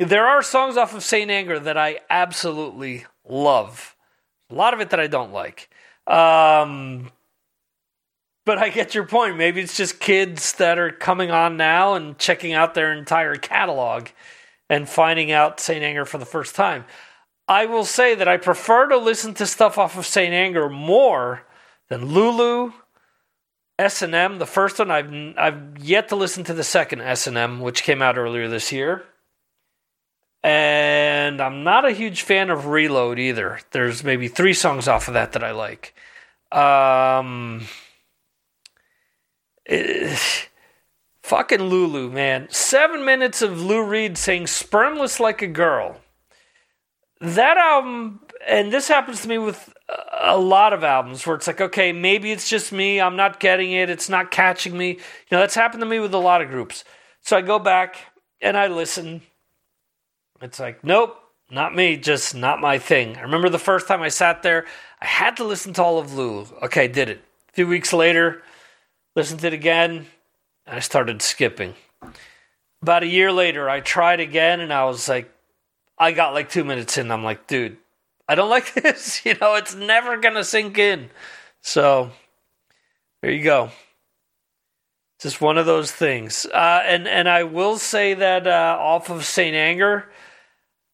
there 0.00 0.26
are 0.26 0.42
songs 0.42 0.76
off 0.76 0.94
of 0.94 1.02
Saint 1.02 1.30
Anger 1.30 1.58
that 1.58 1.76
I 1.76 2.00
absolutely 2.08 3.04
love. 3.28 3.94
A 4.50 4.54
lot 4.54 4.72
of 4.72 4.80
it 4.80 4.90
that 4.90 5.00
I 5.00 5.06
don't 5.06 5.32
like. 5.32 5.68
Um, 6.06 7.10
but 8.46 8.58
I 8.58 8.70
get 8.70 8.94
your 8.94 9.06
point. 9.06 9.36
Maybe 9.36 9.60
it's 9.60 9.76
just 9.76 10.00
kids 10.00 10.54
that 10.54 10.78
are 10.78 10.90
coming 10.90 11.30
on 11.30 11.56
now 11.56 11.94
and 11.94 12.18
checking 12.18 12.54
out 12.54 12.74
their 12.74 12.92
entire 12.92 13.36
catalog 13.36 14.08
and 14.70 14.88
finding 14.88 15.30
out 15.32 15.60
St. 15.60 15.84
Anger 15.84 16.06
for 16.06 16.18
the 16.18 16.24
first 16.24 16.54
time. 16.54 16.86
I 17.46 17.66
will 17.66 17.84
say 17.84 18.14
that 18.14 18.28
I 18.28 18.38
prefer 18.38 18.88
to 18.88 18.96
listen 18.96 19.34
to 19.34 19.46
stuff 19.46 19.76
off 19.76 19.98
of 19.98 20.06
St. 20.06 20.32
Anger 20.32 20.70
more 20.70 21.42
than 21.88 22.06
Lulu, 22.06 22.72
S&M. 23.78 24.38
The 24.38 24.46
first 24.46 24.78
one 24.78 24.90
I've 24.90 25.12
I've 25.36 25.78
yet 25.78 26.08
to 26.08 26.16
listen 26.16 26.44
to 26.44 26.54
the 26.54 26.64
second 26.64 27.02
S&M, 27.02 27.60
which 27.60 27.82
came 27.82 28.00
out 28.00 28.16
earlier 28.16 28.48
this 28.48 28.72
year. 28.72 29.04
And 30.42 31.40
I'm 31.40 31.64
not 31.64 31.84
a 31.84 31.92
huge 31.92 32.22
fan 32.22 32.50
of 32.50 32.66
Reload 32.66 33.18
either. 33.18 33.60
There's 33.72 34.02
maybe 34.02 34.28
three 34.28 34.54
songs 34.54 34.88
off 34.88 35.08
of 35.08 35.14
that 35.14 35.32
that 35.32 35.44
I 35.44 35.50
like. 35.50 35.94
Um, 36.50 37.66
fucking 41.22 41.62
Lulu, 41.62 42.10
man. 42.10 42.48
Seven 42.50 43.04
minutes 43.04 43.42
of 43.42 43.60
Lou 43.60 43.84
Reed 43.84 44.16
saying 44.16 44.44
spermless 44.44 45.20
like 45.20 45.42
a 45.42 45.46
girl. 45.46 46.00
That 47.20 47.58
album, 47.58 48.20
and 48.48 48.72
this 48.72 48.88
happens 48.88 49.20
to 49.22 49.28
me 49.28 49.36
with 49.36 49.72
a 50.20 50.38
lot 50.38 50.72
of 50.72 50.82
albums 50.82 51.26
where 51.26 51.36
it's 51.36 51.46
like, 51.46 51.60
okay, 51.60 51.92
maybe 51.92 52.32
it's 52.32 52.48
just 52.48 52.72
me. 52.72 53.00
I'm 53.00 53.16
not 53.16 53.40
getting 53.40 53.72
it. 53.72 53.90
It's 53.90 54.08
not 54.08 54.30
catching 54.30 54.76
me. 54.76 54.88
You 54.92 54.96
know, 55.32 55.40
that's 55.40 55.54
happened 55.54 55.82
to 55.82 55.86
me 55.86 56.00
with 56.00 56.14
a 56.14 56.18
lot 56.18 56.40
of 56.40 56.48
groups. 56.48 56.84
So 57.20 57.36
I 57.36 57.42
go 57.42 57.58
back 57.58 57.96
and 58.40 58.56
I 58.56 58.68
listen. 58.68 59.22
It's 60.40 60.58
like, 60.58 60.82
nope, 60.82 61.16
not 61.50 61.74
me. 61.74 61.96
Just 61.96 62.34
not 62.34 62.60
my 62.60 62.78
thing. 62.78 63.16
I 63.16 63.22
remember 63.22 63.48
the 63.48 63.58
first 63.58 63.88
time 63.88 64.02
I 64.02 64.08
sat 64.08 64.42
there, 64.42 64.66
I 65.00 65.06
had 65.06 65.36
to 65.36 65.44
listen 65.44 65.72
to 65.74 65.82
all 65.82 65.98
of 65.98 66.14
Lulu. 66.14 66.46
Okay, 66.62 66.88
did 66.88 67.08
it. 67.08 67.18
A 67.50 67.52
few 67.52 67.66
weeks 67.66 67.92
later, 67.92 68.42
listened 69.16 69.40
to 69.40 69.48
it 69.48 69.52
again. 69.52 70.06
And 70.66 70.76
I 70.76 70.80
started 70.80 71.20
skipping. 71.22 71.74
About 72.82 73.02
a 73.02 73.08
year 73.08 73.32
later, 73.32 73.68
I 73.68 73.80
tried 73.80 74.20
again, 74.20 74.60
and 74.60 74.72
I 74.72 74.84
was 74.84 75.08
like, 75.08 75.30
I 75.98 76.12
got 76.12 76.32
like 76.32 76.48
two 76.48 76.64
minutes 76.64 76.96
in. 76.96 77.10
I'm 77.10 77.24
like, 77.24 77.46
dude, 77.46 77.76
I 78.26 78.34
don't 78.34 78.50
like 78.58 78.72
this. 78.74 79.22
You 79.26 79.34
know, 79.40 79.56
it's 79.56 79.74
never 79.74 80.16
gonna 80.16 80.44
sink 80.44 80.78
in. 80.78 81.10
So 81.60 82.10
there 83.20 83.30
you 83.30 83.44
go. 83.44 83.70
Just 85.20 85.42
one 85.42 85.58
of 85.58 85.66
those 85.66 85.92
things. 85.92 86.46
Uh, 86.46 86.82
and 86.86 87.06
and 87.06 87.28
I 87.28 87.42
will 87.42 87.76
say 87.76 88.14
that 88.14 88.46
uh, 88.46 88.78
off 88.80 89.10
of 89.10 89.26
Saint 89.26 89.54
Anger, 89.54 90.08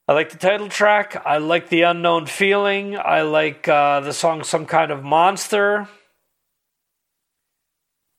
I 0.09 0.13
like 0.13 0.31
the 0.31 0.39
title 0.39 0.69
track. 0.69 1.21
I 1.27 1.39
like 1.39 1.69
the 1.69 1.83
unknown 1.83 2.27
feeling. 2.27 2.97
I 2.97 3.23
like 3.23 3.67
uh, 3.67 4.01
the 4.01 4.13
song 4.13 4.45
"Some 4.45 4.65
Kind 4.65 4.93
of 4.93 5.03
Monster." 5.03 5.89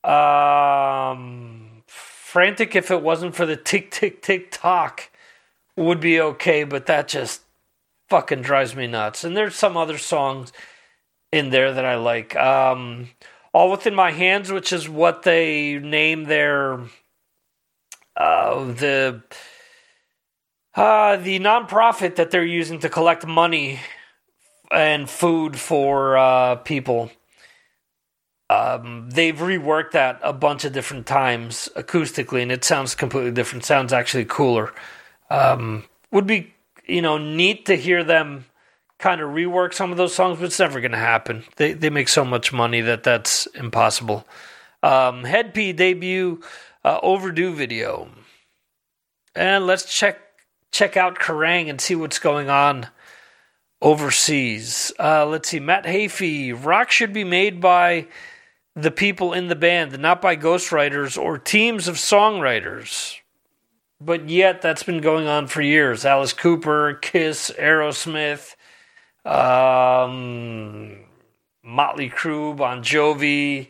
Um, 0.04 1.82
frantic 1.86 2.76
if 2.76 2.90
it 2.90 3.02
wasn't 3.02 3.34
for 3.34 3.46
the 3.46 3.56
tick 3.56 3.90
tick 3.90 4.20
tick 4.20 4.50
tock 4.50 5.10
would 5.76 5.98
be 6.00 6.20
okay, 6.20 6.64
but 6.64 6.86
that 6.86 7.08
just 7.08 7.40
fucking 8.10 8.42
drives 8.42 8.76
me 8.76 8.86
nuts. 8.86 9.24
And 9.24 9.34
there's 9.34 9.54
some 9.54 9.76
other 9.76 9.96
songs 9.98 10.52
in 11.32 11.50
there 11.50 11.72
that 11.72 11.84
I 11.86 11.96
like. 11.96 12.36
Um, 12.36 13.08
All 13.54 13.70
Within 13.70 13.94
My 13.94 14.10
Hands, 14.12 14.52
which 14.52 14.74
is 14.74 14.90
what 14.90 15.22
they 15.22 15.78
name 15.78 16.24
their 16.24 16.80
uh, 18.14 18.64
the 18.64 19.22
uh, 20.78 21.16
the 21.16 21.40
nonprofit 21.40 22.14
that 22.16 22.30
they're 22.30 22.44
using 22.44 22.78
to 22.78 22.88
collect 22.88 23.26
money 23.26 23.80
and 24.70 25.10
food 25.10 25.58
for 25.58 26.16
uh, 26.16 26.54
people. 26.56 27.10
Um, 28.48 29.10
they've 29.10 29.36
reworked 29.36 29.90
that 29.90 30.20
a 30.22 30.32
bunch 30.32 30.64
of 30.64 30.72
different 30.72 31.06
times 31.06 31.68
acoustically, 31.74 32.42
and 32.42 32.52
it 32.52 32.64
sounds 32.64 32.94
completely 32.94 33.32
different. 33.32 33.64
Sounds 33.64 33.92
actually 33.92 34.24
cooler. 34.24 34.72
Um, 35.30 35.84
would 36.12 36.28
be 36.28 36.54
you 36.86 37.02
know 37.02 37.18
neat 37.18 37.66
to 37.66 37.74
hear 37.74 38.04
them 38.04 38.44
kind 38.98 39.20
of 39.20 39.30
rework 39.30 39.74
some 39.74 39.90
of 39.90 39.96
those 39.96 40.14
songs, 40.14 40.38
but 40.38 40.44
it's 40.44 40.60
never 40.60 40.80
going 40.80 40.92
to 40.92 40.98
happen. 40.98 41.42
They 41.56 41.72
they 41.72 41.90
make 41.90 42.08
so 42.08 42.24
much 42.24 42.52
money 42.52 42.82
that 42.82 43.02
that's 43.02 43.46
impossible. 43.46 44.28
Um, 44.84 45.24
Hed 45.24 45.54
PE 45.54 45.72
debut 45.72 46.40
uh, 46.84 47.00
overdue 47.02 47.52
video, 47.52 48.08
and 49.34 49.66
let's 49.66 49.92
check 49.92 50.27
check 50.70 50.96
out 50.96 51.18
Kerrang 51.18 51.68
and 51.68 51.80
see 51.80 51.94
what's 51.94 52.18
going 52.18 52.50
on 52.50 52.88
overseas. 53.80 54.92
Uh, 54.98 55.26
let's 55.26 55.48
see, 55.48 55.60
Matt 55.60 55.84
Heafy. 55.84 56.52
Rock 56.52 56.90
should 56.90 57.12
be 57.12 57.24
made 57.24 57.60
by 57.60 58.06
the 58.74 58.90
people 58.90 59.32
in 59.32 59.48
the 59.48 59.56
band, 59.56 59.98
not 59.98 60.22
by 60.22 60.36
ghostwriters 60.36 61.20
or 61.20 61.38
teams 61.38 61.88
of 61.88 61.96
songwriters. 61.96 63.16
But 64.00 64.28
yet, 64.28 64.62
that's 64.62 64.84
been 64.84 65.00
going 65.00 65.26
on 65.26 65.48
for 65.48 65.60
years. 65.60 66.04
Alice 66.04 66.32
Cooper, 66.32 66.94
Kiss, 66.94 67.50
Aerosmith, 67.58 68.54
um, 69.24 70.98
Motley 71.64 72.08
Crue, 72.08 72.56
Bon 72.56 72.82
Jovi, 72.82 73.66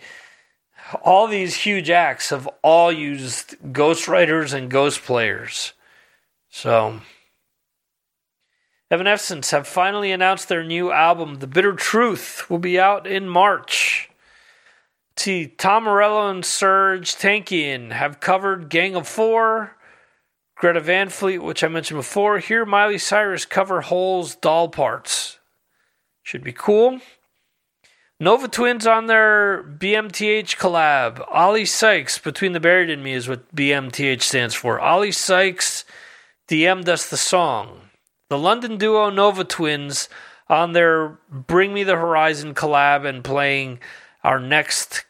all 1.02 1.26
these 1.26 1.54
huge 1.54 1.90
acts 1.90 2.30
have 2.30 2.48
all 2.62 2.90
used 2.90 3.56
ghostwriters 3.72 4.54
and 4.54 4.70
ghost 4.70 5.02
players. 5.02 5.72
So, 6.60 7.02
Evanescence 8.90 9.52
have 9.52 9.68
finally 9.68 10.10
announced 10.10 10.48
their 10.48 10.64
new 10.64 10.90
album, 10.90 11.36
The 11.36 11.46
Bitter 11.46 11.72
Truth, 11.74 12.50
will 12.50 12.58
be 12.58 12.80
out 12.80 13.06
in 13.06 13.28
March. 13.28 14.10
see. 15.16 15.46
Tom 15.46 15.84
Morello 15.84 16.28
and 16.28 16.42
Serj 16.42 17.16
Tankian 17.16 17.92
have 17.92 18.18
covered 18.18 18.70
Gang 18.70 18.96
of 18.96 19.06
Four, 19.06 19.76
Greta 20.56 20.80
Van 20.80 21.10
Fleet, 21.10 21.38
which 21.38 21.62
I 21.62 21.68
mentioned 21.68 21.98
before. 21.98 22.40
Here, 22.40 22.66
Miley 22.66 22.98
Cyrus 22.98 23.44
cover 23.44 23.82
Hole's 23.82 24.34
Doll 24.34 24.68
Parts. 24.68 25.38
Should 26.24 26.42
be 26.42 26.52
cool. 26.52 27.00
Nova 28.18 28.48
Twins 28.48 28.84
on 28.84 29.06
their 29.06 29.62
BMTH 29.62 30.56
collab. 30.56 31.24
Oli 31.32 31.64
Sykes, 31.64 32.18
Between 32.18 32.50
the 32.50 32.58
Buried 32.58 32.90
and 32.90 33.04
Me 33.04 33.12
is 33.12 33.28
what 33.28 33.54
BMTH 33.54 34.22
stands 34.22 34.56
for. 34.56 34.80
Oli 34.80 35.12
Sykes 35.12 35.84
DM'd 36.48 36.88
us 36.88 37.08
the 37.08 37.16
song. 37.16 37.82
The 38.30 38.38
London 38.38 38.78
duo 38.78 39.10
Nova 39.10 39.44
Twins 39.44 40.08
on 40.48 40.72
their 40.72 41.18
Bring 41.30 41.74
Me 41.74 41.84
the 41.84 41.96
Horizon 41.96 42.54
collab 42.54 43.06
and 43.06 43.22
playing 43.22 43.80
our 44.24 44.40
next 44.40 45.04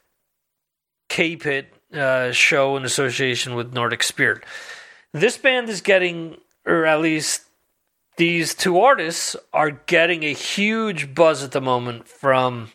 K-Pit 1.09 1.73
uh, 1.95 2.33
show 2.33 2.77
in 2.77 2.85
association 2.85 3.55
with 3.55 3.73
Nordic 3.73 4.03
Spirit. 4.03 4.45
This 5.13 5.39
band 5.39 5.69
is 5.69 5.81
getting, 5.81 6.37
or 6.67 6.85
at 6.85 7.01
least 7.01 7.45
these 8.17 8.55
two 8.55 8.81
artists 8.81 9.37
are 9.53 9.71
getting 9.71 10.25
a 10.25 10.33
huge 10.33 11.15
buzz 11.15 11.43
at 11.45 11.53
the 11.53 11.61
moment 11.61 12.09
from 12.09 12.73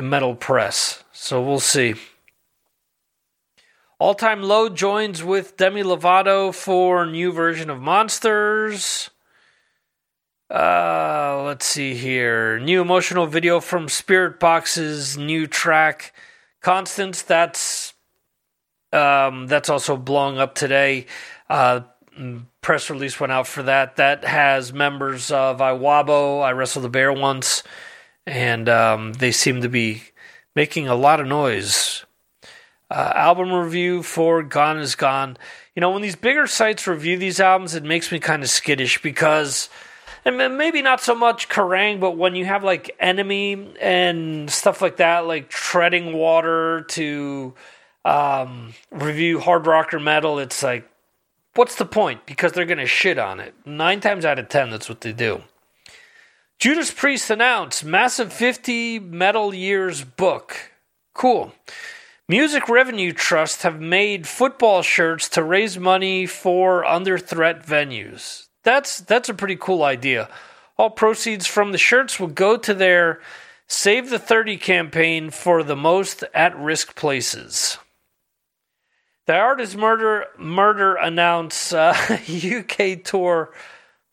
metal 0.00 0.34
press. 0.34 1.02
So 1.12 1.42
we'll 1.42 1.60
see. 1.60 1.96
All 3.98 4.14
Time 4.14 4.42
Low 4.42 4.68
joins 4.68 5.24
with 5.24 5.56
Demi 5.56 5.82
Lovato 5.82 6.54
for 6.54 7.06
new 7.06 7.32
version 7.32 7.70
of 7.70 7.80
Monsters. 7.80 9.08
Uh, 10.50 11.44
let's 11.46 11.64
see 11.64 11.94
here. 11.94 12.58
New 12.58 12.82
emotional 12.82 13.26
video 13.26 13.58
from 13.58 13.88
Spirit 13.88 14.38
Spiritbox's 14.38 15.16
new 15.16 15.46
track, 15.46 16.12
Constance. 16.60 17.22
That's 17.22 17.94
um, 18.92 19.46
that's 19.46 19.70
also 19.70 19.96
blowing 19.96 20.36
up 20.36 20.54
today. 20.54 21.06
Uh, 21.48 21.80
press 22.60 22.90
release 22.90 23.18
went 23.18 23.32
out 23.32 23.46
for 23.46 23.62
that. 23.62 23.96
That 23.96 24.24
has 24.24 24.74
members 24.74 25.30
of 25.30 25.60
Iwabo. 25.60 26.42
I 26.42 26.52
wrestled 26.52 26.84
the 26.84 26.90
bear 26.90 27.14
once 27.14 27.62
and 28.26 28.68
um, 28.68 29.14
they 29.14 29.32
seem 29.32 29.62
to 29.62 29.70
be 29.70 30.02
making 30.54 30.86
a 30.86 30.94
lot 30.94 31.18
of 31.18 31.26
noise. 31.26 32.05
Uh, 32.88 33.12
album 33.14 33.52
review 33.52 34.02
for 34.02 34.42
Gone 34.42 34.78
is 34.78 34.94
Gone. 34.94 35.36
You 35.74 35.80
know, 35.80 35.90
when 35.90 36.02
these 36.02 36.16
bigger 36.16 36.46
sites 36.46 36.86
review 36.86 37.18
these 37.18 37.40
albums, 37.40 37.74
it 37.74 37.82
makes 37.82 38.12
me 38.12 38.20
kind 38.20 38.42
of 38.44 38.48
skittish 38.48 39.02
because, 39.02 39.68
and 40.24 40.36
maybe 40.56 40.82
not 40.82 41.00
so 41.00 41.14
much 41.14 41.48
Kerrang, 41.48 41.98
but 41.98 42.12
when 42.16 42.36
you 42.36 42.44
have 42.44 42.62
like 42.62 42.96
NME 43.02 43.76
and 43.80 44.48
stuff 44.48 44.80
like 44.80 44.98
that, 44.98 45.26
like 45.26 45.48
Treading 45.48 46.12
Water 46.12 46.82
to 46.90 47.54
um, 48.04 48.72
review 48.92 49.40
hard 49.40 49.66
rock 49.66 49.92
or 49.92 49.98
metal, 49.98 50.38
it's 50.38 50.62
like, 50.62 50.88
what's 51.56 51.74
the 51.74 51.84
point? 51.84 52.24
Because 52.24 52.52
they're 52.52 52.66
going 52.66 52.78
to 52.78 52.86
shit 52.86 53.18
on 53.18 53.40
it. 53.40 53.52
Nine 53.64 54.00
times 54.00 54.24
out 54.24 54.38
of 54.38 54.48
ten, 54.48 54.70
that's 54.70 54.88
what 54.88 55.00
they 55.00 55.12
do. 55.12 55.42
Judas 56.58 56.90
Priest 56.90 57.30
announced 57.30 57.84
massive 57.84 58.32
50 58.32 59.00
metal 59.00 59.52
years 59.52 60.04
book. 60.04 60.72
Cool. 61.12 61.52
Music 62.28 62.66
Venue 62.66 63.12
Trust 63.12 63.62
have 63.62 63.80
made 63.80 64.26
football 64.26 64.82
shirts 64.82 65.28
to 65.28 65.42
raise 65.42 65.78
money 65.78 66.26
for 66.26 66.84
under 66.84 67.18
threat 67.18 67.64
venues. 67.64 68.48
That's 68.64 69.00
that's 69.00 69.28
a 69.28 69.34
pretty 69.34 69.56
cool 69.56 69.84
idea. 69.84 70.28
All 70.76 70.90
proceeds 70.90 71.46
from 71.46 71.72
the 71.72 71.78
shirts 71.78 72.18
will 72.18 72.26
go 72.28 72.56
to 72.56 72.74
their 72.74 73.20
Save 73.68 74.10
the 74.10 74.18
30 74.18 74.58
campaign 74.58 75.30
for 75.30 75.64
the 75.64 75.74
most 75.74 76.22
at-risk 76.32 76.94
places. 76.94 77.78
The 79.26 79.34
Art 79.34 79.60
Is 79.60 79.76
Murder 79.76 80.26
Murder 80.38 80.94
announced 80.94 81.74
uh, 81.74 81.92
UK 82.28 83.02
tour 83.02 83.52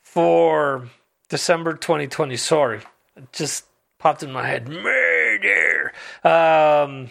for 0.02 0.88
December 1.30 1.76
2020. 1.76 2.36
Sorry, 2.36 2.82
it 3.16 3.32
just 3.32 3.66
popped 4.00 4.24
in 4.24 4.32
my 4.32 4.48
head. 4.48 4.68
Murder. 4.68 5.94
Um, 6.24 7.10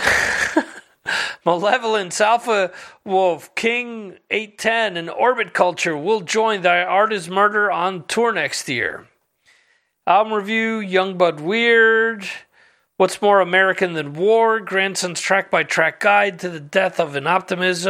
Malevolence, 1.44 2.20
Alpha 2.20 2.72
Wolf, 3.04 3.54
King 3.54 4.18
810, 4.30 4.96
and 4.96 5.10
Orbit 5.10 5.52
Culture 5.52 5.96
will 5.96 6.20
join 6.20 6.62
the 6.62 6.70
Art 6.70 7.12
is 7.12 7.28
Murder 7.28 7.70
on 7.70 8.06
tour 8.06 8.32
next 8.32 8.68
year. 8.68 9.06
Album 10.06 10.32
review 10.32 10.80
Yungblud 10.80 11.40
Weird. 11.40 12.26
What's 12.96 13.22
More 13.22 13.40
American 13.40 13.94
Than 13.94 14.12
War? 14.12 14.60
Grandson's 14.60 15.20
track 15.20 15.50
by 15.50 15.62
track 15.62 16.00
guide 16.00 16.38
to 16.40 16.50
the 16.50 16.60
death 16.60 17.00
of 17.00 17.16
an 17.16 17.26
Optimist. 17.26 17.86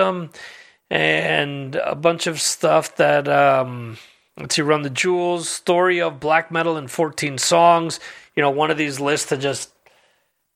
And 0.90 1.76
a 1.76 1.94
bunch 1.94 2.26
of 2.26 2.40
stuff 2.40 2.96
that 2.96 3.28
um, 3.28 3.96
Let's 4.40 4.54
see, 4.56 4.62
Run 4.62 4.80
the 4.82 4.90
Jewels, 4.90 5.50
Story 5.50 6.00
of 6.00 6.18
Black 6.18 6.50
Metal 6.50 6.78
in 6.78 6.88
14 6.88 7.36
Songs. 7.36 8.00
You 8.34 8.42
know, 8.42 8.50
one 8.50 8.70
of 8.70 8.78
these 8.78 8.98
lists 8.98 9.28
to 9.28 9.36
just 9.36 9.70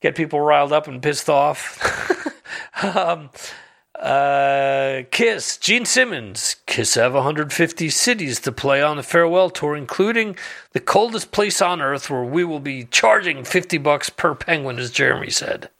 get 0.04 0.14
people 0.14 0.40
riled 0.40 0.72
up 0.72 0.86
and 0.86 1.02
pissed 1.02 1.28
off. 1.28 1.80
um, 2.82 3.30
uh, 3.98 5.02
Kiss, 5.10 5.56
Gene 5.56 5.84
Simmons. 5.84 6.56
Kiss 6.66 6.94
have 6.94 7.14
150 7.14 7.88
cities 7.88 8.40
to 8.40 8.52
play 8.52 8.82
on 8.82 8.96
the 8.96 9.02
farewell 9.02 9.50
tour, 9.50 9.74
including 9.74 10.36
the 10.72 10.80
coldest 10.80 11.32
place 11.32 11.62
on 11.62 11.80
earth 11.80 12.10
where 12.10 12.24
we 12.24 12.44
will 12.44 12.60
be 12.60 12.84
charging 12.84 13.44
50 13.44 13.78
bucks 13.78 14.10
per 14.10 14.34
penguin, 14.34 14.78
as 14.78 14.90
Jeremy 14.90 15.30
said. 15.30 15.70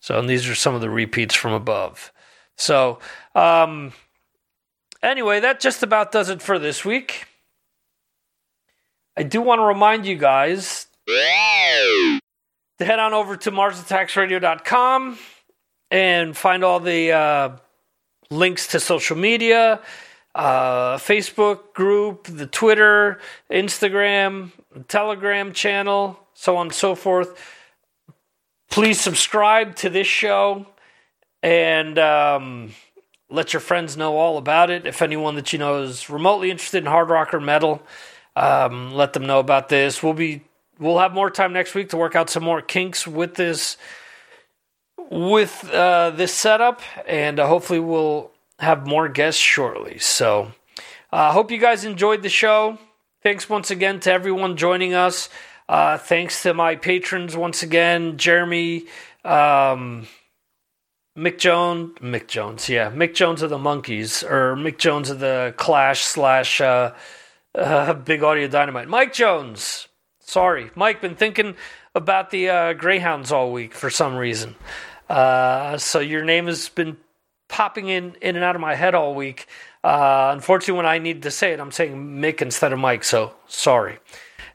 So, 0.00 0.18
and 0.18 0.28
these 0.28 0.48
are 0.48 0.54
some 0.54 0.74
of 0.74 0.80
the 0.80 0.90
repeats 0.90 1.34
from 1.34 1.52
above. 1.52 2.12
So, 2.56 2.98
um, 3.34 3.92
Anyway, 5.02 5.40
that 5.40 5.58
just 5.58 5.82
about 5.82 6.12
does 6.12 6.28
it 6.28 6.40
for 6.40 6.58
this 6.58 6.84
week. 6.84 7.26
I 9.16 9.24
do 9.24 9.42
want 9.42 9.58
to 9.58 9.64
remind 9.64 10.06
you 10.06 10.16
guys 10.16 10.86
head 12.80 12.98
on 12.98 13.12
over 13.12 13.36
to 13.36 13.50
MarsAttacksRadio.com 13.50 15.18
and 15.90 16.36
find 16.36 16.64
all 16.64 16.80
the 16.80 17.12
uh, 17.12 17.56
links 18.30 18.68
to 18.68 18.80
social 18.80 19.16
media, 19.16 19.80
uh, 20.34 20.96
Facebook 20.96 21.74
group, 21.74 22.24
the 22.24 22.46
Twitter, 22.46 23.20
Instagram, 23.50 24.50
Telegram 24.88 25.52
channel, 25.52 26.18
so 26.34 26.56
on 26.56 26.66
and 26.68 26.74
so 26.74 26.94
forth. 26.94 27.38
Please 28.70 29.00
subscribe 29.00 29.76
to 29.76 29.90
this 29.90 30.06
show 30.06 30.66
and 31.42 31.98
um, 31.98 32.72
let 33.28 33.52
your 33.52 33.60
friends 33.60 33.96
know 33.96 34.16
all 34.16 34.38
about 34.38 34.70
it. 34.70 34.86
If 34.86 35.02
anyone 35.02 35.34
that 35.34 35.52
you 35.52 35.58
know 35.58 35.82
is 35.82 36.08
remotely 36.08 36.50
interested 36.50 36.78
in 36.78 36.86
hard 36.86 37.10
rock 37.10 37.34
or 37.34 37.40
metal, 37.40 37.82
um, 38.34 38.94
let 38.94 39.12
them 39.12 39.26
know 39.26 39.40
about 39.40 39.68
this. 39.68 40.02
We'll 40.02 40.14
be 40.14 40.42
we'll 40.78 40.98
have 40.98 41.12
more 41.12 41.30
time 41.30 41.52
next 41.52 41.74
week 41.74 41.90
to 41.90 41.96
work 41.96 42.16
out 42.16 42.30
some 42.30 42.44
more 42.44 42.62
kinks 42.62 43.06
with 43.06 43.34
this 43.34 43.76
with 45.10 45.68
uh, 45.72 46.10
this 46.10 46.32
setup, 46.32 46.80
and 47.06 47.38
uh, 47.38 47.46
hopefully 47.46 47.80
we'll 47.80 48.30
have 48.58 48.86
more 48.86 49.08
guests 49.08 49.40
shortly. 49.40 49.98
So, 49.98 50.52
I 51.10 51.28
uh, 51.28 51.32
hope 51.32 51.50
you 51.50 51.58
guys 51.58 51.84
enjoyed 51.84 52.22
the 52.22 52.28
show. 52.28 52.78
Thanks 53.22 53.48
once 53.48 53.70
again 53.70 54.00
to 54.00 54.12
everyone 54.12 54.56
joining 54.56 54.94
us. 54.94 55.28
Uh, 55.68 55.96
thanks 55.98 56.42
to 56.42 56.54
my 56.54 56.76
patrons 56.76 57.36
once 57.36 57.62
again, 57.62 58.16
Jeremy. 58.16 58.84
Um, 59.24 60.06
Mick 61.16 61.38
Jones, 61.38 61.98
Mick 62.00 62.26
Jones, 62.26 62.68
yeah, 62.68 62.90
Mick 62.90 63.14
Jones 63.14 63.42
of 63.42 63.50
the 63.50 63.58
Monkeys 63.58 64.22
or 64.22 64.56
Mick 64.56 64.78
Jones 64.78 65.10
of 65.10 65.20
the 65.20 65.54
Clash 65.58 66.02
slash 66.02 66.60
uh, 66.60 66.94
uh, 67.54 67.92
Big 67.94 68.22
Audio 68.22 68.48
Dynamite. 68.48 68.88
Mike 68.88 69.12
Jones, 69.12 69.88
sorry, 70.32 70.70
Mike, 70.74 71.02
been 71.02 71.14
thinking 71.14 71.54
about 71.94 72.30
the 72.30 72.48
uh, 72.48 72.72
Greyhounds 72.72 73.30
all 73.30 73.52
week 73.52 73.74
for 73.74 73.90
some 73.90 74.16
reason. 74.16 74.56
Uh, 75.08 75.76
so 75.76 76.00
your 76.00 76.24
name 76.24 76.46
has 76.46 76.70
been 76.70 76.96
popping 77.48 77.88
in 77.88 78.16
in 78.22 78.34
and 78.34 78.44
out 78.44 78.54
of 78.54 78.60
my 78.60 78.74
head 78.74 78.94
all 78.94 79.14
week. 79.14 79.46
Uh, 79.84 80.30
unfortunately, 80.32 80.78
when 80.78 80.86
I 80.86 80.98
need 80.98 81.22
to 81.22 81.30
say 81.30 81.52
it, 81.52 81.60
I'm 81.60 81.70
saying 81.70 81.94
Mick 81.94 82.40
instead 82.40 82.72
of 82.72 82.78
Mike. 82.78 83.04
So 83.04 83.34
sorry. 83.46 83.98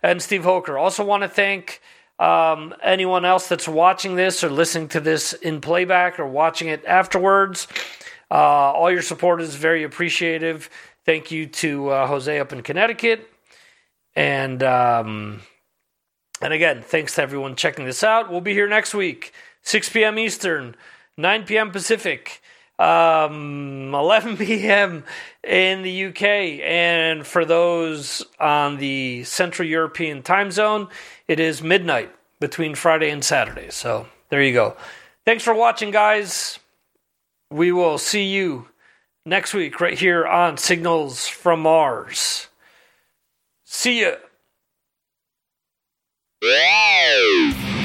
And 0.02 0.22
Steve 0.22 0.44
Hoker. 0.44 0.80
Also 0.80 1.06
want 1.06 1.22
to 1.22 1.30
thank 1.30 1.80
um, 2.18 2.74
anyone 2.82 3.24
else 3.24 3.48
that's 3.48 3.68
watching 3.68 4.16
this 4.16 4.44
or 4.44 4.50
listening 4.50 4.88
to 4.90 5.00
this 5.00 5.34
in 5.34 5.62
playback 5.62 6.20
or 6.20 6.26
watching 6.26 6.70
it 6.70 6.84
afterwards, 6.86 7.68
uh, 8.32 8.34
all 8.34 8.92
your 8.92 9.04
support 9.04 9.42
is 9.42 9.54
very 9.54 9.84
appreciative. 9.84 10.72
Thank 11.06 11.30
you 11.30 11.46
to 11.46 11.90
uh, 11.90 12.08
Jose 12.08 12.40
up 12.40 12.52
in 12.52 12.64
Connecticut. 12.64 13.30
And 14.16 14.64
um, 14.64 15.42
and 16.42 16.54
again, 16.54 16.82
thanks 16.82 17.16
to 17.16 17.22
everyone 17.22 17.56
checking 17.56 17.86
this 17.86 18.04
out. 18.04 18.30
We'll 18.30 18.42
be 18.42 18.54
here 18.54 18.68
next 18.68 18.94
week, 18.94 19.34
6 19.64 19.90
p.m. 19.90 20.20
Eastern, 20.20 20.76
9 21.18 21.44
p.m. 21.46 21.72
Pacific, 21.72 22.42
um, 22.78 23.94
11 23.94 24.38
p.m. 24.46 25.04
in 25.44 25.82
the 25.82 26.06
UK. 26.06 26.24
And 26.64 27.26
for 27.26 27.44
those 27.44 28.24
on 28.40 28.78
the 28.78 29.24
Central 29.24 29.68
European 29.68 30.22
time 30.22 30.52
zone, 30.52 30.88
it 31.28 31.40
is 31.40 31.62
midnight 31.62 32.14
between 32.40 32.76
Friday 32.76 33.10
and 33.10 33.24
Saturday. 33.24 33.70
So 33.72 34.06
there 34.30 34.44
you 34.44 34.54
go. 34.54 34.78
Thanks 35.26 35.44
for 35.44 35.54
watching, 35.54 35.92
guys. 35.92 36.60
We 37.50 37.72
will 37.72 37.98
see 37.98 38.26
you 38.26 38.68
next 39.26 39.54
week 39.54 39.82
right 39.82 39.98
here 39.98 40.26
on 40.26 40.58
Signals 40.58 41.28
from 41.28 41.62
Mars. 41.62 42.48
See 43.64 44.02
ya. 44.02 44.16
Wow! 46.48 47.77